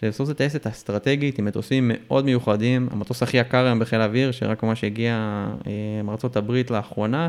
שבסוף 0.00 0.26
זו 0.26 0.34
טייסת 0.34 0.66
אסטרטגית 0.66 1.38
עם 1.38 1.44
מטוסים 1.44 1.90
מאוד 1.94 2.24
מיוחדים, 2.24 2.88
המטוס 2.90 3.22
הכי 3.22 3.36
יקר 3.36 3.66
היום 3.66 3.78
בחיל 3.78 4.00
האוויר, 4.00 4.32
שרק 4.32 4.62
ממש 4.62 4.84
הגיע 4.84 5.46
אה, 5.66 6.02
מארצות 6.04 6.36
הברית 6.36 6.70
לאחרונה, 6.70 7.28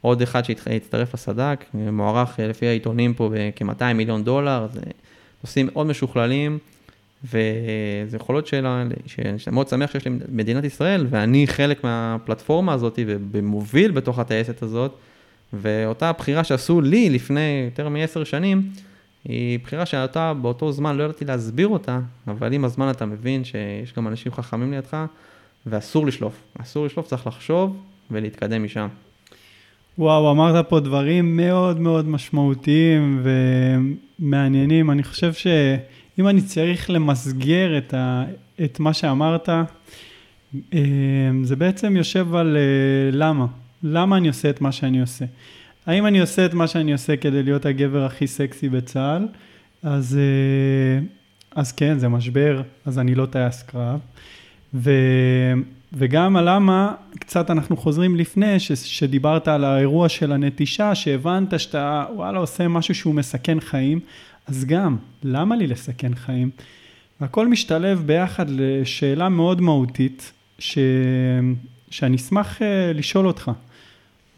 עוד 0.00 0.22
אחד 0.22 0.44
שהצטרף 0.44 1.14
לסד"כ, 1.14 1.64
מוערך 1.74 2.40
אה, 2.40 2.46
לפי 2.46 2.66
העיתונים 2.66 3.14
פה 3.14 3.30
בכ-200 3.32 3.92
מיליון 3.94 4.24
דולר, 4.24 4.66
זה 4.72 4.80
נושאים 5.44 5.68
מאוד 5.72 5.86
משוכללים. 5.86 6.58
וזה 7.24 8.16
יכולות 8.16 8.46
שאלה, 8.46 8.84
שאני 9.06 9.36
מאוד 9.52 9.68
שמח 9.68 9.92
שיש 9.92 10.04
לי 10.04 10.12
מדינת 10.28 10.64
ישראל, 10.64 11.06
ואני 11.10 11.46
חלק 11.46 11.84
מהפלטפורמה 11.84 12.72
הזאת 12.72 12.98
ומוביל 13.06 13.90
בתוך 13.90 14.18
הטייסת 14.18 14.62
הזאת, 14.62 14.94
ואותה 15.52 16.12
בחירה 16.12 16.44
שעשו 16.44 16.80
לי 16.80 17.10
לפני 17.10 17.64
יותר 17.64 17.88
מעשר 17.88 18.24
שנים, 18.24 18.62
היא 19.24 19.58
בחירה 19.62 19.86
שאתה 19.86 20.34
באותו 20.34 20.72
זמן 20.72 20.96
לא 20.96 21.02
ידעתי 21.02 21.24
להסביר 21.24 21.68
אותה, 21.68 22.00
אבל 22.26 22.52
עם 22.52 22.64
הזמן 22.64 22.90
אתה 22.90 23.06
מבין 23.06 23.44
שיש 23.44 23.92
גם 23.96 24.08
אנשים 24.08 24.32
חכמים 24.32 24.72
לידך, 24.72 24.96
ואסור 25.66 26.06
לשלוף. 26.06 26.34
אסור 26.58 26.86
לשלוף, 26.86 27.06
צריך 27.06 27.26
לחשוב 27.26 27.76
ולהתקדם 28.10 28.64
משם. 28.64 28.88
וואו, 29.98 30.30
אמרת 30.30 30.68
פה 30.68 30.80
דברים 30.80 31.36
מאוד 31.36 31.80
מאוד 31.80 32.08
משמעותיים 32.08 33.24
ומעניינים. 34.20 34.90
אני 34.90 35.02
חושב 35.02 35.32
שאם 36.20 36.28
אני 36.28 36.40
צריך 36.40 36.90
למסגר 36.90 37.78
את, 37.78 37.94
ה, 37.94 38.24
את 38.64 38.80
מה 38.80 38.92
שאמרת, 38.92 39.48
אה, 39.48 39.68
זה 41.42 41.56
בעצם 41.56 41.96
יושב 41.96 42.34
על 42.34 42.56
אה, 42.56 43.10
למה. 43.12 43.46
למה 43.82 44.16
אני 44.16 44.28
עושה 44.28 44.50
את 44.50 44.60
מה 44.60 44.72
שאני 44.72 45.00
עושה. 45.00 45.24
האם 45.86 46.06
אני 46.06 46.20
עושה 46.20 46.46
את 46.46 46.54
מה 46.54 46.66
שאני 46.66 46.92
עושה 46.92 47.16
כדי 47.16 47.42
להיות 47.42 47.66
הגבר 47.66 48.04
הכי 48.04 48.26
סקסי 48.26 48.68
בצה"ל? 48.68 49.26
אז, 49.82 50.18
אה, 50.18 51.06
אז 51.54 51.72
כן, 51.72 51.98
זה 51.98 52.08
משבר, 52.08 52.62
אז 52.86 52.98
אני 52.98 53.14
לא 53.14 53.26
טייס 53.26 53.62
קרב. 53.62 53.98
ו, 54.74 54.90
וגם 55.92 56.36
הלמה, 56.36 56.94
קצת 57.18 57.50
אנחנו 57.50 57.76
חוזרים 57.76 58.16
לפני, 58.16 58.60
ש, 58.60 58.72
שדיברת 58.72 59.48
על 59.48 59.64
האירוע 59.64 60.08
של 60.08 60.32
הנטישה, 60.32 60.94
שהבנת 60.94 61.60
שאתה, 61.60 62.04
וואלה, 62.14 62.38
עושה 62.38 62.68
משהו 62.68 62.94
שהוא 62.94 63.14
מסכן 63.14 63.60
חיים, 63.60 64.00
אז 64.50 64.64
גם, 64.64 64.96
למה 65.22 65.56
לי 65.56 65.66
לסכן 65.66 66.14
חיים? 66.14 66.50
הכל 67.20 67.48
משתלב 67.48 68.02
ביחד 68.06 68.46
לשאלה 68.48 69.28
מאוד 69.28 69.60
מהותית, 69.60 70.32
ש, 70.58 70.78
שאני 71.90 72.16
אשמח 72.16 72.62
אה, 72.62 72.92
לשאול 72.94 73.26
אותך. 73.26 73.50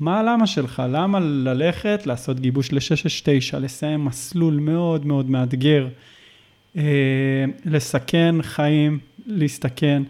מה 0.01 0.21
הלמה 0.21 0.47
שלך? 0.47 0.83
למה 0.89 1.21
ללכת, 1.21 2.07
לעשות 2.07 2.41
גיבוש 2.41 2.73
ל-669, 2.73 3.59
לסיים 3.59 4.05
מסלול 4.05 4.55
מאוד 4.55 5.07
מאוד 5.07 5.31
מאתגר, 5.31 5.89
אה, 6.77 6.83
לסכן 7.65 8.35
חיים, 8.43 8.99
להסתכן, 9.27 10.03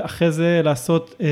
אחרי 0.00 0.32
זה 0.32 0.60
לעשות 0.64 1.14
אה, 1.20 1.26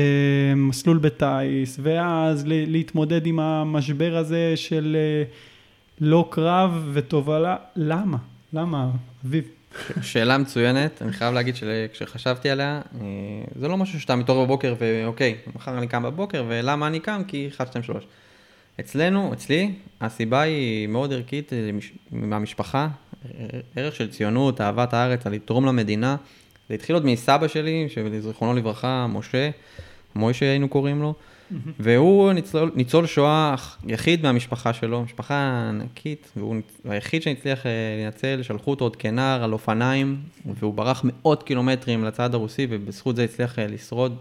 מסלול 0.55 0.97
בטיס, 0.97 1.79
ואז 1.83 2.43
להתמודד 2.47 3.25
עם 3.25 3.39
המשבר 3.39 4.17
הזה 4.17 4.53
של 4.55 4.97
אה, 4.99 5.46
לא 6.01 6.27
קרב 6.31 6.89
ותובלה, 6.93 7.55
למה? 7.75 8.17
למה, 8.53 8.89
אביב? 9.25 9.43
שאלה 10.01 10.37
מצוינת, 10.37 11.01
אני 11.01 11.11
חייב 11.11 11.33
להגיד 11.33 11.55
שכשחשבתי 11.55 12.49
עליה, 12.49 12.81
אה, 13.01 13.05
זה 13.59 13.67
לא 13.67 13.77
משהו 13.77 13.99
שאתה 13.99 14.15
מתעורר 14.15 14.45
בבוקר 14.45 14.75
ואוקיי, 14.79 15.35
מחר 15.55 15.77
אני 15.77 15.87
קם 15.87 16.03
בבוקר, 16.03 16.45
ולמה 16.47 16.87
אני 16.87 16.99
קם? 16.99 17.21
כי 17.27 17.47
1, 17.47 17.67
2, 17.67 17.83
3. 17.83 18.03
אצלנו, 18.79 19.33
אצלי, 19.33 19.71
הסיבה 20.01 20.41
היא 20.41 20.87
מאוד 20.87 21.13
ערכית 21.13 21.53
אה, 21.53 21.69
מהמשפחה, 22.11 22.87
ערך 23.75 23.95
של 23.95 24.11
ציונות, 24.11 24.61
אהבת 24.61 24.93
הארץ, 24.93 25.25
לתרום 25.25 25.65
למדינה. 25.65 26.15
זה 26.69 26.75
התחיל 26.75 26.95
עוד 26.95 27.05
מסבא 27.05 27.47
שלי, 27.47 27.87
שזיכרונו 27.89 28.53
לברכה, 28.53 29.07
משה, 29.07 29.49
מוישה 30.15 30.45
היינו 30.45 30.69
קוראים 30.69 31.01
לו. 31.01 31.13
והוא 31.79 32.33
ניצול, 32.33 32.71
ניצול 32.75 33.05
שואה 33.05 33.55
יחיד 33.87 34.23
מהמשפחה 34.23 34.73
שלו, 34.73 35.03
משפחה 35.03 35.69
ענקית, 35.69 36.31
והוא 36.35 36.55
היחיד 36.85 37.21
שהצליח 37.21 37.65
אה, 37.65 37.71
לנצל, 38.05 38.43
שלחו 38.43 38.71
אותו 38.71 38.85
עוד 38.85 38.95
כנער 38.95 39.43
על 39.43 39.53
אופניים, 39.53 40.21
והוא 40.45 40.73
ברח 40.73 41.01
מאות 41.03 41.43
קילומטרים 41.43 42.03
לצד 42.03 42.33
הרוסי, 42.33 42.67
ובזכות 42.69 43.15
זה 43.15 43.23
הצליח 43.23 43.59
אה, 43.59 43.67
לשרוד. 43.67 44.17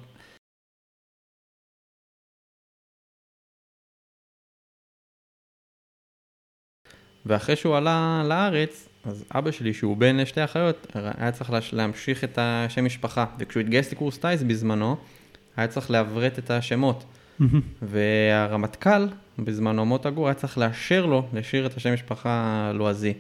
ואחרי 7.27 7.57
שהוא 7.57 7.77
עלה 7.77 8.23
לארץ, 8.29 8.89
אז 9.05 9.25
אבא 9.31 9.51
שלי, 9.51 9.75
שהוא 9.75 9.97
בן 9.97 10.17
לשתי 10.17 10.45
אחיות, 10.45 10.87
היה 10.95 11.33
צריך 11.33 11.51
להמשיך 11.73 12.25
את 12.25 12.39
השם 12.39 12.85
משפחה, 12.85 13.27
וכשהוא 13.39 13.61
התגייס 13.61 13.93
לקורס 13.93 14.19
טייס 14.19 14.43
בזמנו, 14.43 14.97
היה 15.57 15.69
צריך 15.69 15.91
לעברת 15.91 16.39
את 16.39 16.51
השמות. 16.51 17.05
והרמטכ"ל, 17.83 19.07
בזמנו 19.39 19.87
מוטה 19.87 20.11
גור, 20.11 20.27
היה 20.27 20.35
צריך 20.35 20.59
לאשר 20.59 21.07
לו 21.07 21.27
להשאיר 21.33 21.67
את 21.67 21.77
השם 21.77 21.95
משפחה 21.95 22.71
לועזי. 22.75 23.15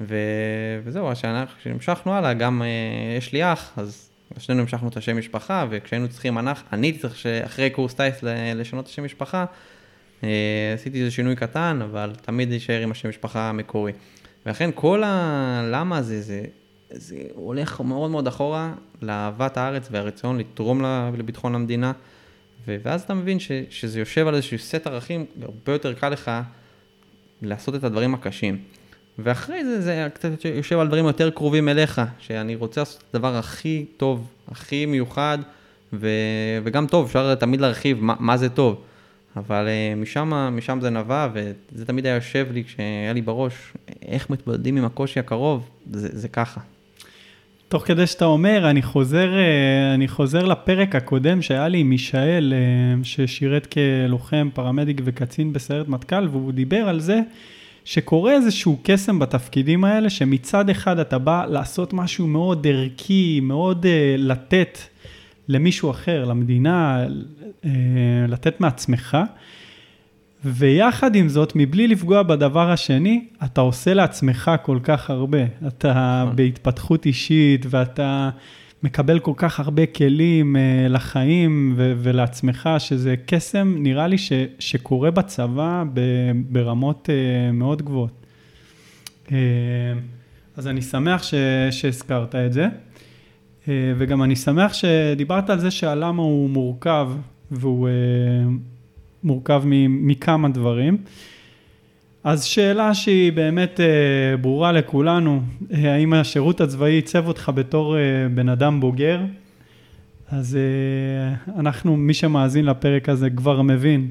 ו... 0.00 0.16
וזהו, 0.84 1.10
כשהמשכנו 1.58 2.12
הלאה, 2.12 2.34
גם 2.34 2.62
אה, 2.62 3.16
יש 3.18 3.32
לי 3.32 3.52
אח, 3.52 3.72
אז 3.76 4.10
שנינו 4.38 4.60
המשכנו 4.60 4.88
את 4.88 4.96
השם 4.96 5.18
משפחה, 5.18 5.66
וכשהיינו 5.70 6.08
צריכים, 6.08 6.38
אנחנו, 6.38 6.68
אני 6.72 6.98
צריך 6.98 7.16
שאחרי 7.16 7.70
קורס 7.70 7.94
טייס 7.94 8.22
לשנות 8.54 8.84
את 8.84 8.90
השם 8.90 9.04
משפחה, 9.04 9.44
אה, 10.24 10.28
עשיתי 10.74 11.00
איזה 11.00 11.10
שינוי 11.10 11.36
קטן, 11.36 11.80
אבל 11.82 12.12
תמיד 12.22 12.48
להישאר 12.48 12.80
עם 12.80 12.90
השם 12.90 13.08
משפחה 13.08 13.48
המקורי. 13.48 13.92
ולכן 14.46 14.70
כל 14.74 15.02
הלמה 15.04 15.98
הזה, 15.98 16.20
זה, 16.20 16.42
זה 16.90 17.16
הולך 17.34 17.80
מאוד 17.80 18.10
מאוד 18.10 18.26
אחורה 18.26 18.72
לאהבת 19.02 19.56
הארץ 19.56 19.88
והרצון 19.90 20.38
לתרום 20.38 20.82
לביטחון 21.18 21.54
המדינה. 21.54 21.92
ואז 22.66 23.02
אתה 23.02 23.14
מבין 23.14 23.38
ש, 23.38 23.52
שזה 23.70 23.98
יושב 23.98 24.26
על 24.26 24.34
איזשהו 24.34 24.58
סט 24.58 24.86
ערכים, 24.86 25.26
הרבה 25.42 25.72
יותר 25.72 25.94
קל 25.94 26.08
לך 26.08 26.30
לעשות 27.42 27.74
את 27.74 27.84
הדברים 27.84 28.14
הקשים. 28.14 28.58
ואחרי 29.18 29.64
זה, 29.64 29.80
זה 29.80 30.08
קצת 30.14 30.30
יושב 30.44 30.78
על 30.78 30.86
דברים 30.86 31.04
יותר 31.04 31.30
קרובים 31.30 31.68
אליך, 31.68 32.00
שאני 32.18 32.54
רוצה 32.54 32.80
לעשות 32.80 33.04
את 33.10 33.14
הדבר 33.14 33.36
הכי 33.36 33.84
טוב, 33.96 34.30
הכי 34.48 34.86
מיוחד, 34.86 35.38
ו, 35.92 36.08
וגם 36.64 36.86
טוב, 36.86 37.06
אפשר 37.06 37.34
תמיד 37.34 37.60
להרחיב 37.60 38.04
מה, 38.04 38.14
מה 38.18 38.36
זה 38.36 38.48
טוב. 38.48 38.82
אבל 39.36 39.66
uh, 39.66 39.98
משם, 39.98 40.30
משם 40.52 40.78
זה 40.82 40.90
נבע, 40.90 41.28
וזה 41.32 41.86
תמיד 41.86 42.06
היה 42.06 42.14
יושב 42.14 42.46
לי 42.52 42.64
כשהיה 42.64 43.12
לי 43.12 43.22
בראש, 43.22 43.72
איך 44.02 44.30
מתמודדים 44.30 44.76
עם 44.76 44.84
הקושי 44.84 45.20
הקרוב, 45.20 45.68
זה, 45.92 46.08
זה 46.12 46.28
ככה. 46.28 46.60
תוך 47.68 47.86
כדי 47.86 48.06
שאתה 48.06 48.24
אומר, 48.24 48.70
אני 48.70 48.82
חוזר, 48.82 49.34
אה, 49.34 49.94
אני 49.94 50.08
חוזר 50.08 50.44
לפרק 50.44 50.94
הקודם 50.94 51.42
שהיה 51.42 51.68
לי 51.68 51.78
עם 51.78 51.88
מישאל, 51.88 52.52
אה, 52.56 53.04
ששירת 53.04 53.66
כלוחם, 53.66 54.48
פרמדיק 54.54 55.00
וקצין 55.04 55.52
בסיירת 55.52 55.88
מטכ"ל, 55.88 56.28
והוא 56.30 56.52
דיבר 56.52 56.88
על 56.88 57.00
זה 57.00 57.20
שקורה 57.84 58.32
איזשהו 58.32 58.78
קסם 58.82 59.18
בתפקידים 59.18 59.84
האלה, 59.84 60.10
שמצד 60.10 60.70
אחד 60.70 60.98
אתה 60.98 61.18
בא 61.18 61.44
לעשות 61.48 61.92
משהו 61.92 62.26
מאוד 62.26 62.66
ערכי, 62.66 63.40
מאוד 63.42 63.84
uh, 63.84 63.88
לתת 64.18 64.78
למישהו 65.48 65.90
אחר, 65.90 66.24
למדינה, 66.24 67.06
לתת 68.28 68.60
מעצמך. 68.60 69.16
ויחד 70.44 71.14
עם 71.14 71.28
זאת, 71.28 71.52
מבלי 71.56 71.88
לפגוע 71.88 72.22
בדבר 72.22 72.70
השני, 72.70 73.24
אתה 73.44 73.60
עושה 73.60 73.94
לעצמך 73.94 74.50
כל 74.62 74.78
כך 74.82 75.10
הרבה. 75.10 75.38
אתה 75.66 76.22
נכון. 76.24 76.36
בהתפתחות 76.36 77.06
אישית, 77.06 77.66
ואתה 77.70 78.30
מקבל 78.82 79.18
כל 79.18 79.32
כך 79.36 79.60
הרבה 79.60 79.86
כלים 79.86 80.56
uh, 80.56 80.88
לחיים 80.92 81.74
ו- 81.76 81.92
ולעצמך, 81.96 82.68
שזה 82.78 83.14
קסם, 83.26 83.74
נראה 83.78 84.06
לי, 84.06 84.18
ש- 84.18 84.32
שקורה 84.58 85.10
בצבא 85.10 85.84
ב- 85.94 86.00
ברמות 86.48 87.08
uh, 87.08 87.52
מאוד 87.52 87.82
גבוהות. 87.82 88.26
Uh, 89.26 89.30
אז 90.56 90.66
אני 90.66 90.82
שמח 90.82 91.22
ש- 91.22 91.34
שהזכרת 91.70 92.34
את 92.34 92.52
זה, 92.52 92.66
uh, 93.64 93.68
וגם 93.98 94.22
אני 94.22 94.36
שמח 94.36 94.72
שדיברת 94.72 95.50
על 95.50 95.60
זה 95.60 95.70
שהלמה 95.70 96.22
הוא 96.22 96.50
מורכב, 96.50 97.10
והוא... 97.50 97.88
Uh, 97.88 98.75
מורכב 99.24 99.62
מכמה 99.88 100.48
דברים. 100.48 100.98
אז 102.26 102.44
שאלה 102.44 102.94
שהיא 102.94 103.32
באמת 103.32 103.80
אה, 103.80 104.36
ברורה 104.36 104.72
לכולנו, 104.72 105.42
אה, 105.72 105.94
האם 105.94 106.12
השירות 106.12 106.60
הצבאי 106.60 106.92
עיצב 106.92 107.26
אותך 107.28 107.50
בתור 107.54 107.96
אה, 107.96 108.02
בן 108.34 108.48
אדם 108.48 108.80
בוגר? 108.80 109.20
אז 110.28 110.58
אנחנו, 111.56 111.96
מי 111.96 112.14
שמאזין 112.14 112.64
לפרק 112.64 113.08
הזה 113.08 113.30
כבר 113.30 113.62
מבין 113.62 114.10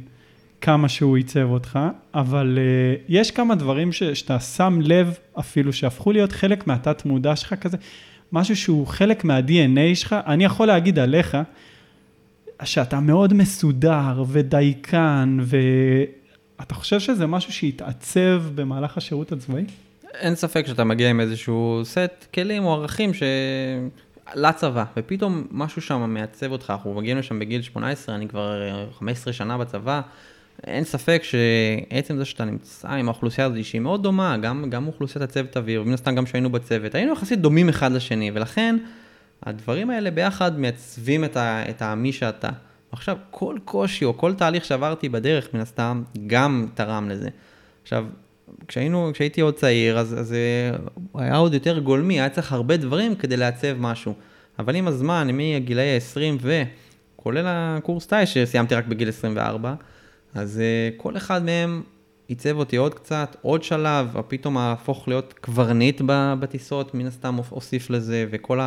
כמה 0.62 0.90
שהוא 0.90 1.18
עיצב 1.18 1.48
אותך, 1.50 1.80
אבל 2.14 2.60
יש 3.10 3.32
כמה 3.32 3.56
דברים 3.56 3.92
ש, 3.92 4.04
שאתה 4.04 4.40
שם 4.40 4.80
לב 4.82 5.18
אפילו 5.40 5.74
שהפכו 5.74 6.12
להיות 6.12 6.32
חלק 6.32 6.68
מהתת 6.68 7.06
מודע 7.06 7.36
שלך 7.36 7.54
כזה, 7.54 7.78
משהו 8.32 8.56
שהוא 8.56 8.88
חלק 8.88 9.24
מה-DNA 9.24 9.96
שלך, 9.96 10.16
אני 10.28 10.46
יכול 10.46 10.68
להגיד 10.68 11.00
עליך, 11.00 11.38
שאתה 12.64 13.00
מאוד 13.00 13.34
מסודר 13.34 14.24
ודייקן, 14.28 15.38
ואתה 15.42 16.76
חושב 16.76 17.00
שזה 17.00 17.28
משהו 17.28 17.54
שהתעצב 17.54 18.44
במהלך 18.56 18.98
השירות 18.98 19.32
הצבאי? 19.32 19.66
אין 20.14 20.36
ספק 20.36 20.66
שאתה 20.68 20.84
מגיע 20.84 21.10
עם 21.10 21.20
איזשהו 21.20 21.82
סט 21.84 22.26
כלים 22.34 22.64
או 22.64 22.74
ערכים 22.74 23.14
ש... 23.14 23.24
לצבא, 24.36 24.84
ופתאום 24.98 25.48
משהו 25.52 25.82
שם 25.82 26.14
מעצב 26.14 26.52
אותך, 26.52 26.70
אנחנו 26.70 26.94
מגיעים 26.94 27.18
לשם 27.18 27.40
בגיל 27.40 27.62
18, 27.62 28.16
אני 28.16 28.28
כבר 28.28 28.62
15 28.98 29.34
שנה 29.34 29.58
בצבא, 29.58 30.02
אין 30.64 30.84
ספק 30.84 31.22
שעצם 31.24 32.18
זה 32.18 32.26
שאתה 32.26 32.46
נמצא 32.46 32.88
עם 32.88 33.08
האוכלוסייה 33.08 33.48
הזאת 33.48 33.66
שהיא 33.66 33.82
מאוד 33.82 34.04
דומה, 34.04 34.38
גם, 34.38 34.70
גם 34.70 34.88
אוכלוסיית 34.88 35.24
הצוות 35.24 35.58
אוויר, 35.58 35.82
ומן 35.82 35.94
הסתם 35.94 36.16
גם 36.16 36.26
שהיינו 36.26 36.50
בצוות, 36.50 36.96
היינו 36.96 37.14
יחסית 37.14 37.40
דומים 37.40 37.70
אחד 37.70 37.92
לשני, 37.92 38.32
ולכן 38.34 38.76
הדברים 39.44 39.90
האלה 39.90 40.12
ביחד 40.12 40.60
מעצבים 40.60 41.24
את, 41.24 41.38
ה, 41.38 41.64
את 41.70 41.82
המי 41.82 42.14
שאתה. 42.14 42.50
עכשיו, 42.92 43.18
כל 43.32 43.58
קושי 43.66 44.06
או 44.06 44.18
כל 44.18 44.34
תהליך 44.34 44.66
שעברתי 44.66 45.10
בדרך, 45.10 45.54
מן 45.54 45.60
הסתם, 45.60 46.04
גם 46.28 46.68
תרם 46.74 47.10
לזה. 47.10 47.30
עכשיו, 47.84 48.06
כשהיינו, 48.68 49.10
כשהייתי 49.14 49.42
עוד 49.42 49.54
צעיר, 49.54 50.00
אז, 50.00 50.20
אז 50.20 50.36
הוא 51.12 51.22
היה 51.22 51.36
עוד 51.36 51.54
יותר 51.54 51.80
גולמי, 51.80 52.20
היה 52.20 52.30
צריך 52.30 52.54
הרבה 52.54 52.78
דברים 52.78 53.16
כדי 53.16 53.38
לעצב 53.38 53.74
משהו. 53.78 54.14
אבל 54.60 54.76
עם 54.76 54.88
הזמן, 54.88 55.28
מהגילאי 55.32 55.96
ה-20 55.96 56.38
ו... 56.42 56.64
כולל 57.26 57.46
הקורס 57.48 58.06
טייס 58.06 58.30
שסיימתי 58.30 58.76
רק 58.76 58.86
בגיל 58.86 59.10
24, 59.10 59.74
אז 60.34 60.62
uh, 60.62 61.02
כל 61.02 61.18
אחד 61.18 61.46
מהם 61.46 61.82
עיצב 62.28 62.58
אותי 62.58 62.76
עוד 62.76 62.94
קצת, 62.94 63.36
עוד 63.42 63.64
שלב, 63.64 64.16
פתאום 64.28 64.58
אהפוך 64.58 65.08
להיות 65.08 65.34
קברניט 65.42 66.02
בטיסות, 66.40 66.94
מן 66.94 67.06
הסתם 67.06 67.38
אוסיף 67.52 67.90
לזה, 67.90 68.26
וכל 68.32 68.60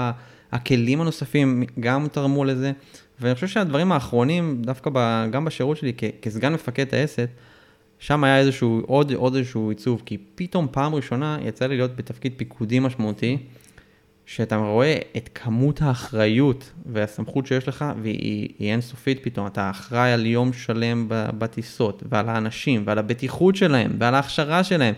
הכלים 0.52 1.00
הנוספים 1.00 1.62
גם 1.80 2.06
תרמו 2.12 2.44
לזה. 2.44 2.72
ואני 3.20 3.34
חושב 3.34 3.46
שהדברים 3.46 3.92
האחרונים, 3.92 4.62
דווקא 4.62 4.90
ב, 4.94 5.26
גם 5.30 5.44
בשירות 5.44 5.76
שלי 5.76 5.92
כ, 5.96 6.04
כסגן 6.22 6.52
מפקד 6.52 6.84
טייסת, 6.84 7.28
שם 7.98 8.24
היה 8.24 8.38
איזשהו, 8.38 8.82
עוד, 8.86 9.12
עוד 9.12 9.34
איזשהו 9.34 9.68
עיצוב, 9.68 10.02
כי 10.06 10.18
פתאום 10.34 10.66
פעם 10.70 10.94
ראשונה 10.94 11.38
יצא 11.44 11.66
לי 11.66 11.76
להיות 11.76 11.96
בתפקיד 11.96 12.32
פיקודי 12.36 12.78
משמעותי, 12.78 13.38
שאתה 14.26 14.56
רואה 14.56 14.98
את 15.16 15.28
כמות 15.34 15.82
האחריות 15.82 16.72
והסמכות 16.86 17.46
שיש 17.46 17.68
לך, 17.68 17.84
והיא 18.02 18.70
אינסופית 18.72 19.18
פתאום, 19.22 19.46
אתה 19.46 19.70
אחראי 19.70 20.12
על 20.12 20.26
יום 20.26 20.52
שלם 20.52 21.06
בטיסות, 21.08 22.02
ועל 22.08 22.28
האנשים, 22.28 22.82
ועל 22.86 22.98
הבטיחות 22.98 23.56
שלהם, 23.56 23.90
ועל 23.98 24.14
ההכשרה 24.14 24.64
שלהם, 24.64 24.94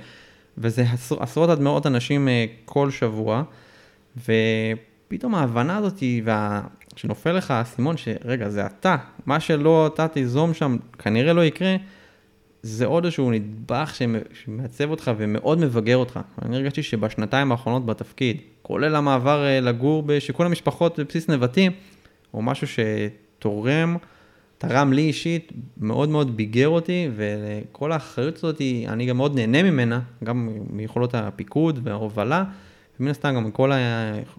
וזה 0.58 0.84
עשרות 1.20 1.50
עד 1.50 1.60
מאות 1.60 1.86
אנשים 1.86 2.28
אה, 2.28 2.46
כל 2.64 2.90
שבוע, 2.90 3.42
ופתאום 5.10 5.34
ההבנה 5.34 5.76
הזאת, 5.76 6.02
וה... 6.24 6.62
שנופל 6.96 7.32
לך 7.32 7.50
האסימון 7.50 7.96
שרגע, 7.96 8.48
זה 8.48 8.66
אתה, 8.66 8.96
מה 9.26 9.40
שלא 9.40 9.86
אתה 9.86 10.08
תיזום 10.08 10.54
שם, 10.54 10.76
כנראה 10.98 11.32
לא 11.32 11.44
יקרה, 11.44 11.76
זה 12.62 12.86
עוד 12.86 13.04
איזשהו 13.04 13.30
נדבך 13.30 13.94
שמעצב 14.32 14.90
אותך 14.90 15.10
ומאוד 15.16 15.58
מבגר 15.58 15.96
אותך. 15.96 16.20
אני 16.42 16.56
הרגשתי 16.56 16.82
שבשנתיים 16.82 17.52
האחרונות 17.52 17.86
בתפקיד, 17.86 18.36
כולל 18.62 18.96
המעבר 18.96 19.44
אה, 19.44 19.60
לגור 19.60 20.02
בשיכון 20.06 20.46
המשפחות 20.46 20.98
בבסיס 20.98 21.30
נבטים, 21.30 21.72
הוא 22.30 22.44
משהו 22.44 22.66
שתורם, 22.66 23.96
תרם 24.58 24.92
לי 24.92 25.02
אישית, 25.02 25.52
מאוד 25.76 26.08
מאוד 26.08 26.36
ביגר 26.36 26.68
אותי, 26.68 27.08
וכל 27.16 27.92
האחריות 27.92 28.36
הזאת, 28.36 28.60
אני 28.88 29.06
גם 29.06 29.16
מאוד 29.16 29.34
נהנה 29.34 29.62
ממנה, 29.62 30.00
גם 30.24 30.48
מיכולות 30.70 31.14
הפיקוד 31.14 31.80
וההובלה, 31.82 32.44
ומן 33.00 33.10
הסתם 33.10 33.34
גם 33.34 33.50
כל 33.50 33.72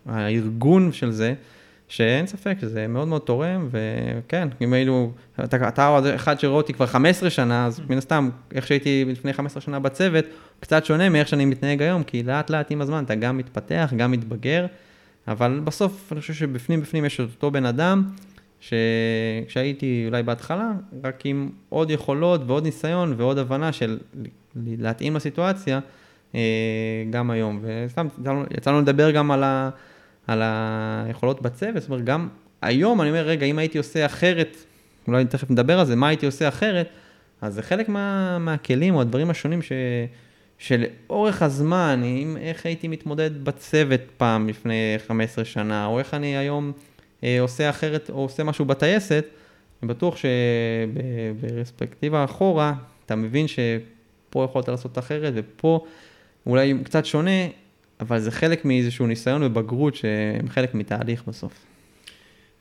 הארגון 0.05 0.91
של 0.91 1.12
זה. 1.12 1.34
שאין 1.91 2.28
ספק 2.28 2.57
שזה 2.62 2.88
מאוד 2.88 3.07
מאוד 3.07 3.22
תורם, 3.22 3.70
וכן, 3.72 4.47
אם 4.62 4.74
היינו, 4.74 5.12
אתה, 5.43 5.68
אתה 5.68 5.99
אחד 6.16 6.39
שרואה 6.39 6.57
אותי 6.57 6.74
כבר 6.74 6.86
15 6.86 7.30
שנה, 7.30 7.66
אז 7.66 7.82
מן 7.89 7.97
הסתם, 7.97 8.30
איך 8.51 8.68
שהייתי 8.68 9.05
לפני 9.07 9.34
15 9.34 9.62
שנה 9.62 9.80
בצוות, 9.80 10.26
קצת 10.59 10.86
שונה 10.86 11.09
מאיך 11.09 11.28
שאני 11.28 11.45
מתנהג 11.45 11.82
היום, 11.82 12.03
כי 12.03 12.24
לאט 12.24 12.49
לאט 12.49 12.72
עם 12.72 12.82
הזמן 12.82 13.03
אתה 13.03 13.16
גם 13.16 13.38
מתפתח, 13.38 13.93
גם 13.97 14.12
מתבגר, 14.12 14.66
אבל 15.28 15.62
בסוף 15.64 16.12
אני 16.12 16.22
חושב 16.22 16.34
שבפנים 16.34 16.82
בפנים 16.82 17.05
יש 17.05 17.20
אותו 17.20 17.51
בן 17.51 17.66
אדם, 17.66 18.03
שכשהייתי 18.59 20.03
אולי 20.07 20.24
בהתחלה, 20.24 20.72
רק 21.03 21.26
עם 21.26 21.49
עוד 21.70 21.91
יכולות 21.91 22.41
ועוד 22.47 22.64
ניסיון 22.64 23.14
ועוד 23.18 23.38
הבנה 23.38 23.72
של 23.72 23.97
להתאים 24.55 25.16
לסיטואציה, 25.16 25.80
גם 27.09 27.32
היום. 27.32 27.59
וסתם 27.61 28.07
יצא 28.57 28.71
לנו 28.71 28.82
לדבר 28.82 29.11
גם 29.11 29.32
על 29.32 29.43
ה... 29.43 29.69
על 30.27 30.41
היכולות 30.43 31.41
בצוות, 31.41 31.82
זאת 31.82 31.89
אומרת, 31.89 32.05
גם 32.05 32.27
היום 32.61 33.01
אני 33.01 33.09
אומר, 33.09 33.25
רגע, 33.25 33.45
אם 33.45 33.59
הייתי 33.59 33.77
עושה 33.77 34.05
אחרת, 34.05 34.57
אולי 35.07 35.25
תכף 35.25 35.51
נדבר 35.51 35.79
על 35.79 35.86
זה, 35.86 35.95
מה 35.95 36.07
הייתי 36.07 36.25
עושה 36.25 36.47
אחרת, 36.47 36.89
אז 37.41 37.53
זה 37.53 37.61
חלק 37.61 37.89
מה, 37.89 38.38
מהכלים 38.39 38.95
או 38.95 39.01
הדברים 39.01 39.29
השונים 39.29 39.61
ש, 39.61 39.71
שלאורך 40.57 41.41
הזמן, 41.41 42.01
אם, 42.05 42.38
איך 42.41 42.65
הייתי 42.65 42.88
מתמודד 42.88 43.43
בצוות 43.43 44.01
פעם 44.17 44.49
לפני 44.49 44.95
15 45.07 45.45
שנה, 45.45 45.86
או 45.86 45.99
איך 45.99 46.13
אני 46.13 46.38
היום 46.38 46.71
אה, 47.23 47.41
עושה 47.41 47.69
אחרת 47.69 48.09
או 48.09 48.19
עושה 48.21 48.43
משהו 48.43 48.65
בטייסת, 48.65 49.25
אני 49.84 49.89
בטוח 49.89 50.15
שברספקטיבה 51.41 52.23
אחורה, 52.23 52.73
אתה 53.05 53.15
מבין 53.15 53.45
שפה 53.47 54.43
יכולת 54.43 54.67
לעשות 54.67 54.97
אחרת, 54.97 55.34
ופה 55.36 55.86
אולי 56.46 56.74
קצת 56.84 57.06
שונה, 57.06 57.48
אבל 58.00 58.20
זה 58.20 58.32
חלק 58.32 58.66
מאיזשהו 58.66 59.08
ניסיון 59.08 59.44
ובגרות 59.44 59.96
שהם 59.96 60.50
חלק 60.50 60.74
מתהליך 60.74 61.24
בסוף. 61.28 61.66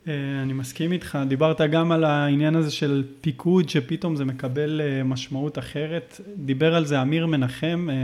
אה, 0.09 0.43
אני 0.43 0.53
מסכים 0.53 0.93
איתך, 0.93 1.19
דיברת 1.29 1.61
גם 1.61 1.93
על 1.93 2.05
העניין 2.05 2.57
הזה 2.57 2.71
של 2.71 3.05
פיקוד, 3.21 3.69
שפתאום 3.69 4.17
זה 4.17 4.25
מקבל 4.25 4.81
אה, 4.81 5.03
משמעות 5.05 5.59
אחרת. 5.59 6.21
דיבר 6.37 6.75
על 6.75 6.85
זה 6.85 7.03
אמיר 7.03 7.27
מנחם, 7.27 7.89
אה, 7.91 7.95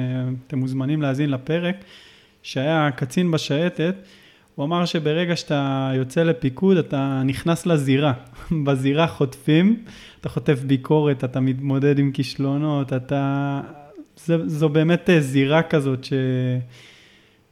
אתם 0.46 0.58
מוזמנים 0.58 1.02
להאזין 1.02 1.30
לפרק, 1.30 1.76
שהיה 2.42 2.90
קצין 2.96 3.30
בשייטת. 3.30 3.94
הוא 4.54 4.64
אמר 4.64 4.84
שברגע 4.84 5.36
שאתה 5.36 5.90
יוצא 5.94 6.22
לפיקוד, 6.22 6.76
אתה 6.76 7.22
נכנס 7.24 7.66
לזירה. 7.66 8.12
בזירה 8.64 9.06
חוטפים, 9.06 9.84
אתה 10.20 10.28
חוטף 10.28 10.60
ביקורת, 10.62 11.24
אתה 11.24 11.40
מתמודד 11.40 11.98
עם 11.98 12.12
כישלונות, 12.12 12.92
אתה... 12.92 13.60
זה, 14.24 14.48
זו 14.48 14.68
באמת 14.68 15.10
זירה 15.20 15.62
כזאת 15.62 16.04
ש... 16.04 16.12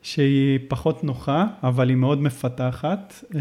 שהיא 0.04 0.58
פחות 0.68 1.04
נוחה, 1.04 1.46
אבל 1.62 1.88
היא 1.88 1.96
מאוד 1.96 2.22
מפתחת, 2.22 3.24
אה, 3.34 3.40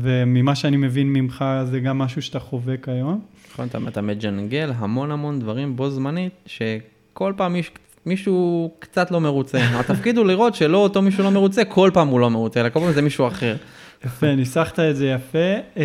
וממה 0.00 0.54
שאני 0.54 0.76
מבין 0.76 1.12
ממך 1.12 1.44
זה 1.64 1.80
גם 1.80 1.98
משהו 1.98 2.22
שאתה 2.22 2.38
חווה 2.38 2.76
כיום. 2.76 3.20
נכון, 3.52 3.68
אתה, 3.68 3.78
אתה 3.88 4.02
מג'נגל 4.02 4.72
המון 4.76 5.10
המון 5.10 5.40
דברים 5.40 5.76
בו 5.76 5.90
זמנית, 5.90 6.32
שכל 6.46 7.32
פעם 7.36 7.52
מיש, 7.52 7.70
מישהו 8.06 8.70
קצת 8.78 9.10
לא 9.10 9.20
מרוצה. 9.20 9.58
התפקיד 9.80 10.16
הוא 10.16 10.26
לראות 10.26 10.54
שלא 10.54 10.78
אותו 10.78 11.02
מישהו 11.02 11.24
לא 11.24 11.30
מרוצה, 11.30 11.64
כל 11.64 11.90
פעם 11.94 12.08
הוא 12.08 12.20
לא 12.20 12.30
מרוצה, 12.30 12.60
אלא 12.60 12.68
כל 12.68 12.80
פעם 12.80 12.92
זה 12.92 13.02
מישהו 13.02 13.26
אחר. 13.26 13.56
יפה, 14.04 14.34
ניסחת 14.34 14.78
את 14.78 14.96
זה 14.96 15.08
יפה. 15.08 15.38
אה, 15.76 15.82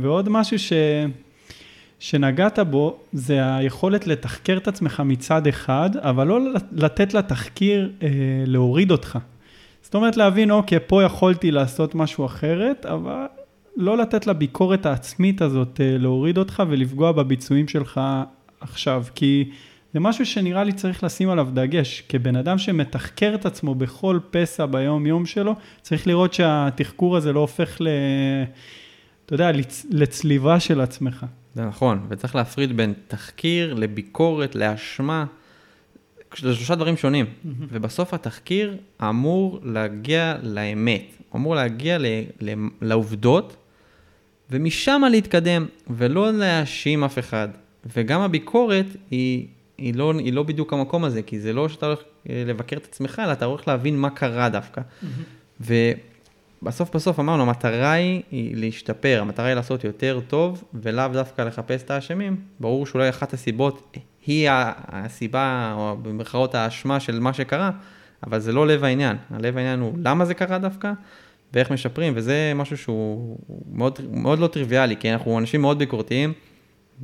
ועוד 0.00 0.28
משהו 0.28 0.58
ש... 0.58 0.72
שנגעת 1.98 2.58
בו, 2.58 2.96
זה 3.12 3.56
היכולת 3.56 4.06
לתחקר 4.06 4.56
את 4.56 4.68
עצמך 4.68 5.02
מצד 5.04 5.46
אחד, 5.46 5.90
אבל 5.96 6.26
לא 6.26 6.40
לתת 6.72 7.14
לתחקיר 7.14 7.92
אה, 8.02 8.08
להוריד 8.46 8.90
אותך. 8.90 9.18
זאת 9.82 9.94
אומרת 9.94 10.16
להבין, 10.16 10.50
אוקיי, 10.50 10.78
פה 10.86 11.02
יכולתי 11.02 11.50
לעשות 11.50 11.94
משהו 11.94 12.26
אחרת, 12.26 12.86
אבל 12.86 13.26
לא 13.76 13.98
לתת 13.98 14.26
לביקורת 14.26 14.86
העצמית 14.86 15.42
הזאת 15.42 15.80
אה, 15.80 15.96
להוריד 15.98 16.38
אותך 16.38 16.62
ולפגוע 16.68 17.12
בביצועים 17.12 17.68
שלך 17.68 18.00
עכשיו, 18.60 19.04
כי 19.14 19.50
זה 19.94 20.00
משהו 20.00 20.26
שנראה 20.26 20.64
לי 20.64 20.72
צריך 20.72 21.04
לשים 21.04 21.30
עליו 21.30 21.48
דגש. 21.54 22.02
כבן 22.08 22.36
אדם 22.36 22.58
שמתחקר 22.58 23.34
את 23.34 23.46
עצמו 23.46 23.74
בכל 23.74 24.18
פסע 24.30 24.66
ביום 24.66 25.06
יום 25.06 25.26
שלו, 25.26 25.54
צריך 25.82 26.06
לראות 26.06 26.34
שהתחקור 26.34 27.16
הזה 27.16 27.32
לא 27.32 27.40
הופך 27.40 27.80
ל... 27.80 27.88
אתה 29.26 29.34
יודע, 29.34 29.52
לצ... 29.52 29.86
לצליבה 29.90 30.60
של 30.60 30.80
עצמך. 30.80 31.26
זה 31.54 31.64
נכון, 31.64 32.06
וצריך 32.08 32.34
להפריד 32.36 32.76
בין 32.76 32.94
תחקיר 33.08 33.74
לביקורת, 33.74 34.54
לאשמה. 34.54 35.24
זה 36.38 36.54
שלושה 36.54 36.74
דברים 36.74 36.96
שונים, 36.96 37.26
mm-hmm. 37.26 37.48
ובסוף 37.68 38.14
התחקיר 38.14 38.76
אמור 39.02 39.60
להגיע 39.62 40.36
לאמת, 40.42 41.16
אמור 41.34 41.54
להגיע 41.54 41.98
ל, 41.98 42.06
ל, 42.40 42.54
לעובדות, 42.80 43.56
ומשם 44.50 45.02
להתקדם, 45.10 45.66
ולא 45.90 46.32
להאשים 46.32 47.04
אף 47.04 47.18
אחד. 47.18 47.48
וגם 47.96 48.20
הביקורת 48.20 48.86
היא, 49.10 49.46
היא, 49.78 49.94
לא, 49.94 50.12
היא 50.18 50.32
לא 50.32 50.42
בדיוק 50.42 50.72
המקום 50.72 51.04
הזה, 51.04 51.22
כי 51.22 51.40
זה 51.40 51.52
לא 51.52 51.68
שאתה 51.68 51.86
הולך 51.86 51.98
אה, 52.30 52.42
לבקר 52.46 52.76
את 52.76 52.84
עצמך, 52.84 53.22
אלא 53.24 53.32
אתה 53.32 53.44
הולך 53.44 53.68
להבין 53.68 53.98
מה 53.98 54.10
קרה 54.10 54.48
דווקא. 54.48 54.80
Mm-hmm. 54.80 55.64
ובסוף 56.64 56.94
בסוף 56.94 57.20
אמרנו, 57.20 57.42
המטרה 57.42 57.92
היא, 57.92 58.22
להשתפר, 58.56 59.18
המטרה 59.20 59.46
היא 59.46 59.54
לעשות 59.54 59.84
יותר 59.84 60.20
טוב, 60.28 60.64
ולאו 60.74 61.08
דווקא 61.12 61.42
לחפש 61.42 61.82
את 61.82 61.90
האשמים. 61.90 62.36
ברור 62.60 62.86
שאולי 62.86 63.08
אחת 63.08 63.32
הסיבות 63.32 63.96
היא 64.26 64.48
הסיבה, 64.88 65.74
או 65.76 65.96
במרכאות 66.02 66.54
האשמה 66.54 67.00
של 67.00 67.20
מה 67.20 67.32
שקרה, 67.32 67.70
אבל 68.26 68.38
זה 68.38 68.52
לא 68.52 68.66
לב 68.66 68.84
העניין. 68.84 69.16
הלב 69.30 69.56
העניין 69.56 69.80
הוא 69.80 69.98
למה 70.04 70.24
זה 70.24 70.34
קרה 70.34 70.58
דווקא, 70.58 70.92
ואיך 71.52 71.70
משפרים, 71.70 72.12
וזה 72.16 72.52
משהו 72.54 72.76
שהוא 72.76 73.38
מאוד, 73.72 74.00
מאוד 74.10 74.38
לא 74.38 74.46
טריוויאלי, 74.46 74.96
כי 74.96 75.12
אנחנו 75.12 75.38
אנשים 75.38 75.60
מאוד 75.60 75.78
ביקורתיים, 75.78 76.32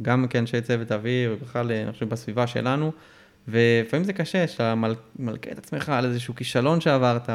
גם 0.02 0.28
כאנשי 0.28 0.60
צוות 0.60 0.92
אוויר, 0.92 1.36
ובכלל, 1.36 1.72
אני 1.72 1.92
חושב, 1.92 2.08
בסביבה 2.08 2.46
שלנו, 2.46 2.92
ולפעמים 3.48 4.04
זה 4.04 4.12
קשה, 4.12 4.48
שאתה 4.48 4.74
מל, 4.74 4.94
מלכה 5.18 5.50
את 5.50 5.58
עצמך 5.58 5.88
על 5.88 6.04
איזשהו 6.04 6.34
כישלון 6.34 6.80
שעברת, 6.80 7.30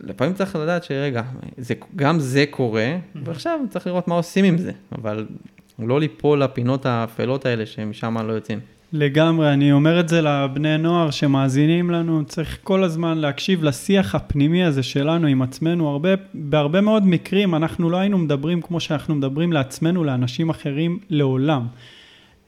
ולפעמים 0.00 0.34
צריך 0.34 0.56
לדעת 0.56 0.84
שרגע, 0.84 1.22
זה, 1.58 1.74
גם 1.96 2.18
זה 2.18 2.44
קורה, 2.50 2.96
ועכשיו 3.24 3.60
צריך 3.70 3.86
לראות 3.86 4.08
מה 4.08 4.14
עושים 4.14 4.44
עם 4.44 4.58
זה, 4.58 4.72
אבל 4.98 5.26
לא 5.78 6.00
ליפול 6.00 6.42
לפינות 6.42 6.86
האפלות 6.86 7.46
האלה 7.46 7.66
שמשם 7.66 8.18
לא 8.18 8.32
יוצאים. 8.32 8.60
לגמרי, 8.96 9.52
אני 9.52 9.72
אומר 9.72 10.00
את 10.00 10.08
זה 10.08 10.20
לבני 10.22 10.78
נוער 10.78 11.10
שמאזינים 11.10 11.90
לנו, 11.90 12.24
צריך 12.24 12.58
כל 12.62 12.84
הזמן 12.84 13.18
להקשיב 13.18 13.64
לשיח 13.64 14.14
הפנימי 14.14 14.64
הזה 14.64 14.82
שלנו 14.82 15.26
עם 15.26 15.42
עצמנו. 15.42 15.88
הרבה, 15.88 16.08
בהרבה 16.34 16.80
מאוד 16.80 17.06
מקרים 17.06 17.54
אנחנו 17.54 17.90
לא 17.90 17.96
היינו 17.96 18.18
מדברים 18.18 18.62
כמו 18.62 18.80
שאנחנו 18.80 19.14
מדברים 19.14 19.52
לעצמנו, 19.52 20.04
לאנשים 20.04 20.50
אחרים, 20.50 20.98
לעולם. 21.10 21.66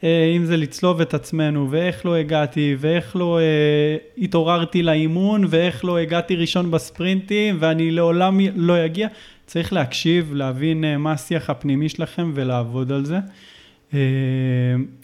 אה, 0.05 0.33
אם 0.37 0.45
זה 0.45 0.57
לצלוב 0.57 1.01
את 1.01 1.15
עצמנו, 1.15 1.71
ואיך 1.71 2.07
לא 2.07 2.15
הגעתי, 2.15 2.77
ואיך 2.79 3.17
לא 3.17 3.39
אה, 3.39 3.97
התעוררתי 4.19 4.83
לאימון, 4.83 5.45
ואיך 5.49 5.85
לא 5.85 5.99
הגעתי 5.99 6.37
ראשון 6.37 6.71
בספרינטים, 6.71 7.57
ואני 7.61 7.91
לעולם 7.91 8.39
לא 8.55 8.85
אגיע. 8.85 9.09
צריך 9.47 9.73
להקשיב, 9.73 10.35
להבין 10.35 10.85
אה, 10.85 10.99
מה 10.99 11.13
השיח 11.13 11.51
הפנימי 11.51 11.89
שלכם 11.89 12.31
ולעבוד 12.35 12.93
על 12.93 13.05
זה. 13.05 13.19
אה, 13.95 14.01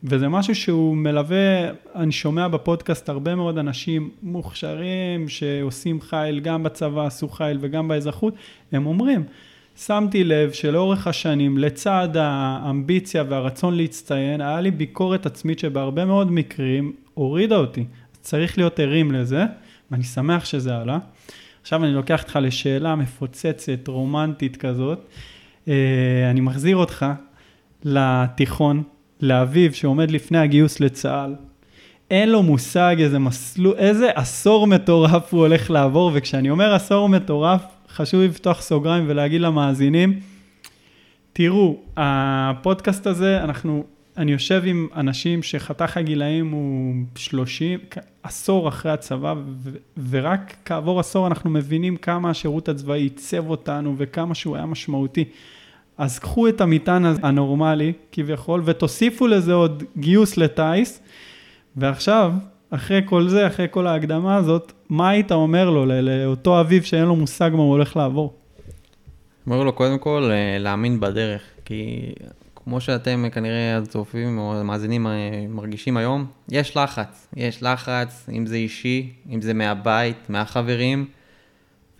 וזה 0.04 0.28
משהו 0.28 0.54
שהוא 0.54 0.96
מלווה, 0.96 1.70
אני 1.94 2.12
שומע 2.12 2.48
בפודקאסט 2.48 3.08
הרבה 3.08 3.34
מאוד 3.34 3.58
אנשים 3.58 4.10
מוכשרים 4.22 5.28
שעושים 5.28 6.00
חיל 6.00 6.40
גם 6.40 6.62
בצבא, 6.62 7.06
עשו 7.06 7.28
חיל 7.28 7.58
וגם 7.60 7.88
באזרחות, 7.88 8.34
הם 8.72 8.86
אומרים, 8.86 9.24
שמתי 9.76 10.24
לב 10.24 10.52
שלאורך 10.52 11.06
השנים, 11.06 11.58
לצד 11.58 12.08
האמביציה 12.14 13.24
והרצון 13.28 13.76
להצטיין, 13.76 14.40
היה 14.40 14.60
לי 14.60 14.70
ביקורת 14.70 15.26
עצמית 15.26 15.58
שבהרבה 15.58 16.04
מאוד 16.04 16.32
מקרים 16.32 16.92
הורידה 17.14 17.56
אותי. 17.56 17.84
צריך 18.20 18.58
להיות 18.58 18.80
ערים 18.80 19.12
לזה, 19.12 19.44
ואני 19.90 20.04
שמח 20.04 20.44
שזה 20.44 20.76
עלה. 20.76 20.98
עכשיו 21.62 21.84
אני 21.84 21.92
לוקח 21.92 22.22
אותך 22.22 22.38
לשאלה 22.42 22.96
מפוצצת, 22.96 23.88
רומנטית 23.88 24.56
כזאת. 24.56 24.98
אה, 25.68 26.30
אני 26.30 26.40
מחזיר 26.40 26.76
אותך 26.76 27.06
לתיכון, 27.84 28.82
לאביו 29.20 29.74
שעומד 29.74 30.10
לפני 30.10 30.38
הגיוס 30.38 30.80
לצה"ל. 30.80 31.34
אין 32.10 32.28
לו 32.28 32.42
מושג 32.42 32.96
איזה 32.98 33.18
מסלול, 33.18 33.74
איזה 33.78 34.10
עשור 34.14 34.66
מטורף 34.66 35.34
הוא 35.34 35.40
הולך 35.40 35.70
לעבור, 35.70 36.10
וכשאני 36.14 36.50
אומר 36.50 36.74
עשור 36.74 37.08
מטורף, 37.08 37.62
חשוב 37.94 38.20
לפתוח 38.20 38.62
סוגריים 38.62 39.04
ולהגיד 39.08 39.40
למאזינים, 39.40 40.20
תראו, 41.32 41.76
הפודקאסט 41.96 43.06
הזה, 43.06 43.44
אנחנו, 43.44 43.84
אני 44.16 44.32
יושב 44.32 44.62
עם 44.66 44.88
אנשים 44.96 45.42
שחתך 45.42 45.96
הגילאים 45.96 46.50
הוא 46.50 46.94
30, 47.16 47.78
עשור 48.22 48.68
אחרי 48.68 48.92
הצבא, 48.92 49.34
ו- 49.62 49.70
ורק 50.10 50.54
כעבור 50.64 51.00
עשור 51.00 51.26
אנחנו 51.26 51.50
מבינים 51.50 51.96
כמה 51.96 52.30
השירות 52.30 52.68
הצבאי 52.68 53.00
עיצב 53.02 53.50
אותנו 53.50 53.94
וכמה 53.98 54.34
שהוא 54.34 54.56
היה 54.56 54.66
משמעותי. 54.66 55.24
אז 55.98 56.18
קחו 56.18 56.48
את 56.48 56.60
המטען 56.60 57.04
הנורמלי 57.22 57.92
כביכול 58.12 58.62
ותוסיפו 58.64 59.26
לזה 59.26 59.52
עוד 59.52 59.82
גיוס 59.96 60.36
לטיס, 60.36 61.00
ועכשיו, 61.76 62.32
אחרי 62.74 63.00
כל 63.04 63.28
זה, 63.28 63.46
אחרי 63.46 63.66
כל 63.70 63.86
ההקדמה 63.86 64.36
הזאת, 64.36 64.72
מה 64.88 65.08
היית 65.08 65.32
אומר 65.32 65.70
לו, 65.70 65.86
לאותו 65.86 66.60
אביב 66.60 66.82
שאין 66.82 67.04
לו 67.04 67.16
מושג 67.16 67.50
מה 67.52 67.62
הוא 67.62 67.70
הולך 67.70 67.96
לעבור? 67.96 68.34
אומר 69.46 69.64
לו 69.64 69.72
קודם 69.72 69.98
כל 69.98 70.30
אה, 70.32 70.58
להאמין 70.58 71.00
בדרך, 71.00 71.42
כי 71.64 72.12
כמו 72.56 72.80
שאתם 72.80 73.24
כנראה 73.32 73.78
הצופים 73.78 74.38
או 74.38 74.60
המאזינים 74.60 75.06
אה, 75.06 75.12
מרגישים 75.48 75.96
היום, 75.96 76.26
יש 76.48 76.76
לחץ, 76.76 77.28
יש 77.36 77.62
לחץ, 77.62 78.28
אם 78.32 78.46
זה 78.46 78.56
אישי, 78.56 79.12
אם 79.30 79.40
זה 79.40 79.54
מהבית, 79.54 80.30
מהחברים. 80.30 81.06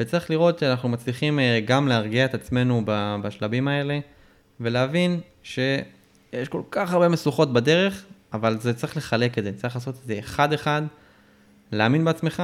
וצריך 0.00 0.30
לראות 0.30 0.58
שאנחנו 0.58 0.88
מצליחים 0.88 1.38
אה, 1.38 1.60
גם 1.64 1.88
להרגיע 1.88 2.24
את 2.24 2.34
עצמנו 2.34 2.82
בשלבים 3.22 3.68
האלה, 3.68 3.98
ולהבין 4.60 5.20
שיש 5.42 6.48
כל 6.48 6.62
כך 6.70 6.92
הרבה 6.92 7.08
משוכות 7.08 7.52
בדרך, 7.52 8.04
אבל 8.34 8.60
זה 8.60 8.74
צריך 8.74 8.96
לחלק 8.96 9.38
את 9.38 9.44
זה, 9.44 9.52
צריך 9.52 9.74
לעשות 9.74 9.94
את 9.94 10.06
זה 10.06 10.18
אחד-אחד, 10.18 10.82
להאמין 11.72 12.04
בעצמך, 12.04 12.42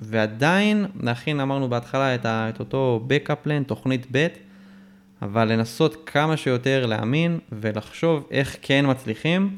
ועדיין 0.00 0.86
להכין, 1.02 1.40
אמרנו 1.40 1.68
בהתחלה, 1.68 2.14
את, 2.14 2.26
ה, 2.26 2.48
את 2.48 2.60
אותו 2.60 3.06
backup 3.08 3.46
plan, 3.46 3.64
תוכנית 3.66 4.06
ב', 4.12 4.26
אבל 5.22 5.52
לנסות 5.52 5.96
כמה 6.06 6.36
שיותר 6.36 6.86
להאמין 6.86 7.38
ולחשוב 7.52 8.26
איך 8.30 8.56
כן 8.62 8.84
מצליחים, 8.88 9.56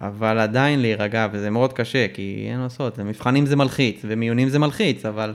אבל 0.00 0.38
עדיין 0.38 0.80
להירגע, 0.80 1.28
וזה 1.32 1.50
מאוד 1.50 1.72
קשה, 1.72 2.06
כי 2.14 2.46
אין 2.50 2.56
מה 2.56 2.62
לעשות, 2.62 2.98
מבחנים 2.98 3.46
זה 3.46 3.56
מלחיץ, 3.56 4.00
ומיונים 4.04 4.48
זה 4.48 4.58
מלחיץ, 4.58 5.04
אבל... 5.06 5.34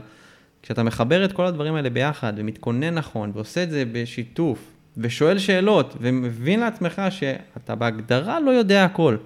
כשאתה 0.62 0.82
מחבר 0.82 1.24
את 1.24 1.32
כל 1.32 1.46
הדברים 1.46 1.74
האלה 1.74 1.90
ביחד, 1.90 2.32
ומתכונן 2.36 2.94
נכון, 2.94 3.30
ועושה 3.34 3.62
את 3.62 3.70
זה 3.70 3.84
בשיתוף, 3.92 4.58
ושואל 4.96 5.38
שאלות, 5.38 5.96
ומבין 6.00 6.60
לעצמך 6.60 7.02
שאתה 7.10 7.74
בהגדרה 7.74 8.40
לא 8.40 8.50
יודע 8.50 8.84
הכל, 8.84 9.16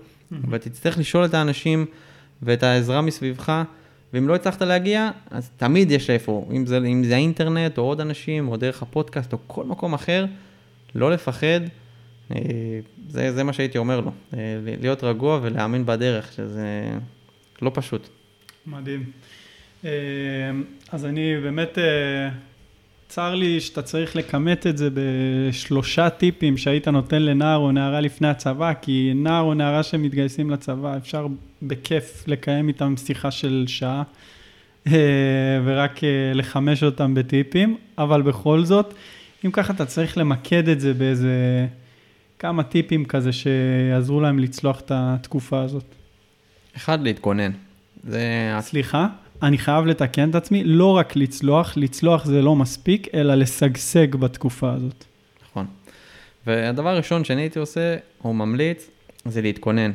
אבל 0.45 0.59
תצטרך 0.59 0.99
לשאול 0.99 1.24
את 1.24 1.35
האנשים 1.35 1.87
ואת 2.43 2.62
העזרה 2.62 3.01
מסביבך, 3.01 3.62
ואם 4.12 4.29
לא 4.29 4.35
הצלחת 4.35 4.62
להגיע, 4.62 5.11
אז 5.31 5.51
תמיד 5.57 5.91
יש 5.91 6.11
איפה, 6.11 6.49
אם 6.53 6.66
זה, 6.66 6.79
אם 6.79 7.05
זה 7.05 7.14
האינטרנט, 7.14 7.79
או 7.79 7.83
עוד 7.83 8.01
אנשים, 8.01 8.49
או 8.49 8.57
דרך 8.57 8.83
הפודקאסט, 8.83 9.33
או 9.33 9.39
כל 9.47 9.64
מקום 9.64 9.95
אחר, 9.95 10.27
לא 10.95 11.11
לפחד, 11.11 11.61
אה, 12.35 12.41
זה, 13.09 13.33
זה 13.33 13.45
מה 13.45 13.53
שהייתי 13.53 13.79
אומר 13.79 14.01
לו, 14.01 14.12
אה, 14.35 14.39
להיות 14.81 15.05
רגוע 15.05 15.41
ולהאמין 15.43 15.87
בדרך, 15.87 16.33
שזה 16.33 16.91
לא 17.62 17.70
פשוט. 17.74 18.09
מדהים. 18.66 19.05
אה, 19.85 19.91
אז 20.93 21.05
אני 21.05 21.41
באמת, 21.43 21.79
צר 23.09 23.34
לי 23.34 23.61
שאתה 23.61 23.82
צריך 23.82 24.16
לכמת 24.16 24.66
את 24.66 24.78
זה 24.78 24.88
בשלושה 24.94 26.11
טיפים 26.11 26.57
שהיית 26.57 26.88
נותן 26.88 27.22
לנער 27.22 27.59
או 27.59 27.72
נערה 27.72 28.00
לפני 28.00 28.28
הצבא, 28.28 28.72
כי 28.82 29.12
נער 29.14 29.42
או 29.42 29.54
נערה 29.54 29.82
שמתגייסים 29.82 30.50
לצבא, 30.50 30.96
אפשר 30.96 31.26
בכיף 31.62 32.24
לקיים 32.26 32.68
איתם 32.68 32.94
שיחה 32.96 33.30
של 33.30 33.64
שעה, 33.66 34.02
אה, 34.86 34.92
ורק 35.64 36.00
לחמש 36.34 36.82
אותם 36.82 37.14
בטיפים, 37.14 37.76
אבל 37.98 38.22
בכל 38.22 38.64
זאת, 38.64 38.94
אם 39.44 39.50
ככה 39.50 39.72
אתה 39.72 39.86
צריך 39.86 40.18
למקד 40.18 40.68
את 40.68 40.80
זה 40.80 40.94
באיזה 40.94 41.66
כמה 42.38 42.62
טיפים 42.62 43.04
כזה 43.04 43.32
שיעזרו 43.32 44.20
להם 44.20 44.38
לצלוח 44.38 44.80
את 44.80 44.92
התקופה 44.94 45.62
הזאת. 45.62 45.84
אחד, 46.76 47.02
להתכונן. 47.02 47.50
זה... 48.04 48.57
סליחה? 48.61 49.07
אני 49.43 49.59
חייב 49.59 49.87
לתקן 49.87 50.30
את 50.30 50.34
עצמי, 50.34 50.64
לא 50.64 50.97
רק 50.97 51.16
לצלוח, 51.16 51.76
לצלוח 51.76 52.24
זה 52.24 52.43
לא 52.43 52.57
מספיק, 52.57 53.14
אלא 53.14 53.34
לשגשג 53.34 54.16
בתקופה 54.16 54.72
הזאת. 54.72 55.05
נכון. 55.51 55.66
והדבר 56.47 56.89
הראשון 56.89 57.24
שאני 57.24 57.43
הייתי 57.43 57.59
עושה, 57.59 57.97
או 58.24 58.34
ממליץ, 58.34 58.91
זה 59.24 59.43
להתכונן. 59.43 59.93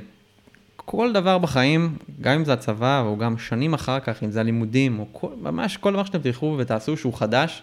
כל 0.75 1.13
דבר 1.13 1.37
בחיים, 1.37 1.97
גם 2.21 2.33
אם 2.33 2.45
זה 2.45 2.53
הצבא, 2.53 3.01
או 3.01 3.17
גם 3.17 3.37
שנים 3.37 3.73
אחר 3.73 3.99
כך, 3.99 4.23
אם 4.23 4.31
זה 4.31 4.39
הלימודים, 4.39 4.99
או 4.99 5.05
כל, 5.11 5.27
ממש 5.41 5.77
כל 5.77 5.93
דבר 5.93 6.03
שאתם 6.03 6.19
תלכו 6.19 6.55
ותעשו 6.59 6.97
שהוא 6.97 7.13
חדש, 7.13 7.61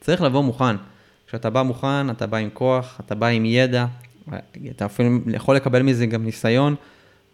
צריך 0.00 0.22
לבוא 0.22 0.42
מוכן. 0.42 0.76
כשאתה 1.26 1.50
בא 1.50 1.62
מוכן, 1.62 2.10
אתה 2.10 2.26
בא 2.26 2.36
עם 2.36 2.48
כוח, 2.52 3.00
אתה 3.06 3.14
בא 3.14 3.26
עם 3.26 3.44
ידע, 3.44 3.86
אתה 4.70 4.86
אפילו 4.86 5.18
יכול 5.34 5.56
לקבל 5.56 5.82
מזה 5.82 6.06
גם 6.06 6.24
ניסיון, 6.24 6.74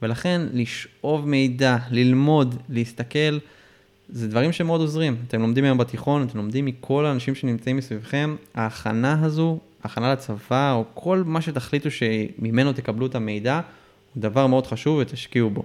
ולכן 0.02 0.40
לשאוב 0.52 1.28
מידע, 1.28 1.76
ללמוד, 1.90 2.54
להסתכל, 2.68 3.38
זה 4.08 4.28
דברים 4.28 4.52
שמאוד 4.52 4.80
עוזרים. 4.80 5.16
אתם 5.28 5.40
לומדים 5.40 5.64
היום 5.64 5.78
בתיכון, 5.78 6.22
אתם 6.22 6.38
לומדים 6.38 6.64
מכל 6.64 7.06
האנשים 7.06 7.34
שנמצאים 7.34 7.76
מסביבכם, 7.76 8.36
ההכנה 8.54 9.24
הזו, 9.24 9.58
הכנה 9.84 10.12
לצבא, 10.12 10.72
או 10.72 10.84
כל 10.94 11.22
מה 11.26 11.40
שתחליטו 11.40 11.88
שממנו 11.90 12.72
תקבלו 12.72 13.06
את 13.06 13.14
המידע, 13.14 13.60
הוא 14.14 14.20
דבר 14.20 14.46
מאוד 14.46 14.66
חשוב 14.66 14.98
ותשקיעו 14.98 15.50
בו. 15.50 15.62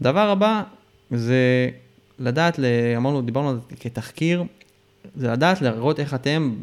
דבר 0.00 0.30
הבא 0.30 0.62
זה 1.10 1.68
לדעת, 2.18 2.58
אמרנו, 2.96 3.22
דיברנו 3.22 3.48
על 3.48 3.54
זה 3.70 3.76
כתחקיר, 3.76 4.44
זה 5.16 5.30
לדעת 5.30 5.62
להראות 5.62 6.00
איך 6.00 6.14
אתם 6.14 6.54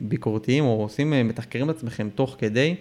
ביקורתיים 0.00 0.64
או 0.64 0.82
עושים, 0.82 1.28
מתחקרים 1.28 1.70
את 1.70 1.76
עצמכם 1.76 2.08
תוך 2.14 2.36
כדי, 2.38 2.74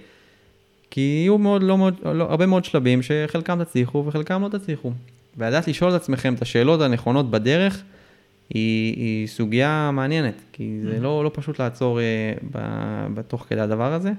כי 0.92 1.02
יהיו 1.02 1.38
מאוד, 1.38 1.64
לא 1.64 1.78
מאוד, 1.78 1.96
לא, 2.04 2.24
הרבה 2.24 2.46
מאוד 2.46 2.66
שלבים 2.66 3.02
שחלקם 3.02 3.64
תצליחו 3.64 4.04
וחלקם 4.06 4.42
לא 4.42 4.50
תצליחו. 4.50 4.92
ולדעת 5.38 5.68
לשאול 5.68 5.96
את 5.96 6.02
עצמכם 6.02 6.34
את 6.34 6.42
השאלות 6.42 6.82
הנכונות 6.82 7.32
בדרך, 7.32 7.84
היא, 8.50 8.96
היא 8.96 9.28
סוגיה 9.28 9.92
מעניינת, 9.94 10.42
כי 10.52 10.80
זה 10.84 10.98
mm-hmm. 10.98 11.02
לא, 11.02 11.24
לא 11.24 11.32
פשוט 11.34 11.60
לעצור 11.60 12.00
אה, 12.00 12.34
ב, 12.52 12.60
בתוך 13.14 13.46
כדי 13.50 13.60
הדבר 13.60 13.94
הזה. 13.94 14.12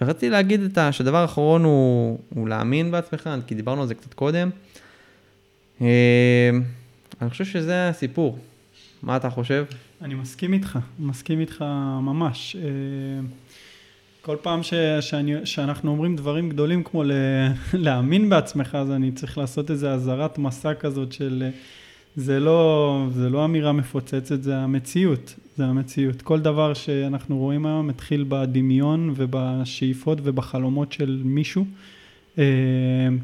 ורציתי 0.00 0.30
להגיד 0.30 0.60
את 0.60 0.78
ה, 0.78 0.92
שהדבר 0.92 1.16
האחרון 1.16 1.64
הוא, 1.64 2.18
הוא 2.34 2.48
להאמין 2.48 2.90
בעצמך, 2.90 3.30
כי 3.46 3.54
דיברנו 3.54 3.82
על 3.82 3.88
זה 3.88 3.94
קצת 3.94 4.14
קודם. 4.14 4.50
אה, 5.80 6.50
אני 7.22 7.30
חושב 7.30 7.44
שזה 7.44 7.88
הסיפור. 7.88 8.38
מה 9.02 9.16
אתה 9.16 9.30
חושב? 9.30 9.64
אני 10.02 10.14
מסכים 10.14 10.52
איתך, 10.52 10.78
מסכים 10.98 11.40
איתך 11.40 11.64
ממש. 12.02 12.56
כל 14.24 14.36
פעם 14.42 14.62
ש, 14.62 14.74
שאני, 15.00 15.46
שאנחנו 15.46 15.90
אומרים 15.90 16.16
דברים 16.16 16.48
גדולים 16.48 16.82
כמו 16.82 17.04
ל, 17.04 17.12
להאמין 17.84 18.30
בעצמך, 18.30 18.74
אז 18.74 18.90
אני 18.90 19.12
צריך 19.12 19.38
לעשות 19.38 19.70
איזו 19.70 19.88
אזהרת 19.88 20.38
מסע 20.38 20.74
כזאת 20.74 21.12
של 21.12 21.50
זה 22.16 22.40
לא, 22.40 23.06
זה 23.10 23.28
לא 23.28 23.44
אמירה 23.44 23.72
מפוצצת, 23.72 24.42
זה 24.42 24.56
המציאות, 24.56 25.34
זה 25.56 25.64
המציאות. 25.64 26.22
כל 26.22 26.40
דבר 26.40 26.74
שאנחנו 26.74 27.38
רואים 27.38 27.66
היום 27.66 27.86
מתחיל 27.86 28.24
בדמיון 28.28 29.14
ובשאיפות 29.16 30.18
ובחלומות 30.22 30.92
של 30.92 31.22
מישהו. 31.24 31.64
אה, 32.38 32.44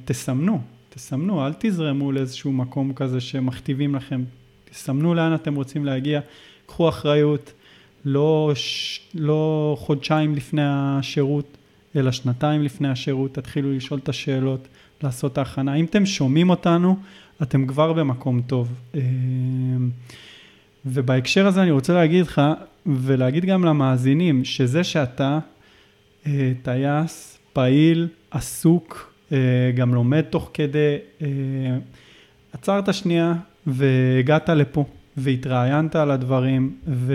תסמנו, 0.05 0.61
תסמנו, 0.89 1.47
אל 1.47 1.53
תזרמו 1.59 2.13
לאיזשהו 2.13 2.53
מקום 2.53 2.93
כזה 2.93 3.21
שמכתיבים 3.21 3.95
לכם. 3.95 4.23
תסמנו 4.71 5.15
לאן 5.15 5.35
אתם 5.35 5.55
רוצים 5.55 5.85
להגיע, 5.85 6.21
קחו 6.67 6.89
אחריות. 6.89 7.53
לא, 8.05 8.53
ש... 8.55 9.01
לא 9.15 9.77
חודשיים 9.81 10.35
לפני 10.35 10.63
השירות, 10.65 11.57
אלא 11.97 12.13
שנתיים 12.13 12.63
לפני 12.63 12.89
השירות, 12.89 13.35
תתחילו 13.35 13.73
לשאול 13.73 14.01
את 14.03 14.09
השאלות, 14.09 14.69
לעשות 15.03 15.33
את 15.33 15.39
ההכנה. 15.39 15.75
אם 15.75 15.85
אתם 15.85 16.07
שומעים 16.07 16.51
אותנו, 16.51 16.97
אתם 17.43 17.67
כבר 17.67 17.93
במקום 17.93 18.43
טוב. 18.43 18.75
אמ, 18.95 19.01
ובהקשר 20.87 21.47
הזה 21.47 21.63
אני 21.63 21.71
רוצה 21.71 21.95
להגיד 21.95 22.27
לך, 22.27 22.43
ולהגיד 22.87 23.45
גם 23.45 23.65
למאזינים, 23.65 24.45
שזה 24.45 24.85
שאתה 24.85 25.39
אה, 26.27 26.53
טייס, 26.63 27.39
פעיל, 27.53 28.09
עסוק, 28.31 29.13
אה, 29.33 29.39
גם 29.75 29.95
לומד 29.95 30.23
תוך 30.23 30.51
כדי. 30.55 30.97
אה, 31.23 31.27
עצרת 32.53 32.95
שנייה 32.95 33.35
והגעת 33.67 34.49
לפה 34.49 34.85
והתראיינת 35.17 35.97
על 35.97 36.11
הדברים 36.11 36.77
ו... 36.87 37.15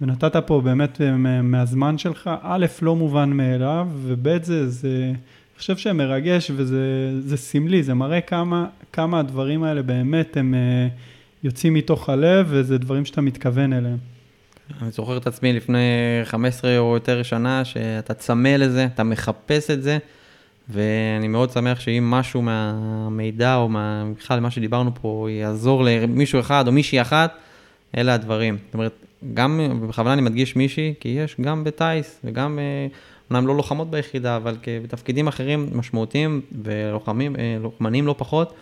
ונתת 0.00 0.36
פה 0.36 0.60
באמת 0.60 1.00
מהזמן 1.42 1.98
שלך, 1.98 2.30
א', 2.42 2.66
לא 2.82 2.96
מובן 2.96 3.30
מאליו, 3.30 3.88
וב', 3.94 4.42
זה, 4.42 4.68
זה, 4.68 5.04
אני 5.04 5.58
חושב 5.58 5.76
שמרגש 5.76 6.50
וזה 6.56 7.36
סמלי, 7.36 7.82
זה 7.82 7.94
מראה 7.94 8.20
כמה, 8.20 8.66
כמה 8.92 9.20
הדברים 9.20 9.62
האלה 9.62 9.82
באמת 9.82 10.36
הם 10.36 10.54
יוצאים 11.44 11.74
מתוך 11.74 12.08
הלב 12.08 12.46
וזה 12.50 12.78
דברים 12.78 13.04
שאתה 13.04 13.20
מתכוון 13.20 13.72
אליהם. 13.72 13.98
אני 14.82 14.90
זוכר 14.90 15.16
את 15.16 15.26
עצמי 15.26 15.52
לפני 15.52 15.78
15 16.24 16.78
או 16.78 16.94
יותר 16.94 17.22
שנה, 17.22 17.64
שאתה 17.64 18.14
צמא 18.14 18.48
לזה, 18.48 18.84
אתה 18.84 19.02
מחפש 19.02 19.70
את 19.70 19.82
זה, 19.82 19.98
ואני 20.68 21.28
מאוד 21.28 21.50
שמח 21.50 21.80
שאם 21.80 22.10
משהו 22.10 22.42
מהמידע 22.42 23.56
או 23.56 23.68
בכלל 24.18 24.40
מה 24.40 24.50
שדיברנו 24.50 24.90
פה 24.94 25.28
יעזור 25.30 25.84
למישהו 25.84 26.40
אחד 26.40 26.66
או 26.66 26.72
מישהי 26.72 27.00
אחת, 27.00 27.34
אלה 27.96 28.14
הדברים. 28.14 28.58
זאת 28.66 28.74
אומרת, 28.74 29.06
גם, 29.34 29.60
בכוונה 29.88 30.12
אני 30.12 30.22
מדגיש 30.22 30.56
מישהי, 30.56 30.94
כי 31.00 31.08
יש 31.08 31.36
גם 31.40 31.64
בטיס 31.64 32.20
וגם, 32.24 32.58
אה, 32.58 32.86
אומנם 33.30 33.46
לא 33.46 33.56
לוחמות 33.56 33.90
ביחידה, 33.90 34.36
אבל 34.36 34.56
בתפקידים 34.82 35.28
אחרים 35.28 35.68
משמעותיים 35.72 36.40
ולוחמנים 36.62 38.06
לא 38.06 38.14
פחות, 38.18 38.54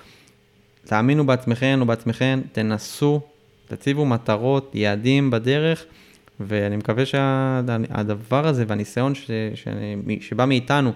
תאמינו 0.85 1.27
בעצמכם 1.27 1.79
או 1.81 1.87
בעצמכם, 1.87 2.41
תנסו 2.53 3.21
תציבו 3.69 4.07
מטרות, 4.07 4.71
יעדים 4.75 5.31
בדרך, 5.31 5.85
ואני 6.41 6.77
מקווה 6.77 7.07
שהדבר 7.07 8.47
הזה 8.47 8.65
והניסיון 8.69 9.15
ש, 9.15 9.31
ש, 9.55 9.69
שבא 10.21 10.45
מאיתנו, 10.45 10.93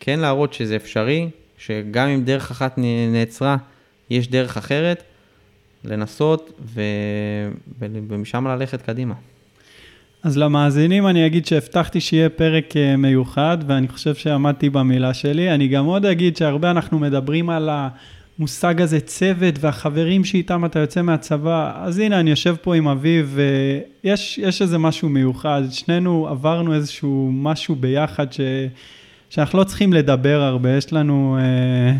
כן 0.00 0.20
להראות 0.20 0.52
שזה 0.52 0.76
אפשרי, 0.76 1.28
שגם 1.58 2.08
אם 2.08 2.24
דרך 2.24 2.50
אחת 2.50 2.78
נעצרה, 3.12 3.56
יש 4.10 4.28
דרך 4.28 4.56
אחרת, 4.56 5.02
לנסות 5.84 6.52
ו... 6.74 6.80
ומשם 7.80 8.46
ללכת 8.46 8.82
קדימה. 8.82 9.14
אז 10.22 10.38
למאזינים 10.38 11.06
אני 11.06 11.26
אגיד 11.26 11.46
שהבטחתי 11.46 12.00
שיהיה 12.00 12.28
פרק 12.28 12.76
אה, 12.76 12.96
מיוחד, 12.96 13.58
ואני 13.66 13.88
חושב 13.88 14.14
שעמדתי 14.14 14.70
במילה 14.70 15.14
שלי. 15.14 15.54
אני 15.54 15.68
גם 15.68 15.84
עוד 15.84 16.06
אגיד 16.06 16.36
שהרבה 16.36 16.70
אנחנו 16.70 16.98
מדברים 16.98 17.50
על. 17.50 17.70
המושג 18.40 18.82
הזה 18.82 19.00
צוות 19.00 19.54
והחברים 19.60 20.24
שאיתם 20.24 20.64
אתה 20.64 20.78
יוצא 20.78 21.02
מהצבא, 21.02 21.72
אז 21.76 21.98
הנה 21.98 22.20
אני 22.20 22.30
יושב 22.30 22.56
פה 22.62 22.74
עם 22.76 22.88
אביב 22.88 23.38
ויש 24.04 24.62
איזה 24.62 24.78
משהו 24.78 25.08
מיוחד, 25.08 25.62
שנינו 25.70 26.28
עברנו 26.28 26.74
איזשהו 26.74 27.30
משהו 27.32 27.74
ביחד 27.74 28.32
ש, 28.32 28.40
שאנחנו 29.30 29.58
לא 29.58 29.64
צריכים 29.64 29.92
לדבר 29.92 30.40
הרבה, 30.40 30.70
יש 30.76 30.92
לנו 30.92 31.38
אה, 31.38 31.42
אה, 31.42 31.96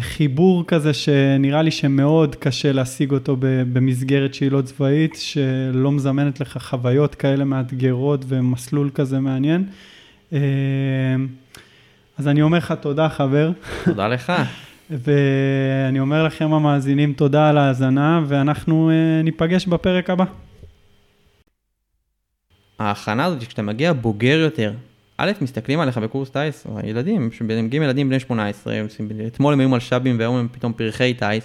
חיבור 0.00 0.64
כזה 0.66 0.92
שנראה 0.94 1.62
לי 1.62 1.70
שמאוד 1.70 2.34
קשה 2.34 2.72
להשיג 2.72 3.12
אותו 3.12 3.36
במסגרת 3.40 4.34
שהיא 4.34 4.50
לא 4.50 4.62
צבאית, 4.62 5.14
שלא 5.14 5.92
מזמנת 5.92 6.40
לך 6.40 6.58
חוויות 6.60 7.14
כאלה 7.14 7.44
מאתגרות 7.44 8.24
ומסלול 8.28 8.90
כזה 8.94 9.20
מעניין. 9.20 9.64
אה, 10.32 10.38
אז 12.18 12.28
אני 12.28 12.42
אומר 12.42 12.58
לך 12.58 12.74
תודה 12.80 13.08
חבר. 13.08 13.50
תודה 13.84 14.08
לך. 14.08 14.32
ואני 14.90 16.00
אומר 16.00 16.24
לכם 16.24 16.52
המאזינים 16.52 17.12
תודה 17.12 17.48
על 17.48 17.58
ההאזנה, 17.58 18.20
ואנחנו 18.26 18.90
uh, 18.90 19.24
ניפגש 19.24 19.66
בפרק 19.66 20.10
הבא. 20.10 20.24
ההכנה 22.78 23.24
הזאת, 23.24 23.44
כשאתה 23.44 23.62
מגיע 23.62 23.92
בוגר 23.92 24.38
יותר, 24.38 24.72
א', 25.22 25.32
מסתכלים 25.40 25.80
עליך 25.80 25.98
בקורס 25.98 26.30
טיס, 26.30 26.66
או 26.66 26.78
הילדים, 26.78 27.32
שמגיעים 27.32 27.82
ילדים 27.82 28.08
בני 28.08 28.20
18, 28.20 28.74
אתמול 29.26 29.52
הם 29.52 29.60
היו 29.60 29.68
מלש"בים 29.68 30.18
והיום 30.18 30.36
הם 30.36 30.48
פתאום 30.52 30.72
פרחי 30.72 31.14
טיס, 31.14 31.44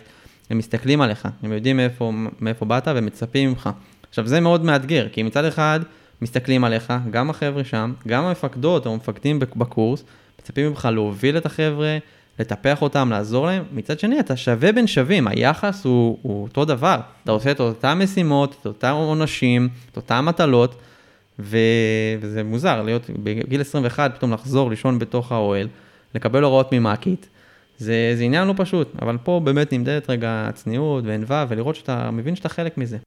הם 0.50 0.58
מסתכלים 0.58 1.02
עליך, 1.02 1.28
הם 1.44 1.52
יודעים 1.52 1.78
מאיפה, 1.78 2.12
מאיפה 2.40 2.66
באת 2.66 2.88
ומצפים 2.96 3.50
ממך. 3.50 3.70
עכשיו 4.10 4.28
זה 4.28 4.40
מאוד 4.40 4.66
מאתגר, 4.66 5.08
כי 5.12 5.24
מצד 5.24 5.46
אחד 5.46 5.80
מסתכלים 6.22 6.64
עליך, 6.64 6.94
גם 7.12 7.30
החבר'ה 7.30 7.64
שם, 7.64 7.94
גם 8.08 8.24
המפקדות 8.24 8.86
או 8.86 8.94
המפקדים 8.94 9.40
בקורס, 9.40 10.04
מצפים 10.42 10.68
ממך 10.68 10.90
להוביל 10.92 11.38
את 11.38 11.46
החבר'ה, 11.46 11.98
לטפח 12.40 12.82
אותם, 12.82 13.10
לעזור 13.12 13.46
להם, 13.46 13.64
מצד 13.72 14.00
שני 14.00 14.20
אתה 14.20 14.36
שווה 14.36 14.72
בין 14.72 14.88
שווים, 14.88 15.28
היחס 15.28 15.86
הוא, 15.86 16.18
הוא 16.22 16.44
אותו 16.44 16.66
דבר, 16.66 17.00
אתה 17.24 17.32
עושה 17.32 17.52
את 17.52 17.60
אותן 17.60 17.98
משימות, 17.98 18.56
את 18.62 18.66
אותם 18.66 18.92
עונשים, 18.92 19.70
את 19.92 19.98
אותן 19.98 20.20
מטלות, 20.20 20.76
ו... 21.40 21.58
וזה 22.20 22.44
מוזר 22.44 22.82
להיות 22.82 23.10
בגיל 23.24 23.62
21 23.62 24.16
פתאום 24.16 24.34
לחזור 24.34 24.70
לישון 24.70 25.00
בתוך 25.00 25.32
האוהל, 25.32 25.68
לקבל 26.16 26.44
הוראות 26.44 26.74
ממ"כית, 26.74 27.30
זה, 27.78 28.14
זה 28.16 28.24
עניין 28.24 28.48
לא 28.48 28.54
פשוט, 28.58 28.92
אבל 29.02 29.18
פה 29.24 29.42
באמת 29.44 29.74
נמדדת 29.74 30.10
רגע 30.10 30.46
הצניעות 30.50 31.04
וענווה 31.08 31.46
ולראות 31.50 31.76
שאתה 31.76 32.12
מבין 32.12 32.36
שאתה 32.36 32.50
חלק 32.50 32.78
מזה. 32.78 32.98